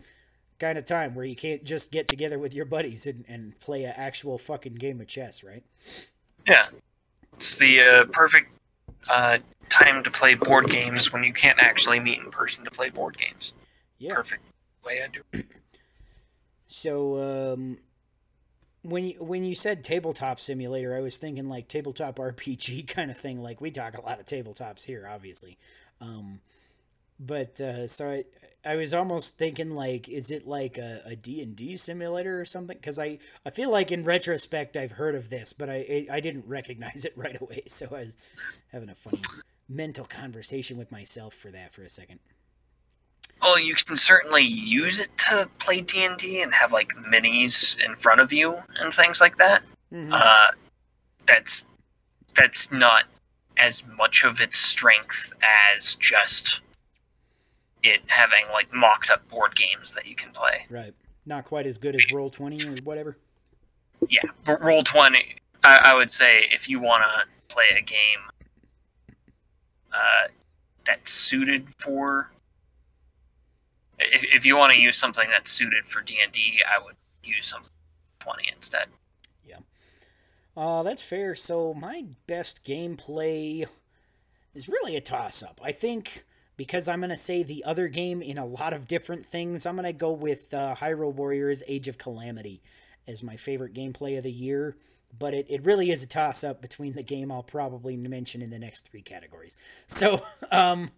[0.60, 3.82] kind of time where you can't just get together with your buddies and, and play
[3.82, 5.64] an actual fucking game of chess, right?
[6.46, 6.66] Yeah,
[7.32, 8.52] it's the uh, perfect
[9.10, 9.38] uh,
[9.68, 13.18] time to play board games when you can't actually meet in person to play board
[13.18, 13.54] games.
[13.98, 14.14] Yeah.
[14.14, 14.44] Perfect
[14.86, 15.22] way I do.
[15.32, 15.46] it.
[16.66, 17.78] So, um,
[18.85, 23.16] when you when you said tabletop simulator, I was thinking like tabletop RPG kind of
[23.16, 23.43] thing.
[23.43, 25.59] Like we talk a lot of tabletops here, obviously.
[26.01, 26.40] Um,
[27.19, 28.24] but uh, so I
[28.66, 32.77] I was almost thinking like, is it like a, a D&D simulator or something?
[32.77, 36.47] Because I, I feel like in retrospect I've heard of this, but I I didn't
[36.47, 37.62] recognize it right away.
[37.66, 38.35] So I was
[38.70, 39.23] having a funny
[39.66, 42.20] mental conversation with myself for that for a second.
[43.44, 47.78] Well, you can certainly use it to play D and D and have like minis
[47.84, 49.62] in front of you and things like that.
[49.92, 50.08] Mhm.
[50.12, 50.48] Uh,
[51.26, 51.66] that's
[52.34, 53.04] that's not
[53.58, 55.32] as much of its strength
[55.76, 56.62] as just
[57.82, 60.66] it having like mocked up board games that you can play.
[60.70, 60.94] right.
[61.26, 63.16] Not quite as good as Roll20 or whatever.
[64.08, 65.36] Yeah, but roll twenty.
[65.62, 68.20] I, I would say if you want to play a game
[69.92, 70.28] uh,
[70.84, 72.30] that's suited for,
[73.98, 76.96] if, if you want to use something that's suited for D and D, I would
[77.22, 77.72] use something
[78.18, 78.88] twenty instead.
[79.46, 79.58] Yeah,
[80.56, 81.34] uh, that's fair.
[81.34, 83.66] So my best gameplay
[84.54, 85.60] is really a toss-up.
[85.62, 86.24] I think
[86.56, 89.92] because I'm gonna say the other game in a lot of different things, I'm gonna
[89.92, 92.62] go with uh, Hyrule Warriors: Age of Calamity
[93.06, 94.76] as my favorite gameplay of the year.
[95.16, 98.58] But it, it really is a toss-up between the game I'll probably mention in the
[98.58, 99.56] next three categories.
[99.86, 100.18] So,
[100.50, 100.90] um,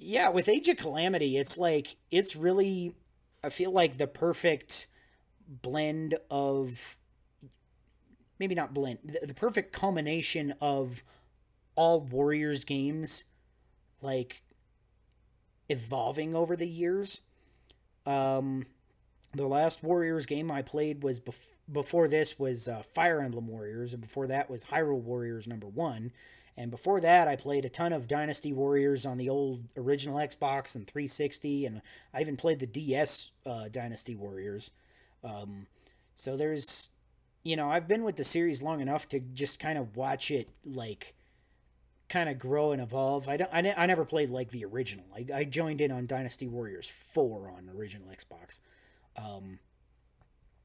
[0.00, 2.94] yeah, with Age of Calamity, it's like it's really
[3.44, 4.86] I feel like the perfect
[5.46, 6.96] blend of
[8.38, 11.02] maybe not blend the, the perfect culmination of
[11.74, 13.24] all warriors games
[14.00, 14.42] like
[15.68, 17.22] evolving over the years.
[18.06, 18.66] Um
[19.32, 23.92] the last warriors game i played was bef- before this was uh, fire emblem warriors
[23.92, 26.10] and before that was hyrule warriors number one
[26.60, 30.74] and before that i played a ton of dynasty warriors on the old original xbox
[30.74, 31.82] and 360 and
[32.14, 34.70] i even played the ds uh, dynasty warriors
[35.22, 35.66] um,
[36.14, 36.90] so there's
[37.42, 40.48] you know, I've been with the series long enough to just kind of watch it
[40.64, 41.14] like
[42.08, 43.28] kind of grow and evolve.
[43.28, 45.06] I don't I, ne- I never played like the original.
[45.14, 48.60] I, I joined in on Dynasty Warriors 4 on original Xbox.
[49.16, 49.58] Um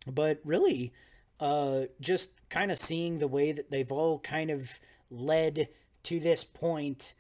[0.07, 0.91] but really
[1.39, 5.69] uh just kind of seeing the way that they've all kind of led
[6.05, 7.13] to this point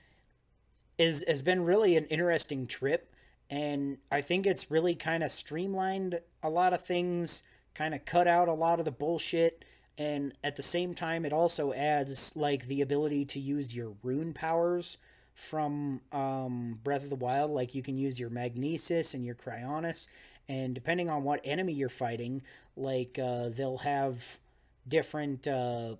[0.97, 3.11] is has been really an interesting trip.
[3.49, 7.43] And I think it's really kind of streamlined a lot of things
[7.73, 9.65] kind of cut out a lot of the bullshit.
[9.97, 14.33] And at the same time it also adds like the ability to use your rune
[14.33, 14.97] powers
[15.33, 17.51] from um, breath of the wild.
[17.51, 20.07] Like you can use your magnesis and your cryonis.
[20.47, 22.41] And depending on what enemy you're fighting
[22.77, 24.39] like uh, they'll have
[24.87, 25.95] different uh,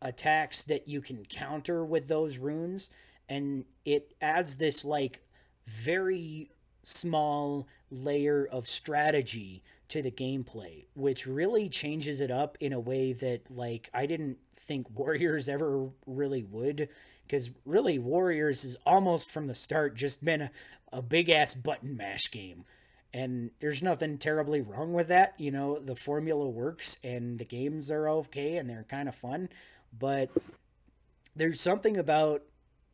[0.00, 2.90] attacks that you can counter with those runes
[3.28, 5.22] and it adds this like
[5.66, 6.48] very
[6.82, 13.12] small layer of strategy to the gameplay, which really changes it up in a way
[13.12, 16.88] that like I didn't think Warriors ever really would.
[17.26, 20.50] Because really, Warriors has almost from the start just been a,
[20.90, 22.64] a big ass button mash game.
[23.12, 25.34] And there's nothing terribly wrong with that.
[25.38, 29.50] You know, the formula works and the games are okay and they're kind of fun.
[29.98, 30.30] But
[31.34, 32.42] there's something about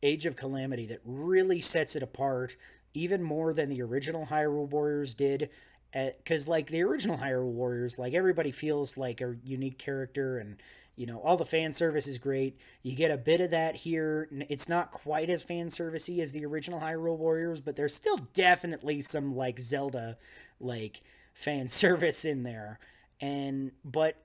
[0.02, 2.56] Age of Calamity that really sets it apart,
[2.92, 5.50] even more than the original Hyrule Warriors did
[5.94, 10.60] eh, because like the original Hyrule Warriors, like everybody feels like a unique character, and
[10.94, 12.58] you know all the fan service is great.
[12.82, 14.28] You get a bit of that here.
[14.50, 19.00] It's not quite as fan servicey as the original Hyrule Warriors, but there's still definitely
[19.00, 20.18] some like Zelda
[20.60, 21.00] like
[21.32, 22.78] fan service in there,
[23.20, 24.18] and but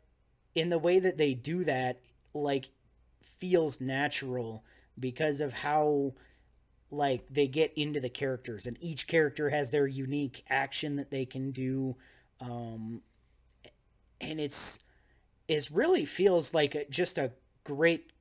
[0.55, 2.01] in the way that they do that,
[2.33, 2.69] like
[3.23, 4.63] feels natural
[4.99, 6.13] because of how
[6.91, 11.25] like they get into the characters and each character has their unique action that they
[11.25, 11.95] can do
[12.41, 13.01] um
[14.21, 14.79] and it's
[15.47, 17.31] it really feels like a, just a
[17.63, 18.11] great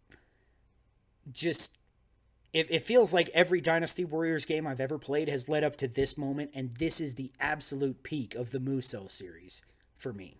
[1.30, 1.78] just
[2.52, 5.88] it, it feels like every dynasty warriors game i've ever played has led up to
[5.88, 9.62] this moment and this is the absolute peak of the Musou series
[9.94, 10.38] for me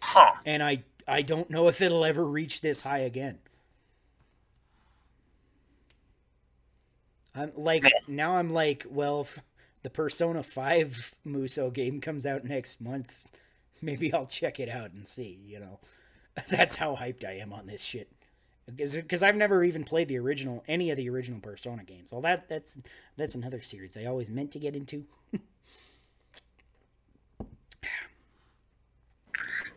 [0.00, 0.32] Huh.
[0.44, 3.38] and i i don't know if it'll ever reach this high again
[7.36, 9.38] I'm like now I'm like, well, if
[9.82, 13.30] the Persona 5 Musou game comes out next month,
[13.82, 15.78] maybe I'll check it out and see, you know.
[16.50, 18.08] That's how hyped I am on this shit.
[18.74, 22.10] Because I've never even played the original, any of the original Persona games.
[22.10, 22.80] Well, that that's
[23.16, 25.04] that's another series I always meant to get into.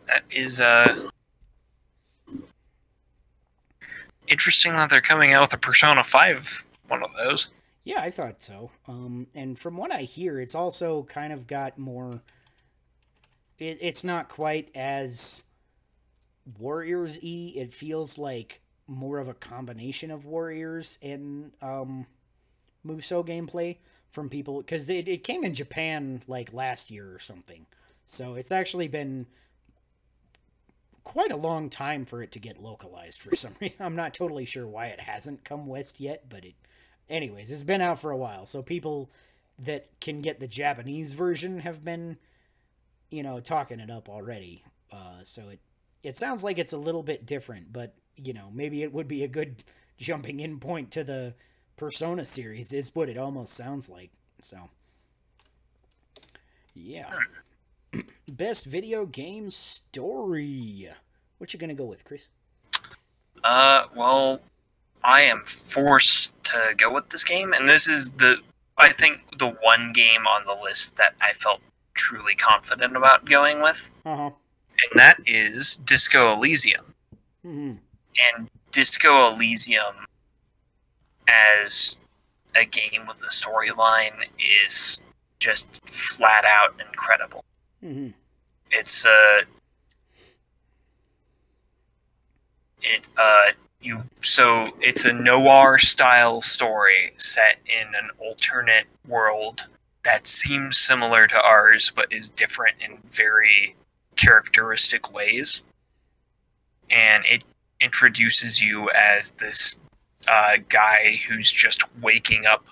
[0.08, 1.12] That is uh
[4.30, 7.50] interesting that they're coming out with a Persona Five one of those.
[7.84, 8.72] Yeah, I thought so.
[8.88, 12.22] Um, and from what I hear, it's also kind of got more.
[13.58, 15.44] It, it's not quite as
[16.60, 17.54] Warriors E.
[17.56, 22.08] It feels like more of a combination of Warriors and um,
[22.86, 23.78] Musou gameplay
[24.10, 27.66] from people because it, it came in Japan like last year or something.
[28.06, 29.28] So it's actually been
[31.04, 33.86] quite a long time for it to get localized for some reason.
[33.86, 36.56] I'm not totally sure why it hasn't come west yet, but it
[37.10, 38.46] anyways, it's been out for a while.
[38.46, 39.10] So people
[39.60, 42.18] that can get the Japanese version have been
[43.10, 44.64] you know talking it up already.
[44.92, 45.60] Uh, so it
[46.04, 49.24] it sounds like it's a little bit different, but you know, maybe it would be
[49.24, 49.64] a good
[49.98, 51.36] jumping in point to the
[51.76, 54.12] Persona series is what it almost sounds like.
[54.42, 54.70] So
[56.74, 57.10] yeah.
[58.28, 60.90] Best video game story.
[61.38, 62.28] What you gonna go with, Chris?
[63.44, 64.42] Uh, well,
[65.04, 68.42] I am forced to go with this game, and this is the
[68.78, 71.62] I think the one game on the list that I felt
[71.96, 74.30] truly confident about going with, Uh-huh.
[74.30, 76.94] and that is Disco Elysium.
[77.42, 77.74] hmm
[78.36, 80.06] And Disco Elysium,
[81.28, 81.98] as
[82.56, 85.02] a game with a storyline, is
[85.40, 87.44] just flat out incredible.
[87.82, 88.10] Hmm
[88.72, 89.42] It's uh,
[92.82, 93.52] it uh,
[93.82, 99.68] you so it's a noir style story set in an alternate world
[100.04, 103.76] that seems similar to ours but is different in very
[104.16, 105.62] characteristic ways.
[106.90, 107.44] And it
[107.80, 109.78] introduces you as this
[110.28, 112.66] uh, guy who's just waking up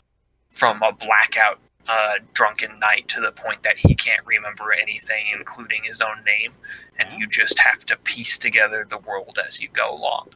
[0.50, 5.84] from a blackout uh, drunken night to the point that he can't remember anything, including
[5.84, 6.52] his own name,
[6.98, 10.30] and you just have to piece together the world as you go along.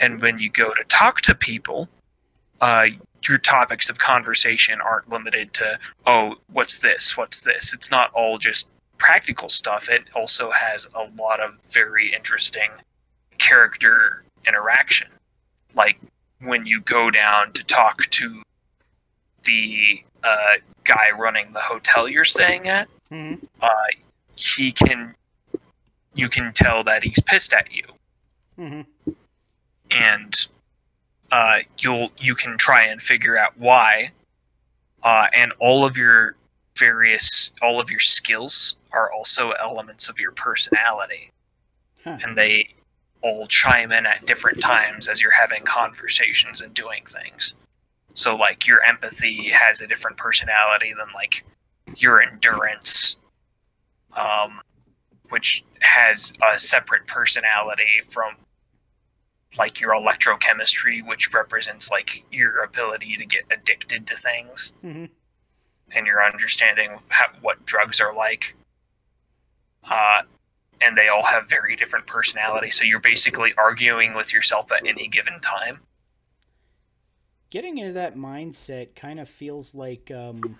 [0.00, 1.88] And when you go to talk to people,
[2.60, 2.86] uh,
[3.28, 7.16] your topics of conversation aren't limited to, oh, what's this?
[7.16, 7.72] What's this?
[7.72, 8.68] It's not all just
[8.98, 9.88] practical stuff.
[9.88, 12.70] It also has a lot of very interesting
[13.38, 15.08] character interaction.
[15.74, 15.98] Like
[16.40, 18.42] when you go down to talk to
[19.44, 23.68] the uh, guy running the hotel you're staying at, hmm uh,
[24.36, 25.14] he can,
[26.14, 27.84] you can tell that he's pissed at you,
[28.56, 28.80] hmm
[29.90, 30.46] and
[31.32, 34.10] uh, you'll you can try and figure out why,
[35.02, 36.36] uh, and all of your
[36.76, 41.30] various all of your skills are also elements of your personality,
[42.04, 42.18] Huh.
[42.22, 42.70] and they
[43.22, 47.54] all chime in at different times as you're having conversations and doing things.
[48.14, 51.44] So like your empathy has a different personality than like
[51.96, 53.16] your endurance,
[54.16, 54.60] um,
[55.28, 58.34] which has a separate personality from
[59.58, 65.06] like your electrochemistry, which represents like your ability to get addicted to things hmm
[65.92, 68.56] and your understanding of how, what drugs are like.
[69.88, 70.22] Uh,
[70.80, 72.78] and they all have very different personalities.
[72.78, 75.80] So you're basically arguing with yourself at any given time.
[77.50, 80.56] Getting into that mindset kind of feels like, um,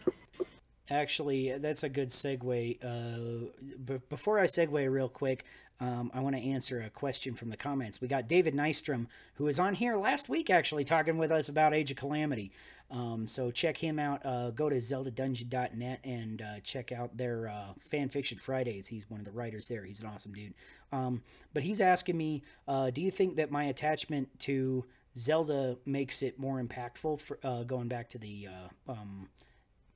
[0.90, 2.84] actually, that's a good segue.
[2.84, 3.46] Uh,
[3.84, 5.44] b- before I segue real quick,
[5.78, 8.00] um, I want to answer a question from the comments.
[8.00, 11.74] We got David Nystrom, who was on here last week, actually, talking with us about
[11.74, 12.50] Age of Calamity.
[12.90, 14.26] Um, so check him out.
[14.26, 18.88] Uh, go to zeldadungeon.net and uh, check out their uh, Fan Fiction Fridays.
[18.88, 19.84] He's one of the writers there.
[19.84, 20.54] He's an awesome dude.
[20.92, 21.22] Um,
[21.54, 24.84] but he's asking me, uh, do you think that my attachment to
[25.16, 29.28] Zelda makes it more impactful for uh, going back to the uh, um,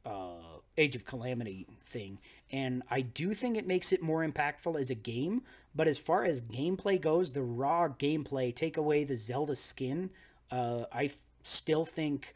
[0.04, 2.18] uh, Age of Calamity thing?
[2.50, 5.42] And I do think it makes it more impactful as a game.
[5.74, 10.10] But as far as gameplay goes, the raw gameplay, take away the Zelda skin,
[10.50, 12.34] uh, I th- still think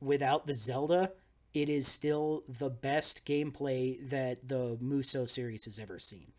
[0.00, 1.12] without the Zelda,
[1.54, 6.32] it is still the best gameplay that the Musou series has ever seen.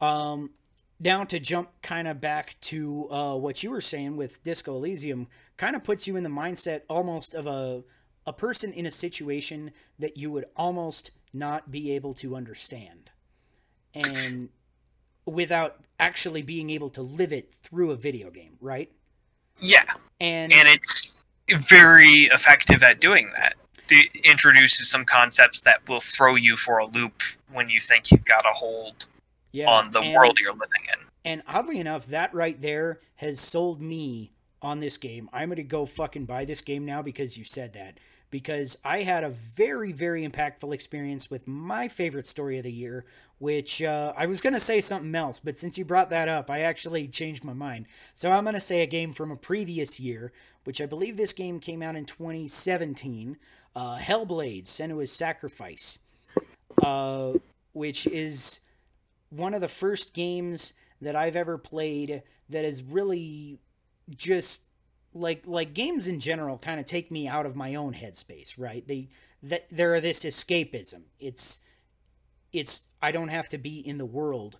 [0.00, 0.50] Um,
[0.98, 5.28] now to jump kind of back to uh, what you were saying with Disco Elysium,
[5.56, 7.82] kind of puts you in the mindset almost of a
[8.28, 9.70] a person in a situation
[10.00, 13.10] that you would almost not be able to understand,
[13.94, 14.48] and
[15.26, 18.90] without actually being able to live it through a video game, right?
[19.58, 19.84] Yeah.
[20.20, 21.14] And And it's
[21.50, 23.54] very effective at doing that.
[23.88, 28.24] It introduces some concepts that will throw you for a loop when you think you've
[28.24, 29.06] got a hold
[29.56, 31.06] yeah, on the and- world you're living in.
[31.24, 34.30] And oddly enough, that right there has sold me
[34.62, 35.28] on this game.
[35.32, 37.98] I'm going to go fucking buy this game now because you said that.
[38.30, 43.04] Because I had a very, very impactful experience with my favorite story of the year,
[43.38, 46.50] which uh, I was going to say something else, but since you brought that up,
[46.50, 47.86] I actually changed my mind.
[48.14, 50.32] So I'm going to say a game from a previous year,
[50.64, 53.36] which I believe this game came out in 2017
[53.74, 55.98] uh, Hellblade Senua's Sacrifice,
[56.82, 57.32] uh,
[57.72, 58.60] which is
[59.30, 63.58] one of the first games that I've ever played that is really
[64.10, 64.62] just
[65.12, 68.86] like like games in general kind of take me out of my own headspace, right?
[68.86, 69.08] They
[69.42, 71.02] that there are this escapism.
[71.18, 71.60] It's
[72.52, 74.58] it's I don't have to be in the world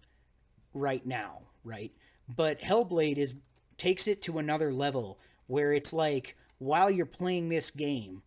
[0.75, 1.93] right now, right?
[2.29, 3.35] But Hellblade is
[3.77, 8.23] takes it to another level where it's like while you're playing this game,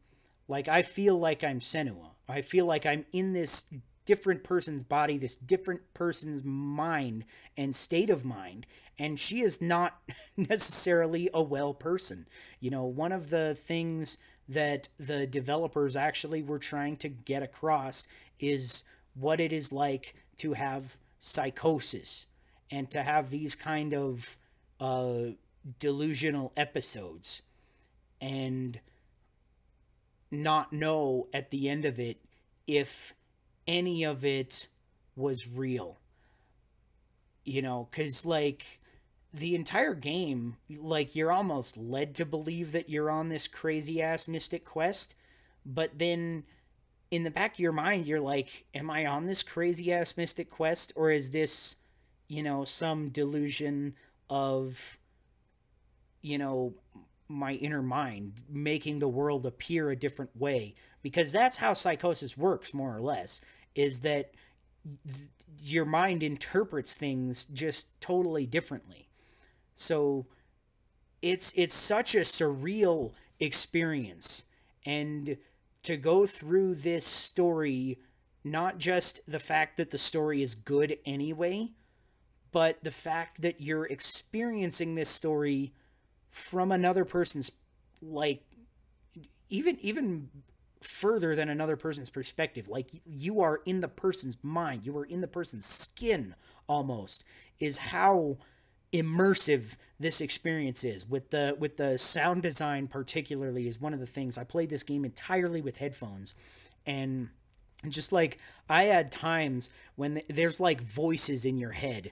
[0.47, 2.11] like I feel like I'm Senua.
[2.27, 3.65] I feel like I'm in this
[4.09, 7.23] different person's body, this different person's mind
[7.55, 8.65] and state of mind.
[8.97, 9.99] And she is not
[10.35, 12.25] necessarily a well person.
[12.59, 14.17] You know, one of the things
[14.47, 18.07] that the developers actually were trying to get across
[18.39, 18.83] is
[19.13, 22.25] what it is like to have psychosis
[22.71, 24.37] and to have these kind of
[24.79, 25.33] uh,
[25.77, 27.43] delusional episodes
[28.19, 28.79] and
[30.31, 32.19] not know at the end of it
[32.65, 33.13] if
[33.69, 34.67] any of it
[35.15, 35.99] was real.
[37.45, 38.79] You know, because, like,
[39.33, 44.27] the entire game, like, you're almost led to believe that you're on this crazy ass
[44.27, 45.15] mystic quest,
[45.65, 46.43] but then
[47.11, 50.49] in the back of your mind, you're like, am I on this crazy ass mystic
[50.49, 51.75] quest, or is this,
[52.27, 53.95] you know, some delusion
[54.29, 54.99] of,
[56.21, 56.73] you know,
[57.27, 60.73] my inner mind making the world appear a different way
[61.03, 63.39] because that's how psychosis works more or less
[63.75, 64.31] is that
[65.07, 65.29] th-
[65.61, 69.07] your mind interprets things just totally differently.
[69.73, 70.25] So
[71.21, 74.45] it's it's such a surreal experience.
[74.85, 75.37] And
[75.83, 77.99] to go through this story
[78.43, 81.69] not just the fact that the story is good anyway
[82.51, 85.73] but the fact that you're experiencing this story
[86.29, 87.51] from another person's
[88.01, 88.43] like
[89.49, 90.29] even even
[90.81, 92.67] further than another person's perspective.
[92.67, 94.85] Like you are in the person's mind.
[94.85, 96.35] You are in the person's skin
[96.67, 97.25] almost
[97.59, 98.37] is how
[98.93, 101.07] immersive this experience is.
[101.07, 104.37] With the with the sound design particularly is one of the things.
[104.37, 106.33] I played this game entirely with headphones.
[106.85, 107.29] And
[107.87, 108.39] just like
[108.69, 112.11] I had times when there's like voices in your head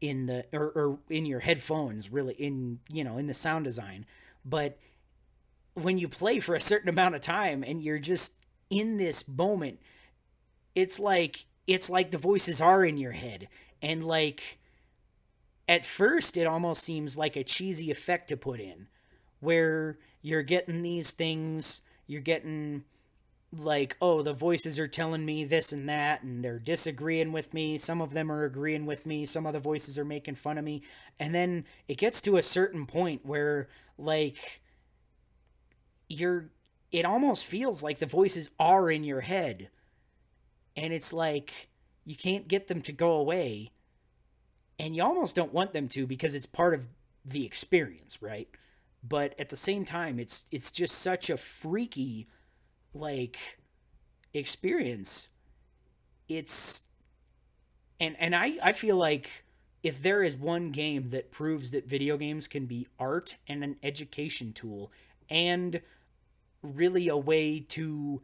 [0.00, 4.06] in the or, or in your headphones really in you know in the sound design.
[4.44, 4.78] But
[5.82, 8.34] when you play for a certain amount of time and you're just
[8.70, 9.80] in this moment
[10.74, 13.48] it's like it's like the voices are in your head
[13.82, 14.58] and like
[15.68, 18.86] at first it almost seems like a cheesy effect to put in
[19.40, 22.84] where you're getting these things you're getting
[23.56, 27.78] like, oh, the voices are telling me this and that, and they're disagreeing with me.
[27.78, 29.24] Some of them are agreeing with me.
[29.24, 30.82] Some other voices are making fun of me.
[31.18, 34.60] And then it gets to a certain point where, like,
[36.08, 36.50] you're,
[36.90, 39.70] it almost feels like the voices are in your head.
[40.76, 41.68] And it's like,
[42.04, 43.72] you can't get them to go away.
[44.78, 46.88] And you almost don't want them to because it's part of
[47.24, 48.48] the experience, right?
[49.02, 52.28] But at the same time, it's it's just such a freaky
[52.94, 53.58] like
[54.34, 55.30] experience
[56.28, 56.82] it's
[58.00, 59.44] and and I I feel like
[59.82, 63.76] if there is one game that proves that video games can be art and an
[63.82, 64.92] education tool
[65.30, 65.80] and
[66.62, 68.20] really a way to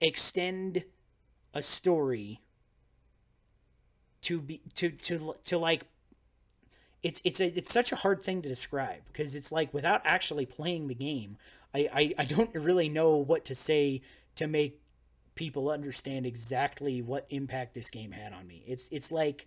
[0.00, 0.84] extend
[1.54, 2.40] a story
[4.20, 5.82] to be to to to like
[7.02, 10.46] it's it's a it's such a hard thing to describe because it's like without actually
[10.46, 11.36] playing the game
[11.74, 14.02] I, I, I don't really know what to say
[14.36, 14.80] to make
[15.34, 18.64] people understand exactly what impact this game had on me.
[18.66, 19.46] It's it's like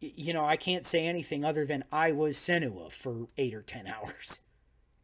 [0.00, 3.86] you know, I can't say anything other than I was Senua for 8 or 10
[3.94, 4.42] hours.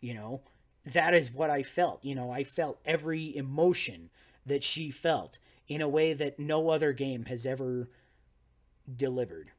[0.00, 0.42] You know,
[0.84, 2.04] that is what I felt.
[2.04, 4.10] You know, I felt every emotion
[4.44, 7.88] that she felt in a way that no other game has ever
[8.94, 9.50] delivered.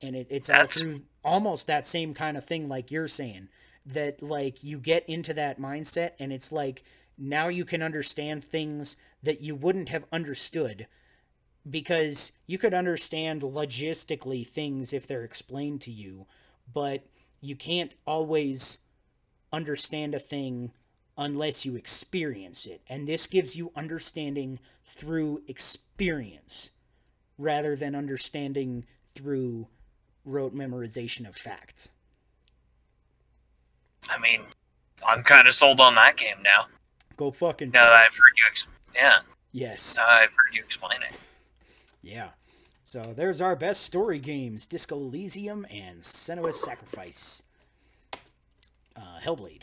[0.00, 3.48] And it, it's all through almost that same kind of thing like you're saying
[3.84, 6.84] that like you get into that mindset and it's like
[7.18, 10.86] now you can understand things that you wouldn't have understood
[11.68, 16.26] because you could understand logistically things if they're explained to you
[16.72, 17.04] but
[17.40, 18.78] you can't always
[19.52, 20.72] understand a thing
[21.18, 26.70] unless you experience it and this gives you understanding through experience
[27.38, 29.66] rather than understanding through
[30.24, 31.90] rote memorization of facts
[34.08, 34.42] I mean,
[35.06, 36.66] I'm kind of sold on that game now.
[37.16, 37.70] Go fucking.
[37.70, 39.18] Now that I've heard you, ex- yeah.
[39.52, 39.96] Yes.
[39.98, 41.20] Now I've heard you explain it.
[42.06, 42.28] Yeah.
[42.84, 47.42] So there's our best story games: Disco Elysium and Senua's Sacrifice.
[48.94, 49.62] Uh, Hellblade.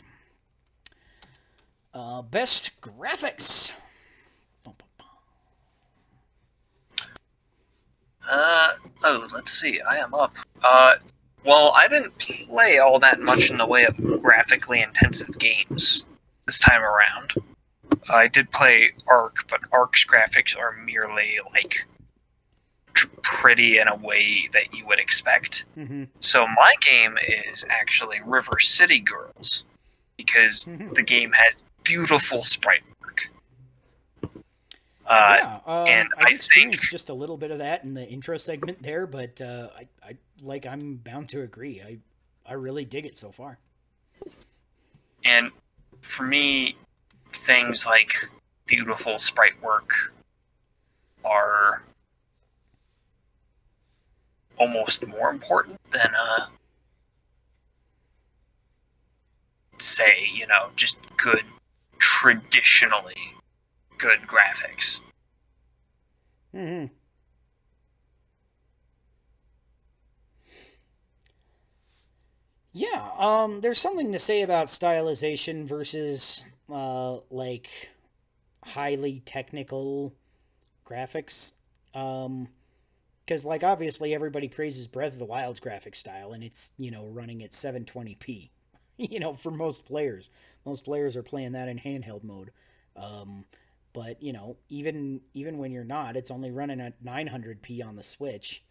[1.94, 3.72] Uh, best graphics.
[8.28, 8.68] Uh
[9.04, 9.80] oh, let's see.
[9.80, 10.34] I am up.
[10.62, 10.94] Uh,
[11.44, 16.04] well, I didn't play all that much in the way of graphically intensive games
[16.46, 17.34] this time around.
[18.08, 21.86] I did play Ark, but Ark's graphics are merely like
[23.22, 25.64] pretty in a way that you would expect.
[25.76, 26.04] Mm-hmm.
[26.20, 27.16] So my game
[27.50, 29.64] is actually River City Girls
[30.16, 30.94] because Mhm.
[30.94, 33.28] the game has beautiful sprite work.
[35.06, 38.08] Uh, yeah, um, and I've I think- just a little bit of that in the
[38.08, 41.82] intro segment there, but uh, I, I like I'm bound to agree.
[41.82, 41.98] I
[42.46, 43.58] I really dig it so far.
[45.24, 45.50] And
[46.00, 46.76] for me,
[47.32, 48.12] things like
[48.66, 49.90] beautiful sprite work
[51.24, 51.82] are
[54.58, 56.46] almost more important than, uh,
[59.78, 61.44] say, you know, just good,
[61.98, 63.34] traditionally
[63.98, 65.00] good graphics.
[66.54, 66.86] Mm-hmm.
[72.72, 77.90] Yeah, um, there's something to say about stylization versus uh, like
[78.64, 80.12] highly technical
[80.84, 81.52] graphics.
[81.94, 82.48] Um,
[83.24, 87.06] because like obviously everybody praises Breath of the Wild's graphic style, and it's you know
[87.06, 88.50] running at 720p.
[88.96, 90.30] you know, for most players,
[90.64, 92.50] most players are playing that in handheld mode.
[92.96, 93.44] Um,
[93.92, 98.02] but you know, even even when you're not, it's only running at 900p on the
[98.02, 98.64] Switch,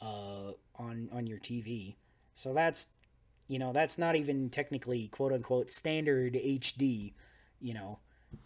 [0.00, 1.96] uh, on on your TV.
[2.32, 2.88] So that's
[3.48, 7.12] you know that's not even technically quote unquote standard HD.
[7.60, 7.98] You know,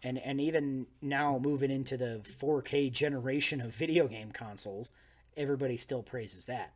[0.02, 4.93] and and even now moving into the 4K generation of video game consoles,
[5.36, 6.73] everybody still praises that.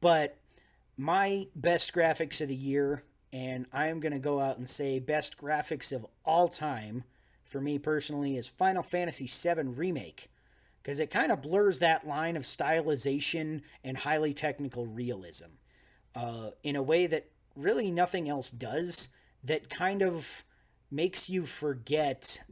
[0.00, 0.36] But
[0.96, 3.02] my best graphics of the year,
[3.32, 7.04] and I am going to go out and say best graphics of all time
[7.44, 10.28] for me personally is Final Fantasy VII Remake
[10.82, 15.50] because it kind of blurs that line of stylization and highly technical realism
[16.14, 19.10] uh, in a way that really nothing else does
[19.44, 20.44] that kind of
[20.90, 22.42] makes you forget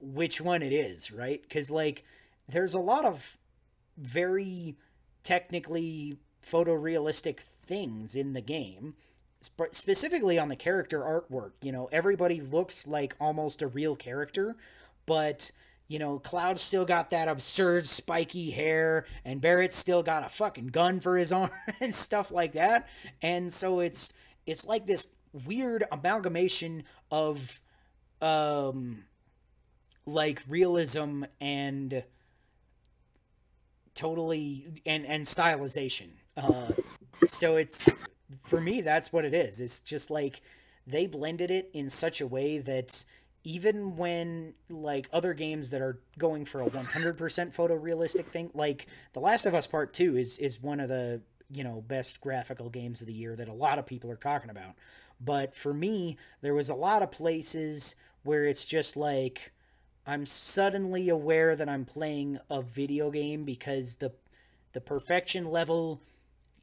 [0.00, 1.42] which one it is, right?
[1.42, 2.04] Because, like,
[2.48, 3.38] there's a lot of
[3.96, 4.76] very
[5.22, 8.94] technically photorealistic things in the game
[9.42, 11.52] sp- specifically on the character artwork.
[11.62, 14.56] You know everybody looks like almost a real character
[15.06, 15.50] but
[15.88, 20.68] you know cloud's still got that absurd spiky hair and Barret's still got a fucking
[20.68, 21.50] gun for his arm
[21.80, 22.88] and stuff like that.
[23.22, 24.12] And so it's
[24.46, 25.08] it's like this
[25.46, 27.60] weird amalgamation of
[28.20, 29.04] um
[30.06, 32.04] like realism and
[33.94, 36.10] totally and and stylization.
[36.36, 36.68] Uh
[37.26, 37.94] so it's
[38.40, 39.60] for me that's what it is.
[39.60, 40.42] It's just like
[40.86, 43.04] they blended it in such a way that
[43.44, 49.20] even when like other games that are going for a 100% photorealistic thing like the
[49.20, 51.20] last of us part 2 is is one of the
[51.50, 54.50] you know best graphical games of the year that a lot of people are talking
[54.50, 54.74] about.
[55.20, 59.52] But for me there was a lot of places where it's just like
[60.06, 64.12] I'm suddenly aware that I'm playing a video game because the
[64.72, 66.00] the perfection level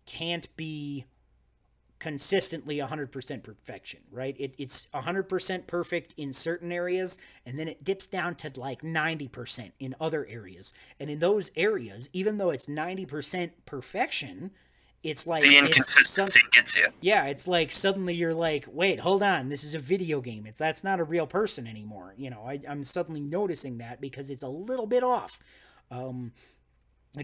[0.05, 1.05] can't be
[1.99, 4.35] consistently 100% perfection, right?
[4.39, 9.71] It, it's 100% perfect in certain areas, and then it dips down to like 90%
[9.79, 10.73] in other areas.
[10.99, 14.51] And in those areas, even though it's 90% perfection,
[15.03, 16.87] it's like The inconsistency gets you.
[17.01, 20.45] yeah, it's like suddenly you're like, wait, hold on, this is a video game.
[20.45, 22.13] It's that's not a real person anymore.
[22.17, 25.39] You know, I, I'm suddenly noticing that because it's a little bit off.
[25.91, 26.33] Um,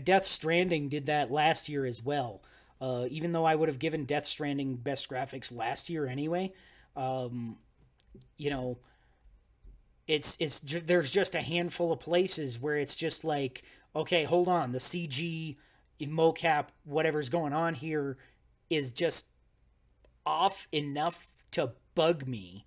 [0.03, 2.41] Death Stranding did that last year as well.
[2.81, 6.53] Uh, even though I would have given Death Stranding best graphics last year anyway,
[6.95, 7.57] um,
[8.37, 8.79] you know,
[10.07, 13.63] it's it's there's just a handful of places where it's just like,
[13.95, 15.55] okay, hold on, the CG,
[15.99, 18.17] mocap, whatever's going on here
[18.69, 19.27] is just
[20.25, 22.65] off enough to bug me.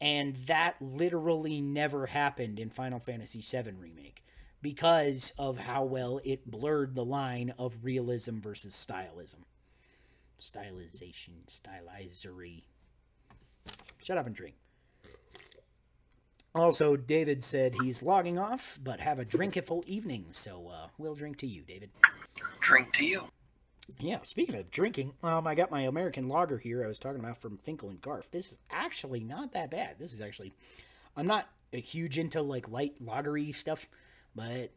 [0.00, 4.24] And that literally never happened in Final Fantasy VII Remake
[4.60, 9.44] because of how well it blurred the line of realism versus stylism.
[10.40, 12.64] Stylization, stylizery.
[14.02, 14.56] Shut up and drink.
[16.54, 20.26] Also, David said he's logging off, but have a drinkiful evening.
[20.32, 21.90] So uh, we'll drink to you, David.
[22.60, 23.24] Drink to you.
[23.98, 26.84] Yeah, speaking of drinking, um, I got my American lager here.
[26.84, 28.30] I was talking about from Finkel and Garf.
[28.30, 29.96] This is actually not that bad.
[29.98, 30.52] This is actually,
[31.16, 33.88] I'm not a huge into like light lagery stuff,
[34.34, 34.70] but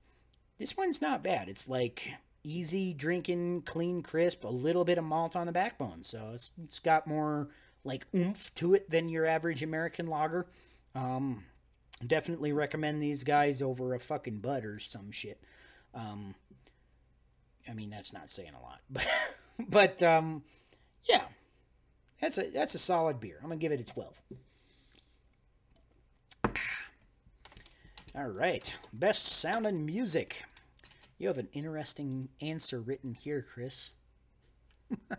[0.57, 1.49] this one's not bad.
[1.49, 6.03] It's like easy drinking, clean, crisp, a little bit of malt on the backbone.
[6.03, 7.49] So it's, it's got more
[7.84, 10.47] like oomph to it than your average American lager.
[10.95, 11.43] Um,
[12.06, 15.40] definitely recommend these guys over a fucking Bud or some shit.
[15.94, 16.36] Um,
[17.70, 19.08] I mean, that's not saying a lot, but
[19.70, 20.44] but um,
[21.08, 21.24] yeah,
[22.22, 23.38] that's a that's a solid beer.
[23.42, 24.22] I'm gonna give it a twelve.
[28.18, 30.44] All right, best sound and music.
[31.18, 33.94] You have an interesting answer written here, Chris.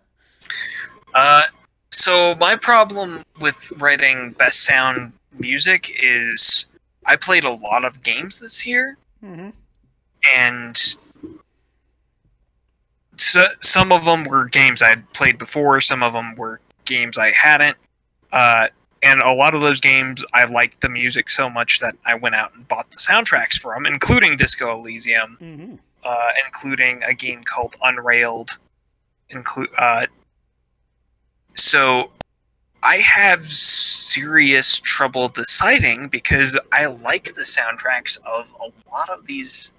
[1.15, 1.45] Uh,
[1.91, 6.67] so my problem with writing best sound music is
[7.05, 9.51] I played a lot of games this year, Mm-hmm.
[10.37, 10.95] and
[13.17, 15.81] so, some of them were games I'd played before.
[15.81, 17.77] Some of them were games I hadn't.
[18.31, 18.69] Uh,
[19.03, 22.35] and a lot of those games, I liked the music so much that I went
[22.35, 25.75] out and bought the soundtracks for them, including Disco Elysium, Mm-hmm.
[26.05, 28.59] uh, including a game called Unrailed.
[29.31, 30.07] Include uh,
[31.55, 32.11] so
[32.83, 39.73] I have serious trouble deciding because I like the soundtracks of a lot of these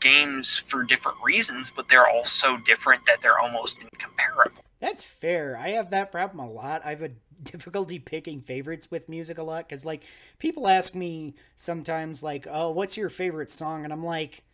[0.00, 4.62] games for different reasons, but they're all so different that they're almost incomparable.
[4.80, 5.56] That's fair.
[5.56, 6.82] I have that problem a lot.
[6.84, 7.10] I have a
[7.42, 10.04] difficulty picking favorites with music a lot because, like,
[10.38, 14.44] people ask me sometimes, like, "Oh, what's your favorite song?" And I'm like,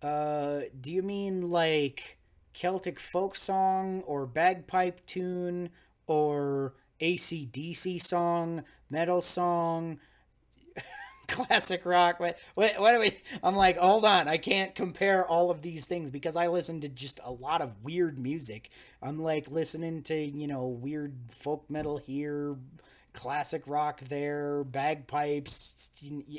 [0.00, 2.18] "Uh, do you mean like
[2.52, 5.70] Celtic folk song or bagpipe tune
[6.06, 9.98] or ACDC song, metal song?"
[11.28, 12.20] classic rock.
[12.20, 13.12] What, what, what do we?
[13.42, 16.88] I'm like, hold on, I can't compare all of these things because I listen to
[16.88, 18.70] just a lot of weird music.
[19.02, 22.56] I'm like listening to you know weird folk metal here,
[23.12, 25.90] classic rock there, bagpipes,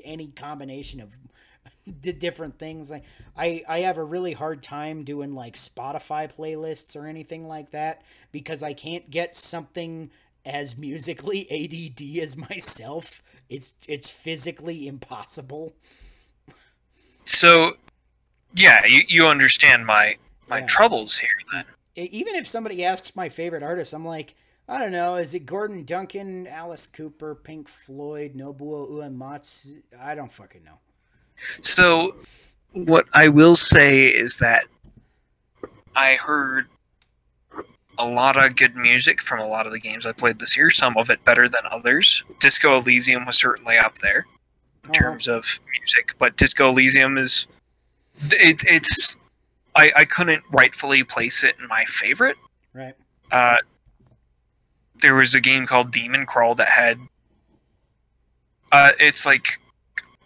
[0.03, 1.17] any combination of
[2.01, 2.91] the different things.
[2.91, 3.03] Like
[3.37, 8.03] I, I have a really hard time doing like Spotify playlists or anything like that
[8.31, 10.11] because I can't get something
[10.45, 13.21] as musically ADD as myself.
[13.49, 15.73] It's it's physically impossible.
[17.25, 17.77] So,
[18.55, 20.17] yeah, you, you understand my
[20.47, 20.65] my Yeah.
[20.65, 21.65] troubles here then.
[21.95, 24.35] Even if somebody asks my favorite artist, I'm like,
[24.67, 29.81] I don't know, is it Gordon Duncan, Alice Cooper, Pink Floyd, Nobuo Uematsu?
[29.99, 30.79] I don't fucking know.
[31.61, 32.15] So,
[32.71, 34.65] what I will say is that
[35.95, 36.67] I heard
[37.97, 40.69] a lot of good music from a lot of the games I played this year,
[40.69, 42.23] some of it better than others.
[42.39, 44.25] Disco Elysium was certainly up there
[44.83, 44.93] in Uh-huh.
[44.93, 47.47] terms of music, but Disco Elysium is.
[48.31, 49.15] It, it's.
[49.75, 52.37] I, I couldn't rightfully place it in my favorite.
[52.73, 52.93] Right.
[53.31, 53.55] Uh,
[55.01, 56.99] there was a game called Demon Crawl that had.
[58.71, 59.59] Uh, it's like,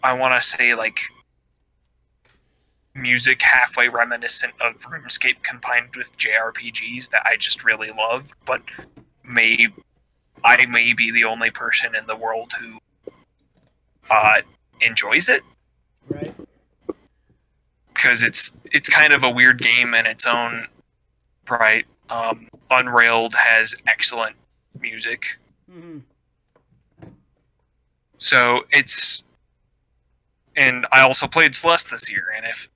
[0.04, 1.00] I want to say like.
[2.98, 8.62] Music halfway reminiscent of RuneScape combined with JRPGs that I just really love, but
[9.24, 9.68] may
[10.44, 12.80] I may be the only person in the world who
[14.10, 14.42] uh,
[14.82, 15.42] enjoys it
[16.10, 16.34] Right.
[17.94, 20.68] because it's it's kind of a weird game in its own
[21.50, 21.86] right.
[22.10, 24.36] Um, Unrailed has excellent
[24.80, 25.38] music,
[25.72, 26.00] hmm
[28.20, 29.24] so it's.
[30.56, 32.68] And I also played Celeste this year, and if,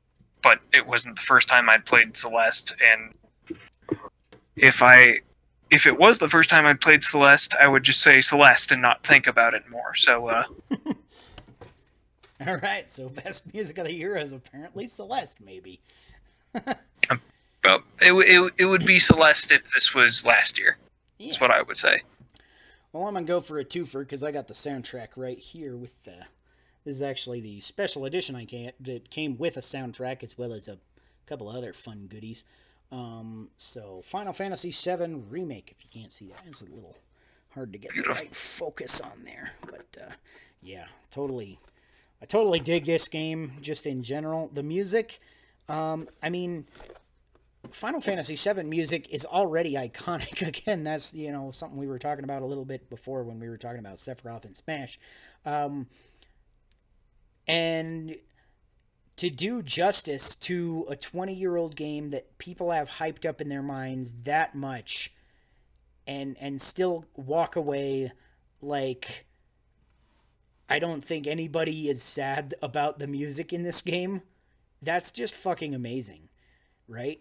[0.41, 3.13] but it wasn't the first time I'd played Celeste, and
[4.55, 5.19] if I,
[5.69, 8.81] if it was the first time I'd played Celeste, I would just say Celeste and
[8.81, 9.95] not think about it more.
[9.95, 10.43] So, uh,
[12.47, 12.89] All right.
[12.89, 15.79] So best music of the year is apparently Celeste, maybe.
[16.53, 20.77] well, it, it, it would be Celeste if this was last year.
[21.17, 21.27] Yeah.
[21.27, 22.01] That's what I would say.
[22.91, 26.03] Well, I'm gonna go for a twofer because I got the soundtrack right here with
[26.03, 26.25] the.
[26.83, 30.53] This is actually the special edition I can that came with a soundtrack as well
[30.53, 30.79] as a
[31.25, 32.43] couple other fun goodies.
[32.91, 35.71] Um, so Final Fantasy VII remake.
[35.77, 36.95] If you can't see that, it's a little
[37.53, 40.13] hard to get the right focus on there, but uh,
[40.61, 41.57] yeah, totally.
[42.21, 44.49] I totally dig this game just in general.
[44.53, 45.19] The music,
[45.67, 46.65] um, I mean,
[47.69, 50.47] Final Fantasy VII music is already iconic.
[50.47, 53.49] Again, that's you know something we were talking about a little bit before when we
[53.49, 54.99] were talking about Sephiroth and Smash,
[55.45, 55.87] um,
[57.51, 58.15] and
[59.17, 63.49] to do justice to a 20 year old game that people have hyped up in
[63.49, 65.13] their minds that much,
[66.07, 68.11] and and still walk away
[68.61, 69.25] like
[70.69, 74.21] I don't think anybody is sad about the music in this game.
[74.81, 76.29] That's just fucking amazing,
[76.87, 77.19] right?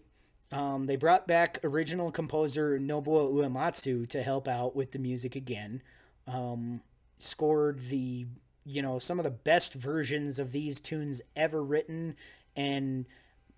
[0.52, 5.82] Um, they brought back original composer Nobuo Uematsu to help out with the music again.
[6.26, 6.80] Um,
[7.18, 8.26] scored the,
[8.64, 12.16] you know, some of the best versions of these tunes ever written
[12.56, 13.06] and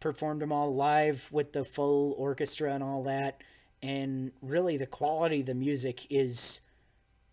[0.00, 3.42] performed them all live with the full orchestra and all that.
[3.82, 6.60] And really, the quality of the music is,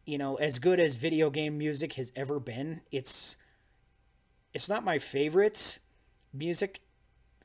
[0.05, 2.81] you know, as good as video game music has ever been.
[2.91, 3.37] It's,
[4.53, 5.79] it's not my favorite
[6.33, 6.79] music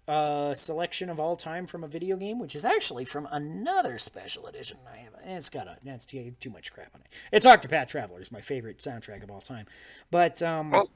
[0.06, 4.47] uh, selection of all time from a video game, which is actually from another special
[4.47, 5.12] edition I have.
[5.24, 7.06] It's got a that's too, too much crap on it.
[7.32, 9.66] It's Octopath Traveler is my favorite soundtrack of all time,
[10.10, 10.90] but um, Oh.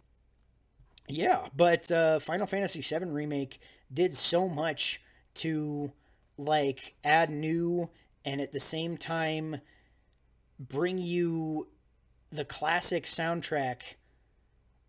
[1.08, 3.58] yeah, but uh, Final Fantasy VII remake
[3.92, 5.00] did so much
[5.34, 5.92] to
[6.36, 7.88] like add new
[8.24, 9.60] and at the same time
[10.60, 11.68] bring you
[12.30, 13.94] the classic soundtrack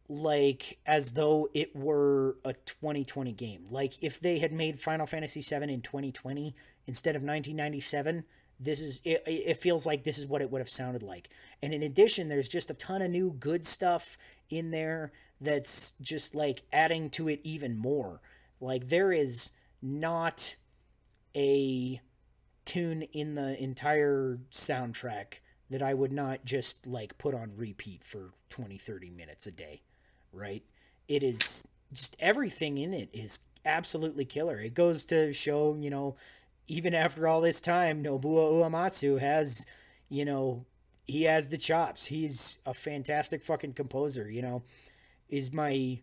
[0.10, 3.66] like as though it were a 2020 game.
[3.70, 6.56] Like if they had made Final Fantasy VII in 2020
[6.88, 8.26] instead of 1997,
[8.60, 11.30] this is it, it feels like this is what it would have sounded like.
[11.62, 14.18] And in addition, there's just a ton of new good stuff
[14.50, 18.20] in there that's just like adding to it even more.
[18.60, 20.56] Like there is not
[21.36, 22.02] a
[22.66, 25.36] tune in the entire soundtrack
[25.70, 29.82] that I would not just like put on repeat for 20 30 minutes a day,
[30.34, 30.64] right?
[31.08, 34.60] It is just everything in it is absolutely killer.
[34.60, 36.16] It goes to show, you know,
[36.68, 39.66] even after all this time, Nobuo Uematsu has,
[40.08, 40.66] you know,
[41.08, 42.06] he has the chops.
[42.06, 44.64] He's a fantastic fucking composer, you know.
[45.30, 46.00] Is my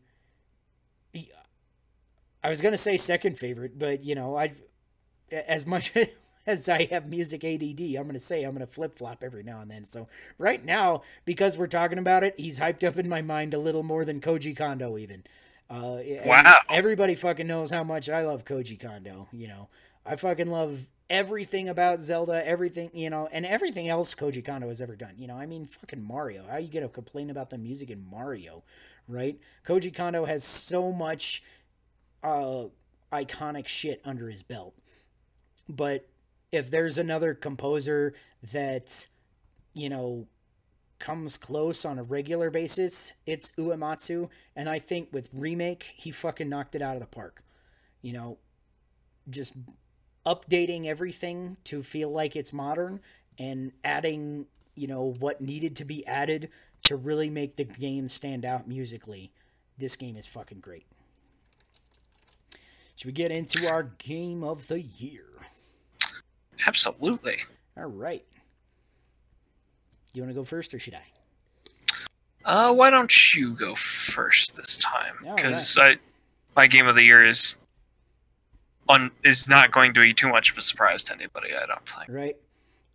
[2.42, 4.52] I was gonna say second favorite, but you know, I
[5.30, 5.92] as much
[6.46, 9.70] as I have music ADD, I'm gonna say I'm gonna flip flop every now and
[9.70, 9.84] then.
[9.84, 10.06] So
[10.38, 13.82] right now, because we're talking about it, he's hyped up in my mind a little
[13.82, 15.24] more than Koji Kondo even.
[15.68, 16.60] Uh, Wow.
[16.70, 19.28] everybody fucking knows how much I love Koji Kondo.
[19.32, 19.68] You know,
[20.04, 24.80] I fucking love everything about Zelda, everything you know, and everything else Koji Kondo has
[24.80, 25.14] ever done.
[25.18, 26.44] You know, I mean, fucking Mario.
[26.48, 28.62] How you gonna complain about the music in Mario,
[29.08, 29.38] right?
[29.66, 31.42] Koji Kondo has so much
[32.22, 32.64] uh,
[33.12, 34.74] iconic shit under his belt.
[35.68, 36.04] But
[36.52, 38.14] if there's another composer
[38.52, 39.06] that,
[39.74, 40.26] you know,
[40.98, 44.28] comes close on a regular basis, it's Uematsu.
[44.54, 47.42] And I think with Remake, he fucking knocked it out of the park.
[48.02, 48.38] You know,
[49.28, 49.54] just
[50.24, 53.00] updating everything to feel like it's modern
[53.38, 56.50] and adding, you know, what needed to be added
[56.82, 59.30] to really make the game stand out musically.
[59.78, 60.86] This game is fucking great.
[62.96, 65.24] Should we get into our game of the year?
[66.66, 67.38] Absolutely.
[67.76, 68.24] All right.
[70.12, 71.02] You want to go first or should I?
[72.44, 75.16] Uh, why don't you go first this time?
[75.20, 75.96] Because I,
[76.54, 77.56] my game of the year is,
[78.88, 81.48] on is not going to be too much of a surprise to anybody.
[81.54, 82.08] I don't think.
[82.08, 82.36] Right.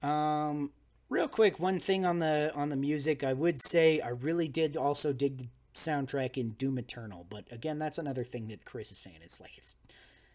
[0.01, 0.71] Um,
[1.09, 4.77] real quick, one thing on the on the music, I would say I really did
[4.77, 8.99] also dig the soundtrack in Doom Eternal, but again, that's another thing that Chris is
[8.99, 9.19] saying.
[9.21, 9.75] It's like it's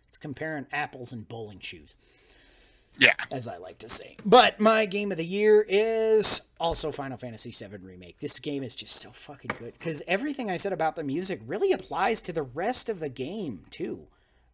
[0.07, 1.97] it's comparing apples and bowling shoes.
[2.98, 3.14] Yeah.
[3.31, 4.16] as I like to say.
[4.24, 8.18] But my game of the year is also Final Fantasy VII Remake.
[8.20, 11.73] This game is just so fucking good because everything I said about the music really
[11.73, 14.06] applies to the rest of the game too,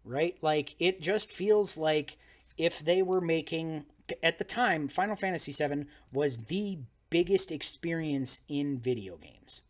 [0.05, 0.37] right?
[0.43, 2.17] Like it just feels like
[2.59, 3.85] if they were making
[4.23, 6.79] at the time Final Fantasy VII was the
[7.11, 9.63] biggest experience in video games.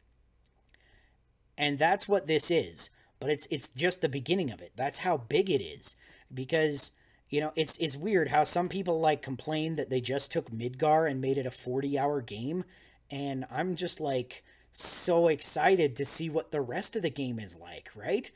[1.58, 2.90] And that's what this is,
[3.20, 4.72] but it's it's just the beginning of it.
[4.76, 5.96] That's how big it is
[6.32, 6.92] because
[7.32, 11.10] you know, it's it's weird how some people like complain that they just took Midgar
[11.10, 12.62] and made it a 40-hour game,
[13.10, 17.58] and I'm just like so excited to see what the rest of the game is
[17.58, 18.30] like, right?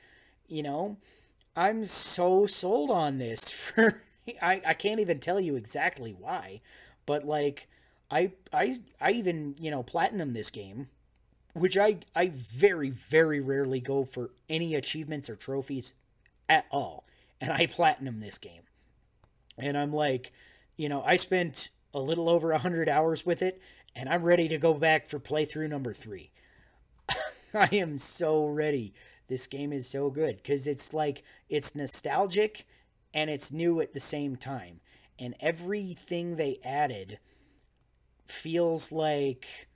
[0.49, 0.97] You know,
[1.55, 4.01] I'm so sold on this for
[4.41, 6.61] I, I can't even tell you exactly why,
[7.05, 7.69] but like
[8.11, 10.89] I I I even, you know, platinum this game,
[11.53, 15.93] which I I very very rarely go for any achievements or trophies
[16.49, 17.05] at all.
[17.43, 18.63] And I platinum this game
[19.59, 20.33] and I'm like,
[20.77, 23.61] you know, I spent a little over 100 hours with it,
[23.95, 26.31] and I'm ready to go back for playthrough number three.
[27.55, 28.93] I am so ready.
[29.29, 32.65] This game is so good because it's like, it's nostalgic
[33.15, 34.81] and it's new at the same time.
[35.19, 37.19] And everything they added
[38.27, 39.69] feels like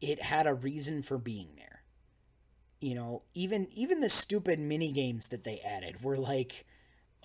[0.00, 1.82] it had a reason for being there.
[2.80, 6.66] You know, even even the stupid mini games that they added were like,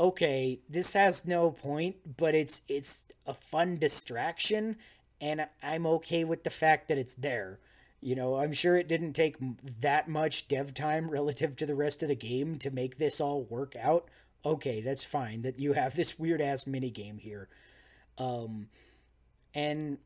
[0.01, 4.77] okay, this has no point, but it's it's a fun distraction,
[5.21, 7.59] and I'm okay with the fact that it's there.
[8.01, 9.37] You know, I'm sure it didn't take
[9.81, 13.43] that much dev time relative to the rest of the game to make this all
[13.43, 14.07] work out.
[14.43, 17.47] Okay, that's fine that you have this weird ass mini game here.
[18.17, 18.69] Um,
[19.53, 19.99] and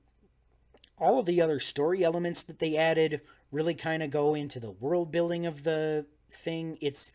[0.98, 4.72] all of the other story elements that they added really kind of go into the
[4.72, 6.78] world building of the thing.
[6.82, 7.14] It's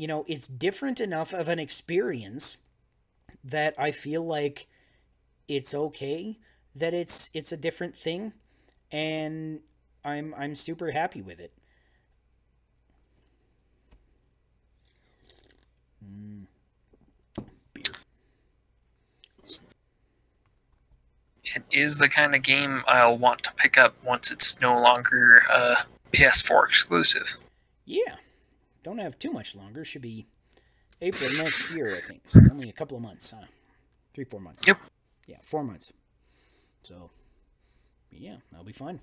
[0.00, 2.56] you know, it's different enough of an experience
[3.44, 4.66] that I feel like
[5.46, 6.38] it's okay
[6.74, 8.32] that it's it's a different thing
[8.90, 9.60] and
[10.02, 11.52] I'm I'm super happy with it.
[16.02, 16.46] Mm.
[21.44, 25.42] It is the kind of game I'll want to pick up once it's no longer
[25.52, 25.76] uh,
[26.10, 27.36] PS4 exclusive.
[27.84, 28.16] Yeah,
[28.82, 29.84] don't have too much longer.
[29.84, 30.26] Should be
[31.00, 32.22] April next year, I think.
[32.26, 33.46] So only a couple of months, huh?
[34.14, 34.66] Three, four months.
[34.66, 34.78] Yep.
[35.26, 35.92] Yeah, four months.
[36.82, 37.10] So,
[38.10, 39.00] yeah, that'll be fun.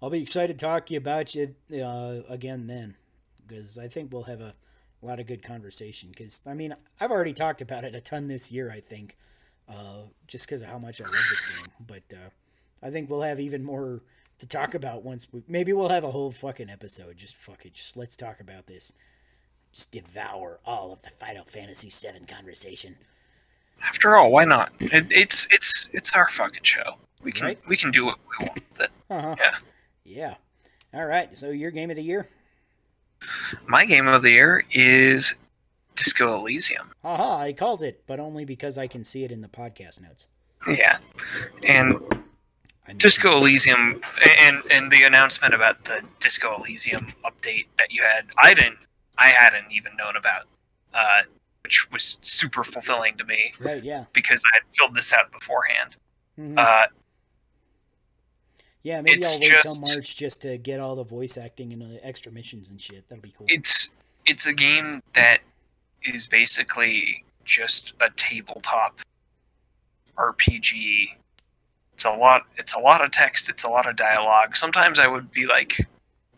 [0.00, 2.96] I'll be excited to talk to you about it uh, again then,
[3.46, 4.54] because I think we'll have a
[5.02, 6.10] lot of good conversation.
[6.10, 8.70] Because I mean, I've already talked about it a ton this year.
[8.70, 9.16] I think,
[9.68, 11.72] uh, just because of how much I love this game.
[11.86, 12.28] But uh,
[12.82, 14.02] I think we'll have even more
[14.38, 17.16] to talk about once we maybe we'll have a whole fucking episode.
[17.16, 17.74] Just fuck it.
[17.74, 18.92] Just let's talk about this.
[19.72, 22.96] Just devour all of the Final Fantasy VII conversation.
[23.82, 24.72] After all, why not?
[24.80, 26.96] It, it's it's it's our fucking show.
[27.22, 27.58] We can Right.
[27.68, 28.90] we can do what we want with it.
[29.10, 29.36] Uh-huh.
[29.38, 29.54] Yeah.
[30.04, 30.34] Yeah.
[30.98, 31.36] All right.
[31.36, 32.26] So your game of the year?
[33.66, 35.34] My game of the year is
[35.94, 36.92] Disco Elysium.
[37.02, 40.28] Haha, I called it, but only because I can see it in the podcast notes.
[40.68, 40.98] Yeah,
[41.66, 41.96] and
[42.96, 44.00] Disco Elysium
[44.38, 48.78] and and the announcement about the Disco Elysium update that you had, I didn't,
[49.18, 50.44] I hadn't even known about,
[50.94, 51.22] uh,
[51.64, 54.04] which was super fulfilling to me Right, yeah.
[54.12, 55.96] because I had filled this out beforehand.
[56.38, 56.58] Mhm.
[56.58, 56.86] Uh,
[58.82, 62.06] yeah, maybe I'll wait till March just to get all the voice acting and the
[62.06, 63.08] extra missions and shit.
[63.08, 63.46] That'll be cool.
[63.50, 63.90] it's
[64.26, 65.38] it's a game that
[66.02, 69.00] is basically just a tabletop
[70.16, 71.16] RPG.
[71.96, 74.54] It's a lot it's a lot of text, it's a lot of dialogue.
[74.54, 75.88] Sometimes I would be like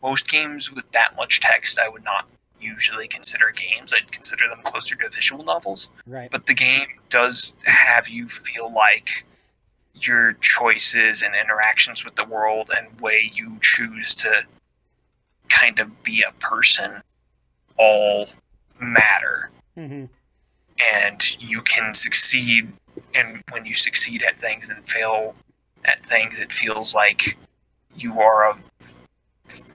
[0.01, 2.29] most games with that much text I would not
[2.61, 3.93] usually consider games.
[3.93, 5.91] I'd consider them closer to visual novels.
[6.07, 6.31] right.
[6.31, 9.25] But the game does have you feel like
[9.95, 14.45] your choices and interactions with the world and way you choose to
[15.49, 17.03] kind of be a person
[17.77, 18.29] all
[18.79, 20.05] matter hmm
[20.93, 22.73] and you can succeed
[23.13, 25.35] and when you succeed at things and fail
[25.85, 27.37] at things it feels like
[27.97, 28.59] you are a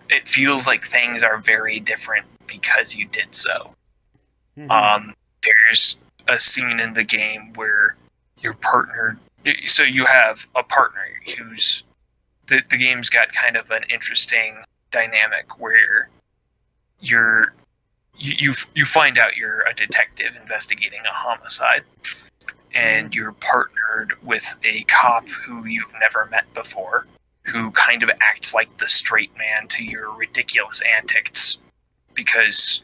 [0.10, 3.74] it feels like things are very different because you did so.
[4.56, 5.98] Hmm um, there's
[6.28, 7.96] a scene in the game where
[8.40, 9.18] your partner
[9.66, 11.02] so you have a partner
[11.38, 11.84] who's
[12.48, 14.56] the, the game's got kind of an interesting
[14.92, 16.10] dynamic where
[17.00, 17.54] you're
[18.18, 21.84] you, you you find out you're a detective investigating a homicide
[22.74, 27.06] and you're partnered with a cop who you've never met before
[27.46, 31.58] who kind of acts like the straight man to your ridiculous antics
[32.14, 32.84] because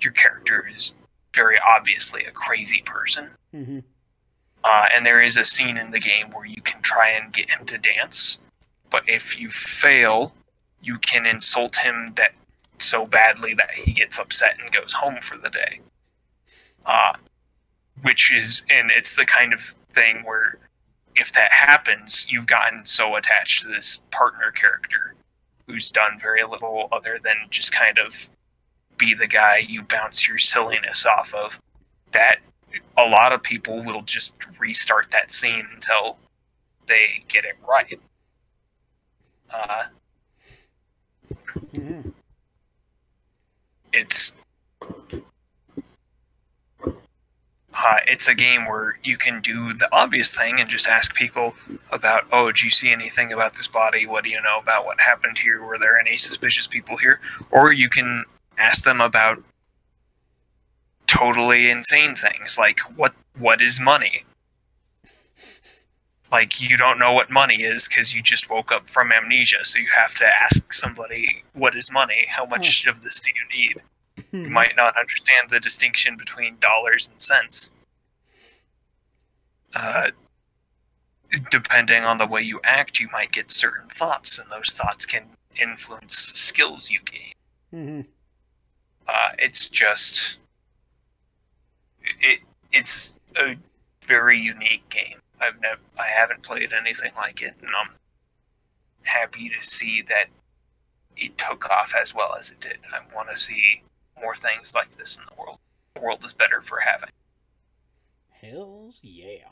[0.00, 0.94] your character is
[1.34, 3.28] very obviously a crazy person.
[3.52, 3.80] hmm
[4.64, 7.50] Uh, and there is a scene in the game where you can try and get
[7.50, 8.38] him to dance,
[8.90, 10.34] but if you fail,
[10.82, 12.32] you can insult him that
[12.78, 15.80] so badly that he gets upset and goes home for the day.
[16.84, 17.12] Uh,
[18.02, 19.60] which is, and it's the kind of
[19.92, 20.58] thing where
[21.16, 25.14] if that happens, you've gotten so attached to this partner character
[25.66, 28.30] who's done very little other than just kind of
[28.96, 31.60] be the guy you bounce your silliness off of
[32.12, 32.38] that
[32.96, 36.18] a lot of people will just restart that scene until
[36.86, 38.00] they get it right.
[39.50, 39.84] Uh,
[41.74, 42.00] hmm
[43.92, 44.32] it's
[47.84, 51.54] uh, it's a game where you can do the obvious thing and just ask people
[51.92, 54.04] about, oh, do you see anything about this body?
[54.04, 55.62] What do you know about what happened here?
[55.62, 57.20] Were there any suspicious people here?
[57.50, 58.24] Or you can
[58.58, 59.42] ask them about
[61.06, 64.24] totally insane things like what what is money?
[66.30, 69.78] Like you don't know what money is because you just woke up from amnesia, so
[69.78, 72.26] you have to ask somebody what is money?
[72.28, 73.80] How much of this do you need?
[74.32, 77.72] you might not understand the distinction between dollars and cents.
[79.74, 80.10] Uh,
[81.50, 85.24] depending on the way you act, you might get certain thoughts, and those thoughts can
[85.60, 87.32] influence skills you gain.
[87.70, 88.00] hmm
[89.06, 90.38] Uh, it's just
[92.20, 92.40] it.
[92.72, 93.56] It's a
[94.06, 95.20] very unique game.
[95.40, 97.90] I've never, I haven't played anything like it, and I'm
[99.02, 100.26] happy to see that
[101.16, 102.78] it took off as well as it did.
[102.92, 103.82] I want to see
[104.20, 105.58] more things like this in the world.
[105.94, 107.10] The world is better for having.
[108.30, 109.48] Hells yeah.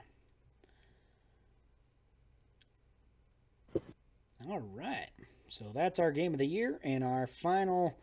[4.48, 5.08] All right.
[5.48, 7.96] So that's our game of the year and our final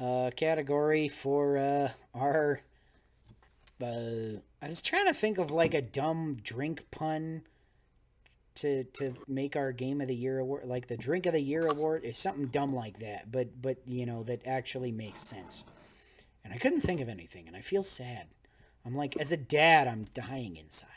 [0.00, 2.60] uh, category for uh, our.
[3.82, 7.42] Uh, I was trying to think of like a dumb drink pun
[8.56, 11.66] to to make our game of the year award, like the drink of the year
[11.66, 13.30] award, is something dumb like that.
[13.30, 15.64] But but you know that actually makes sense.
[16.48, 18.28] And I couldn't think of anything, and I feel sad.
[18.86, 20.88] I'm like, as a dad, I'm dying inside.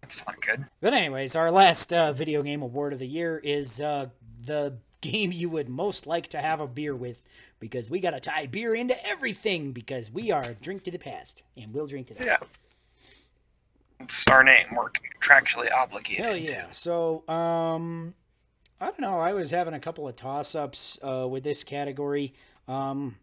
[0.00, 0.64] That's not good.
[0.80, 4.08] But anyways, our last uh, video game award of the year is uh,
[4.44, 7.24] the game you would most like to have a beer with,
[7.60, 11.72] because we gotta tie beer into everything because we are drink to the past, and
[11.72, 12.26] we'll drink to that.
[12.26, 12.36] Yeah.
[14.00, 14.66] It's our name.
[14.74, 16.24] We're contractually obligated.
[16.24, 16.66] Hell yeah.
[16.72, 18.14] So, um,
[18.80, 19.20] I don't know.
[19.20, 22.34] I was having a couple of toss ups uh, with this category.
[22.66, 23.16] Um,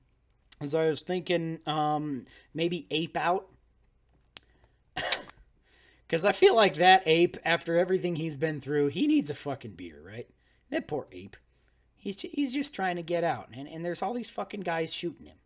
[0.59, 3.47] as I was thinking, um, maybe Ape Out.
[6.07, 9.75] Because I feel like that ape, after everything he's been through, he needs a fucking
[9.75, 10.27] beer, right?
[10.69, 11.37] That poor ape.
[11.95, 14.93] He's, ju- he's just trying to get out, and, and there's all these fucking guys
[14.93, 15.37] shooting him.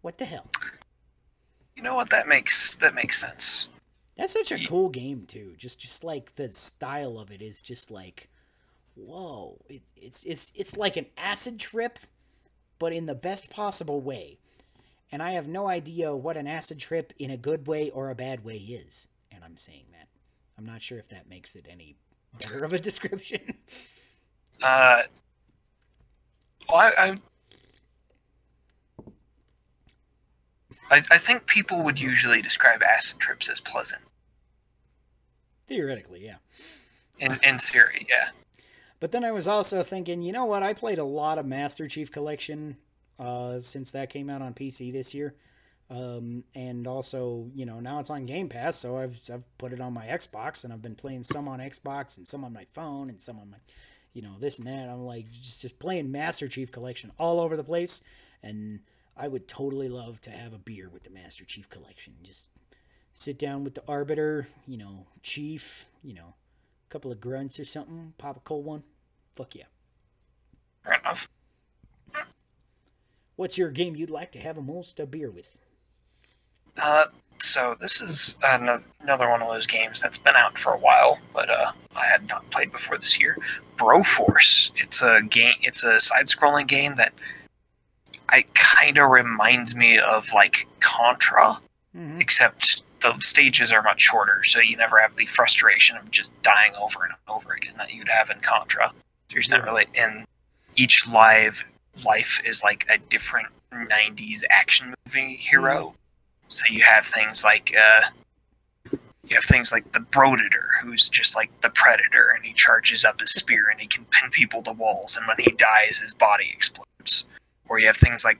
[0.00, 0.48] What the hell?
[1.76, 2.10] You know what?
[2.10, 3.68] That makes that makes sense.
[4.16, 5.54] That's such a cool game too.
[5.56, 8.28] Just just like the style of it is just like,
[8.96, 9.60] whoa!
[9.68, 12.00] It, it's it's it's like an acid trip,
[12.78, 14.38] but in the best possible way.
[15.10, 18.14] And I have no idea what an acid trip in a good way or a
[18.14, 19.08] bad way is.
[19.30, 20.08] And I'm saying that.
[20.58, 21.96] I'm not sure if that makes it any
[22.40, 23.40] better of a description.
[24.60, 25.02] Uh,
[26.68, 27.18] well, I, I,
[30.90, 34.02] I, I think people would usually describe acid trips as pleasant.
[35.68, 36.38] Theoretically, yeah.
[37.20, 38.30] In in theory, yeah.
[39.00, 40.62] But then I was also thinking, you know what?
[40.62, 42.76] I played a lot of Master Chief Collection
[43.18, 45.34] uh, since that came out on PC this year.
[45.90, 49.80] Um, and also, you know, now it's on Game Pass, so I've, I've put it
[49.80, 53.08] on my Xbox, and I've been playing some on Xbox and some on my phone
[53.08, 53.56] and some on my,
[54.12, 54.88] you know, this and that.
[54.88, 58.02] I'm like just, just playing Master Chief Collection all over the place,
[58.42, 58.80] and
[59.16, 62.12] I would totally love to have a beer with the Master Chief Collection.
[62.22, 62.50] Just
[63.14, 66.34] sit down with the Arbiter, you know, Chief, you know,
[66.88, 68.82] a couple of grunts or something, pop a cold one.
[69.34, 69.64] Fuck yeah.
[70.84, 71.28] Fair enough.
[73.36, 75.60] What's your game you'd like to have a most a beer with?
[76.80, 77.06] Uh,
[77.38, 81.48] so this is another one of those games that's been out for a while, but
[81.50, 83.36] uh, I had not played before this year.
[83.76, 84.72] Broforce.
[84.76, 85.54] It's a game.
[85.62, 87.12] It's a side-scrolling game that
[88.28, 91.58] I kind of reminds me of like Contra,
[91.96, 92.20] Mm-hmm.
[92.20, 96.72] except the stages are much shorter, so you never have the frustration of just dying
[96.74, 98.92] over and over again that you'd have in Contra.
[99.30, 100.26] There's not really, and
[100.76, 101.64] each live
[102.04, 105.94] life is like a different '90s action movie hero.
[106.48, 108.08] So you have things like uh,
[109.28, 113.20] you have things like the Brodator, who's just like the Predator, and he charges up
[113.20, 116.50] his spear and he can pin people to walls, and when he dies, his body
[116.52, 117.24] explodes.
[117.68, 118.38] Or you have things like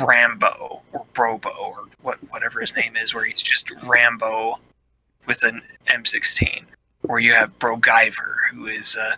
[0.00, 4.58] Rambo or Brobo or what whatever his name is, where he's just Rambo
[5.26, 6.64] with an M16.
[7.08, 9.16] Or you have Brogiver, who is uh,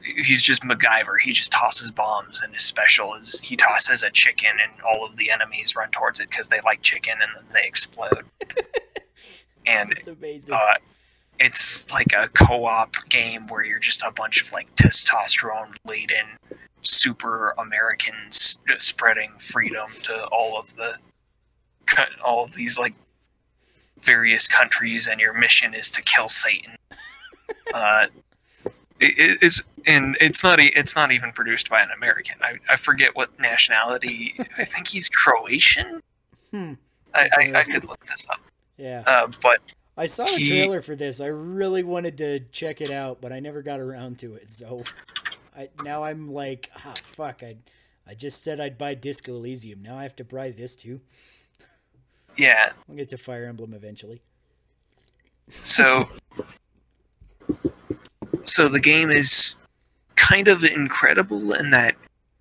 [0.00, 1.18] he's just MacGyver.
[1.22, 5.16] He just tosses bombs, and his special is he tosses a chicken, and all of
[5.16, 8.24] the enemies run towards it because they like chicken, and then they explode.
[9.66, 10.54] and It's amazing.
[10.54, 10.74] uh,
[11.38, 16.26] it's like a co-op game where you're just a bunch of like testosterone laden
[16.86, 20.94] super Americans spreading freedom to all of the
[22.24, 22.94] all of these like
[24.00, 26.76] various countries, and your mission is to kill Satan.
[27.74, 28.06] uh,
[29.00, 32.36] it, it- it's and it's not it's not even produced by an American.
[32.42, 34.34] I, I forget what nationality.
[34.58, 36.02] I think he's Croatian.
[36.50, 36.72] Hmm.
[37.14, 38.40] I, I, I could look this up.
[38.76, 39.02] Yeah.
[39.06, 39.60] Uh, but
[39.96, 41.20] I saw he- trailer for this.
[41.20, 44.50] I really wanted to check it out, but I never got around to it.
[44.50, 44.82] So
[45.56, 47.42] I now I'm like, ah, fuck.
[47.42, 47.56] I
[48.06, 49.82] I just said I'd buy Disco Elysium.
[49.82, 51.00] Now I have to buy this too.
[52.36, 54.20] yeah, We'll get to Fire Emblem eventually.
[55.48, 56.08] So,
[58.42, 59.54] so the game is
[60.16, 61.94] kind of incredible in that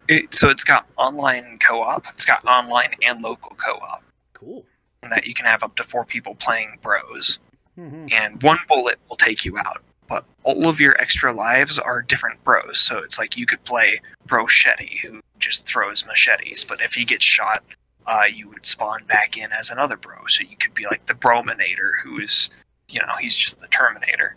[0.07, 0.33] it.
[0.33, 2.05] So it's got online co-op.
[2.13, 4.65] It's got online and local co-op, Cool.
[5.03, 7.39] and that you can have up to four people playing bros.
[7.75, 12.01] hmm And one bullet will take you out, but all of your extra lives are
[12.01, 12.79] different bros.
[12.79, 17.25] So it's like you could play Brochetti, who just throws machetes, but if he gets
[17.25, 17.63] shot,
[18.07, 20.15] uh, you would spawn back in as another bro.
[20.27, 22.49] So you could be like the Brominator, who is,
[22.89, 24.35] you know, he's just the Terminator.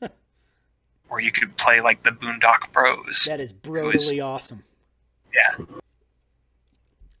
[1.08, 3.24] or you could play like the Boondock Bros.
[3.26, 4.62] That is brutally awesome.
[5.34, 5.64] Yeah.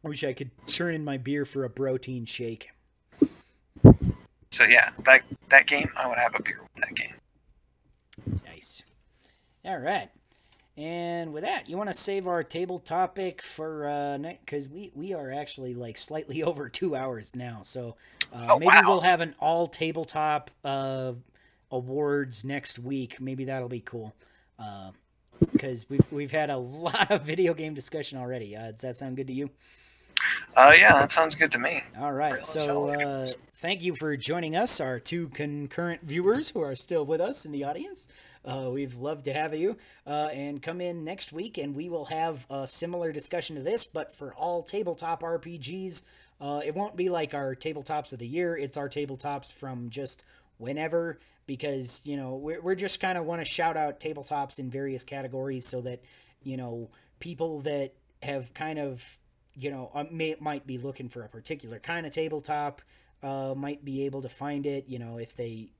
[0.04, 2.70] I wish I could turn in my beer for a protein shake.
[4.50, 7.14] So yeah, that that game, I would have a beer with that game.
[8.44, 8.82] Nice.
[9.64, 10.08] All right.
[10.76, 15.14] And with that, you want to save our table topic for uh because we we
[15.14, 17.60] are actually like slightly over two hours now.
[17.62, 17.96] So
[18.32, 18.82] uh, Oh, maybe wow.
[18.86, 21.14] we'll have an all tabletop uh
[21.72, 23.20] awards next week.
[23.20, 24.14] Maybe that'll be cool.
[24.58, 24.90] Uh,
[25.52, 26.56] because we've we've had a
[26.86, 28.54] lot of video game discussion already.
[28.56, 29.50] Uh, does that sound good to you?
[30.56, 31.82] Uh, yeah, that sounds good to me.
[31.98, 32.44] All right.
[32.44, 33.26] So, uh,
[33.56, 37.52] thank you for joining us, our two concurrent viewers who are still with us in
[37.52, 38.08] the audience.
[38.46, 39.76] Uh, we've loved to have you.
[40.06, 43.86] Uh, and come in next week, and we will have a similar discussion to this,
[43.86, 46.04] but for all tabletop RPGs.
[46.40, 48.56] Uh, it won't be like our tabletops of the year.
[48.56, 50.22] It's our tabletops from just
[50.58, 54.70] whenever, because, you know, we're, we're just kind of want to shout out tabletops in
[54.70, 56.02] various categories so that,
[56.42, 56.90] you know,
[57.20, 57.92] people that
[58.22, 59.18] have kind of
[59.56, 62.82] you know, uh, may, might be looking for a particular kind of tabletop,
[63.22, 64.84] uh, might be able to find it.
[64.88, 65.70] You know, if they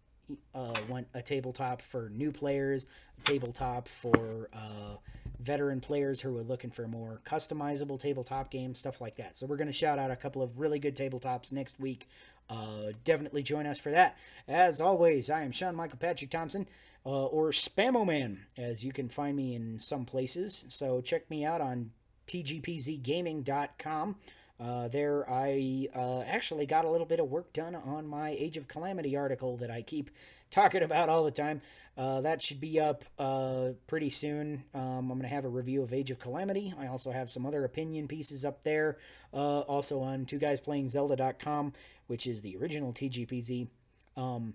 [0.55, 2.89] uh, want a tabletop for new players,
[3.19, 4.97] a tabletop for uh,
[5.41, 9.37] veteran players who are looking for more customizable tabletop game, stuff like that.
[9.37, 12.09] So we're going to shout out a couple of really good tabletops next week.
[12.49, 14.17] Uh, definitely join us for that.
[14.49, 16.67] As always, I am Sean Michael Patrick Thompson.
[17.05, 20.65] Uh, or Spamo Man, as you can find me in some places.
[20.69, 21.93] So check me out on
[22.27, 24.17] tgpzgaming.com.
[24.59, 28.57] Uh, there, I uh, actually got a little bit of work done on my Age
[28.57, 30.11] of Calamity article that I keep
[30.51, 31.61] talking about all the time.
[31.97, 34.65] Uh, that should be up uh, pretty soon.
[34.75, 36.73] Um, I'm going to have a review of Age of Calamity.
[36.79, 38.99] I also have some other opinion pieces up there.
[39.33, 41.73] Uh, also on two guys playing Zelda.com,
[42.07, 43.69] which is the original TGPZ.
[44.17, 44.55] Um,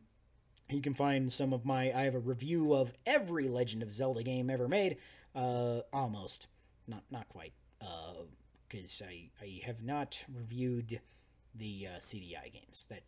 [0.69, 1.91] you can find some of my.
[1.91, 4.97] I have a review of every Legend of Zelda game ever made.
[5.35, 6.47] Uh, almost,
[6.87, 7.53] not not quite
[8.71, 10.99] because I, I have not reviewed
[11.53, 12.85] the uh, CDI games.
[12.89, 13.01] That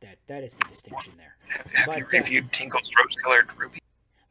[0.00, 1.36] that that is the distinction there.
[1.74, 3.78] Have But, you uh, reviewed Tingle's Rose-Colored Ruby?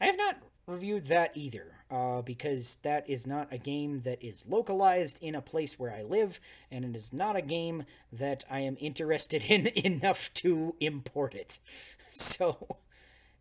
[0.02, 4.48] I have not reviewed that either, uh, because that is not a game that is
[4.48, 6.40] localized in a place where I live,
[6.72, 11.60] and it is not a game that I am interested in enough to import it.
[12.12, 12.68] So,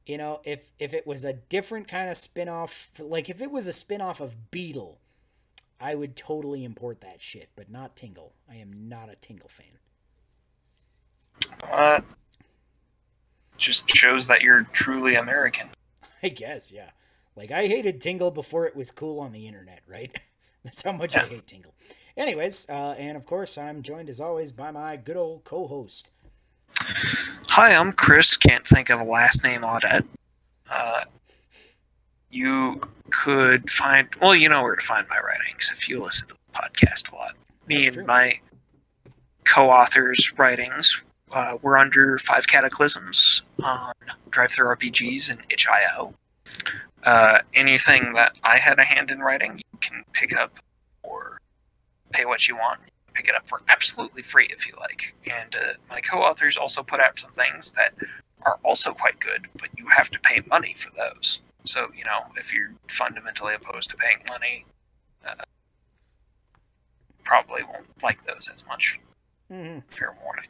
[0.06, 3.66] you know, if if it was a different kind of spin-off, like if it was
[3.66, 4.98] a spin-off of Beedle,
[5.80, 8.32] I would totally import that shit, but not Tingle.
[8.50, 9.66] I am not a Tingle fan.
[11.70, 12.00] Uh,
[13.56, 15.68] just shows that you're truly American.
[16.22, 16.90] I guess, yeah.
[17.36, 20.18] Like I hated Tingle before it was cool on the internet, right?
[20.64, 21.72] That's how much I hate Tingle.
[22.16, 26.10] Anyways, uh, and of course, I'm joined as always by my good old co-host.
[27.50, 28.36] Hi, I'm Chris.
[28.36, 30.04] Can't think of a last name Audette.
[30.68, 31.04] Uh,
[32.30, 32.80] you
[33.10, 36.60] could find, well, you know where to find my writings if you listen to the
[36.60, 37.34] podcast a lot.
[37.66, 38.04] Me That's and true.
[38.06, 38.40] my
[39.44, 41.02] co authors' writings
[41.32, 43.92] uh, were under Five Cataclysms on
[44.30, 46.14] DriveThruRPGs and itch.io.
[47.04, 50.58] Uh, anything that I had a hand in writing, you can pick up
[51.02, 51.40] or
[52.12, 55.14] pay what you want you pick it up for absolutely free if you like.
[55.26, 57.94] And uh, my co-authors also put out some things that
[58.42, 61.40] are also quite good, but you have to pay money for those.
[61.64, 64.64] So you know, if you're fundamentally opposed to paying money,
[65.26, 65.34] uh,
[67.24, 68.98] probably won't like those as much.
[69.50, 70.46] hmm Fair warning.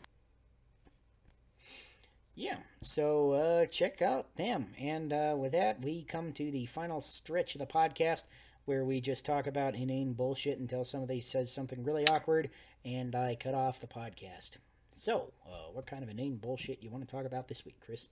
[2.35, 4.67] Yeah, so uh, check out them.
[4.79, 8.27] And uh, with that, we come to the final stretch of the podcast
[8.65, 12.51] where we just talk about inane bullshit until somebody says something really awkward
[12.85, 14.59] and I cut off the podcast.
[14.93, 18.09] So, uh, what kind of inane bullshit you want to talk about this week, Chris?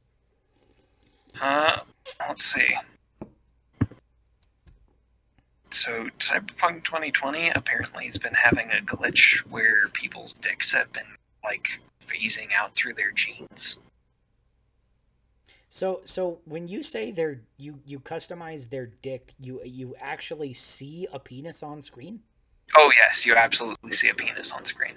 [1.41, 1.81] Uh,
[2.29, 2.77] let's see.
[5.71, 11.81] So Cyberpunk 2020 apparently has been having a glitch where people's dicks have been like
[12.01, 13.79] phasing out through their jeans.
[15.69, 21.07] So, so when you say they're you you customize their dick, you you actually see
[21.13, 22.21] a penis on screen?
[22.77, 24.95] Oh yes, you absolutely see a penis on screen.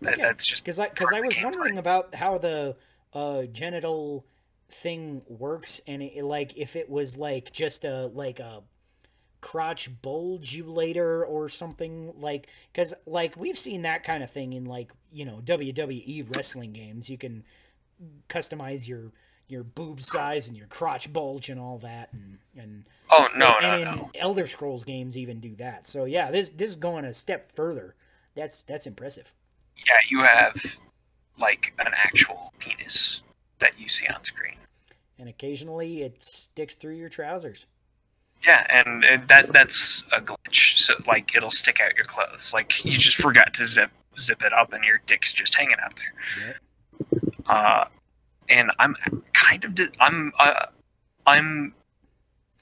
[0.00, 0.22] That, Okay.
[0.22, 2.76] That's just Because I because I was wondering about how the
[3.12, 4.24] uh, genital
[4.74, 8.62] thing works, and it, like if it was like just a like a
[9.40, 14.64] crotch bulge bulgulator or something like because like we've seen that kind of thing in
[14.64, 17.08] like you know WWE wrestling games.
[17.08, 17.44] You can
[18.28, 19.12] customize your
[19.48, 23.68] your boob size and your crotch bulge and all that, and and oh no no
[23.68, 24.10] and in no.
[24.14, 25.86] Elder Scrolls games even do that.
[25.86, 27.94] So yeah, this this is going a step further.
[28.34, 29.34] That's that's impressive.
[29.76, 30.54] Yeah, you have
[31.38, 33.22] like an actual penis
[33.58, 34.56] that you see on screen.
[35.18, 37.66] And occasionally it sticks through your trousers.
[38.44, 40.78] Yeah, and that that's a glitch.
[40.78, 42.52] So like it'll stick out your clothes.
[42.52, 45.94] Like you just forgot to zip zip it up, and your dick's just hanging out
[45.96, 46.46] there.
[46.46, 47.34] Yep.
[47.46, 47.84] Uh,
[48.48, 48.94] and I'm
[49.32, 50.66] kind of I'm uh,
[51.26, 51.74] I'm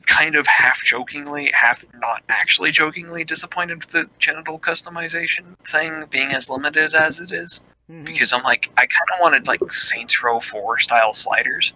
[0.06, 6.30] kind of half jokingly, half not actually jokingly disappointed with the genital customization thing being
[6.32, 7.60] as limited as it is
[7.90, 8.04] Mhm.
[8.04, 11.72] because I'm like I kind of wanted like Saints Row 4 style sliders.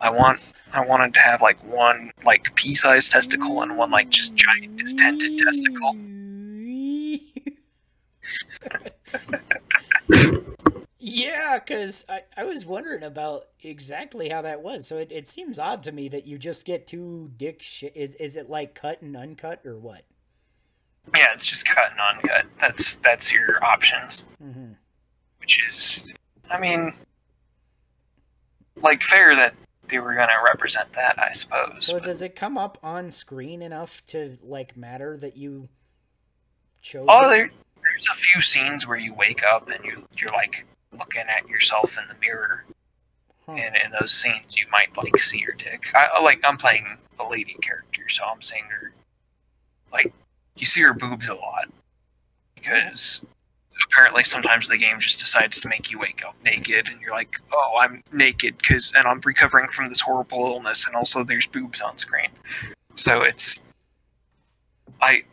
[0.00, 4.34] I want I wanted to have like one like pea-sized testicle and one like just
[4.34, 5.96] giant distended testicle.
[10.98, 14.86] yeah, because I, I was wondering about exactly how that was.
[14.86, 17.96] So it, it seems odd to me that you just get two dick shit.
[17.96, 20.02] Is, is it like cut and uncut or what?
[21.14, 22.46] Yeah, it's just cut and uncut.
[22.58, 24.24] That's that's your options.
[24.42, 24.72] Mm-hmm.
[25.40, 26.10] Which is,
[26.50, 26.94] I mean,
[28.76, 29.54] like fair that
[29.88, 31.86] they were gonna represent that, I suppose.
[31.86, 35.68] So but- does it come up on screen enough to like matter that you
[36.80, 37.06] chose?
[37.08, 37.48] Oh, there,
[37.82, 41.98] there's a few scenes where you wake up and you you're like looking at yourself
[42.00, 42.64] in the mirror,
[43.46, 43.52] Huh.
[43.52, 45.90] and in those scenes you might like see your dick.
[45.94, 48.92] I I- like I'm playing a lady character, so I'm seeing her.
[49.92, 50.12] Like
[50.56, 51.66] you see her boobs a lot
[52.54, 53.22] because
[53.84, 57.38] apparently sometimes the game just decides to make you wake up naked, and you're like,
[57.52, 61.80] oh, I'm naked because and I'm recovering from this horrible illness, and also there's boobs
[61.80, 62.28] on screen.
[62.96, 63.62] So it's
[65.00, 65.24] I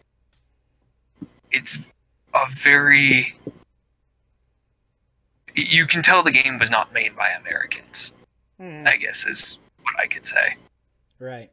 [1.51, 1.91] it's
[2.33, 3.35] a very
[5.53, 8.13] you can tell the game was not made by Americans.
[8.59, 8.87] Mhm.
[8.87, 10.55] I guess is what I could say.
[11.19, 11.51] Right.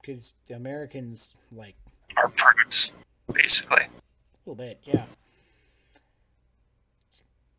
[0.00, 1.76] Because the Americans like
[2.16, 2.92] Are prudes,
[3.32, 3.86] basically.
[4.50, 5.04] Little bit, yeah.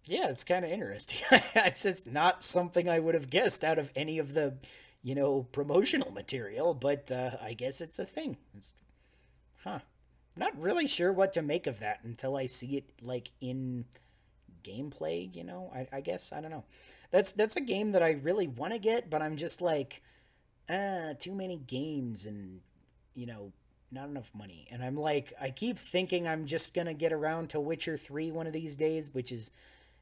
[0.05, 1.19] Yeah, it's kind of interesting.
[1.55, 4.55] it's, it's not something I would have guessed out of any of the,
[5.03, 8.37] you know, promotional material, but uh, I guess it's a thing.
[8.55, 8.73] It's,
[9.63, 9.79] huh.
[10.37, 13.83] Not really sure what to make of that until I see it like in
[14.63, 15.33] gameplay.
[15.35, 16.63] You know, I, I guess I don't know.
[17.11, 20.01] That's that's a game that I really want to get, but I'm just like,
[20.69, 22.61] ah, too many games and
[23.13, 23.51] you know
[23.91, 24.67] not enough money.
[24.71, 28.47] And I'm like, I keep thinking I'm just gonna get around to Witcher three one
[28.47, 29.51] of these days, which is,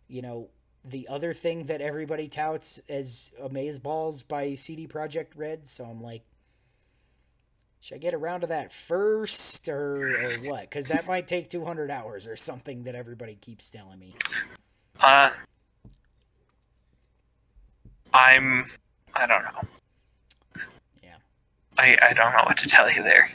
[0.07, 0.49] you know,
[0.85, 5.67] the other thing that everybody touts as Amaze Balls by CD Projekt Red.
[5.67, 6.23] So I'm like,
[7.81, 10.61] should I get around to that first or, or what?
[10.61, 14.15] Because that might take 200 hours or something that everybody keeps telling me.
[14.99, 15.29] Uh,
[18.13, 18.65] I'm.
[19.15, 20.63] I don't know.
[21.03, 21.15] Yeah.
[21.77, 23.29] I I don't know what to tell you there.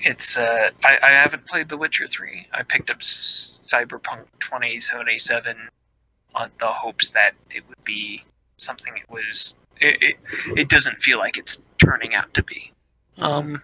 [0.00, 2.46] It's uh, I I haven't played The Witcher three.
[2.52, 5.56] I picked up Cyberpunk twenty seventy seven
[6.34, 8.22] on the hopes that it would be
[8.56, 9.54] something it was.
[9.80, 10.16] It, it
[10.56, 12.72] it doesn't feel like it's turning out to be.
[13.18, 13.62] Um.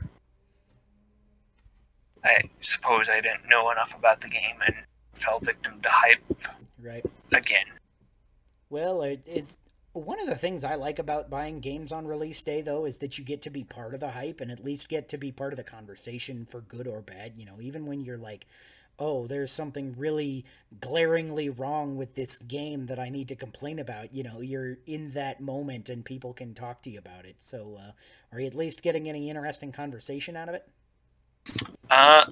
[2.25, 4.75] I suppose I didn't know enough about the game and
[5.13, 6.23] fell victim to hype
[6.83, 7.05] Right.
[7.35, 7.67] again.
[8.71, 9.59] Well, it, it's
[9.95, 13.17] one of the things I like about buying games on release day, though, is that
[13.17, 15.53] you get to be part of the hype and at least get to be part
[15.53, 17.39] of the conversation for good or bad.
[17.39, 18.47] You know, even when you're like,
[18.99, 20.45] oh, there's something really
[20.81, 25.11] glaringly wrong with this game that I need to complain about, you know, you're in
[25.11, 27.37] that moment and people can talk to you about it.
[27.39, 27.93] So, uh,
[28.33, 30.69] are you at least getting any interesting conversation out of it?
[31.91, 32.27] Uh,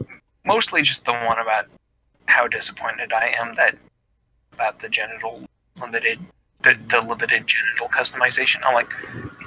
[0.44, 1.66] mostly just the one about
[2.26, 3.76] how disappointed I am that
[4.52, 5.44] about the genital
[5.80, 6.18] limited,
[6.62, 8.60] the, the limited genital customization.
[8.64, 8.92] I'm like,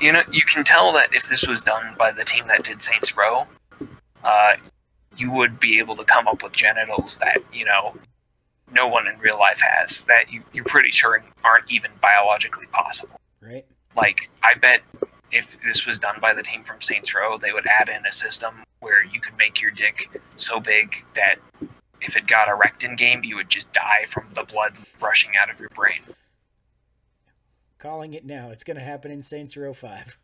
[0.01, 2.81] you know, you can tell that if this was done by the team that did
[2.81, 3.47] Saints Row,
[4.23, 4.55] uh,
[5.17, 7.95] you would be able to come up with genitals that you know
[8.73, 13.19] no one in real life has that you, you're pretty sure aren't even biologically possible.
[13.41, 13.65] Right?
[13.95, 14.81] Like, I bet
[15.31, 18.11] if this was done by the team from Saints Row, they would add in a
[18.11, 21.35] system where you could make your dick so big that
[22.01, 25.49] if it got erect in game, you would just die from the blood rushing out
[25.49, 26.01] of your brain.
[27.77, 28.49] Calling it now.
[28.49, 30.17] It's going to happen in Saints Row 5.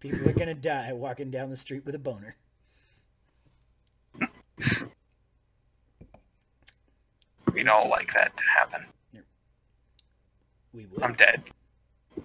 [0.00, 2.34] People are going to die walking down the street with a boner.
[7.52, 8.86] We don't like that to happen.
[10.72, 11.04] We would.
[11.04, 11.42] I'm dead.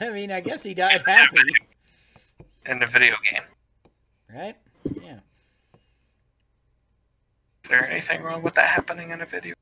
[0.00, 1.38] I mean, I guess he died happy,
[2.66, 3.42] In a video game.
[4.32, 4.54] right?
[5.02, 5.20] Yeah.
[7.64, 9.54] Is there anything wrong with that happening in a video?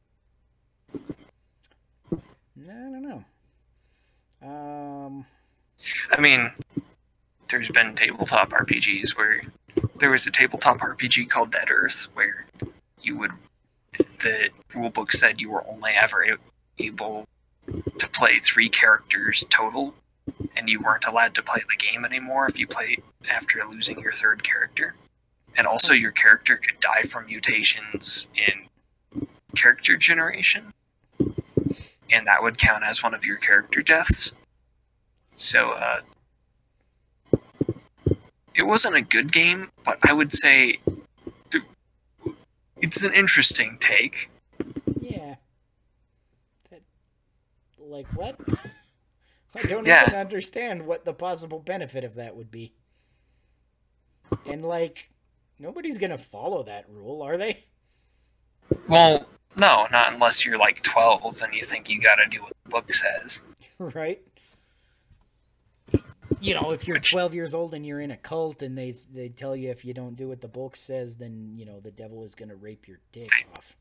[2.64, 3.24] I don't know.
[4.42, 5.24] Um,
[6.10, 6.50] I mean,
[7.48, 9.42] there's been tabletop RPGs where
[9.98, 12.46] there was a tabletop RPG called Dead Earth where
[13.02, 13.32] you would
[14.20, 16.24] the rulebook said you were only ever
[16.78, 17.26] able
[17.98, 19.94] to play three characters total,
[20.56, 24.12] and you weren't allowed to play the game anymore if you played after losing your
[24.12, 24.94] third character.
[25.56, 29.26] And also, your character could die from mutations in
[29.56, 30.72] character generation,
[32.10, 34.32] and that would count as one of your character deaths.
[35.36, 36.00] So, uh,
[38.54, 40.78] it wasn't a good game, but I would say
[41.50, 41.64] th-
[42.80, 44.30] it's an interesting take.
[45.00, 45.36] yeah.
[46.70, 46.80] That,
[47.78, 48.36] like what?
[49.56, 50.04] I don't Yeah.
[50.06, 52.72] even understand what the possible benefit of that would be.
[54.46, 55.10] And like,
[55.60, 57.58] Nobody's gonna follow that rule, are they?
[58.86, 59.26] Well,
[59.58, 62.92] no, not unless you're like 12 and you think you gotta do what the book
[62.94, 63.42] says.
[63.78, 64.20] right?
[66.40, 69.28] You know, if you're 12 years old and you're in a cult and they they
[69.28, 72.22] tell you if you don't do what the book says, then you know the devil
[72.24, 73.76] is gonna rape your dick off.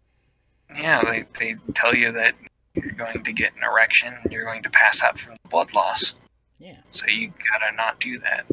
[0.75, 2.35] Yeah, they, they tell you that
[2.73, 6.15] you're going to get an erection and you're going to pass out from blood loss.
[6.59, 8.45] Yeah, So you gotta not do that.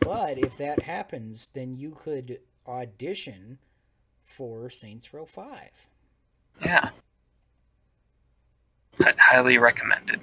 [0.00, 3.58] but if that happens, then you could audition
[4.22, 5.88] for Saints Row 5.
[6.62, 6.90] Yeah.
[9.00, 10.20] Hi- highly recommended.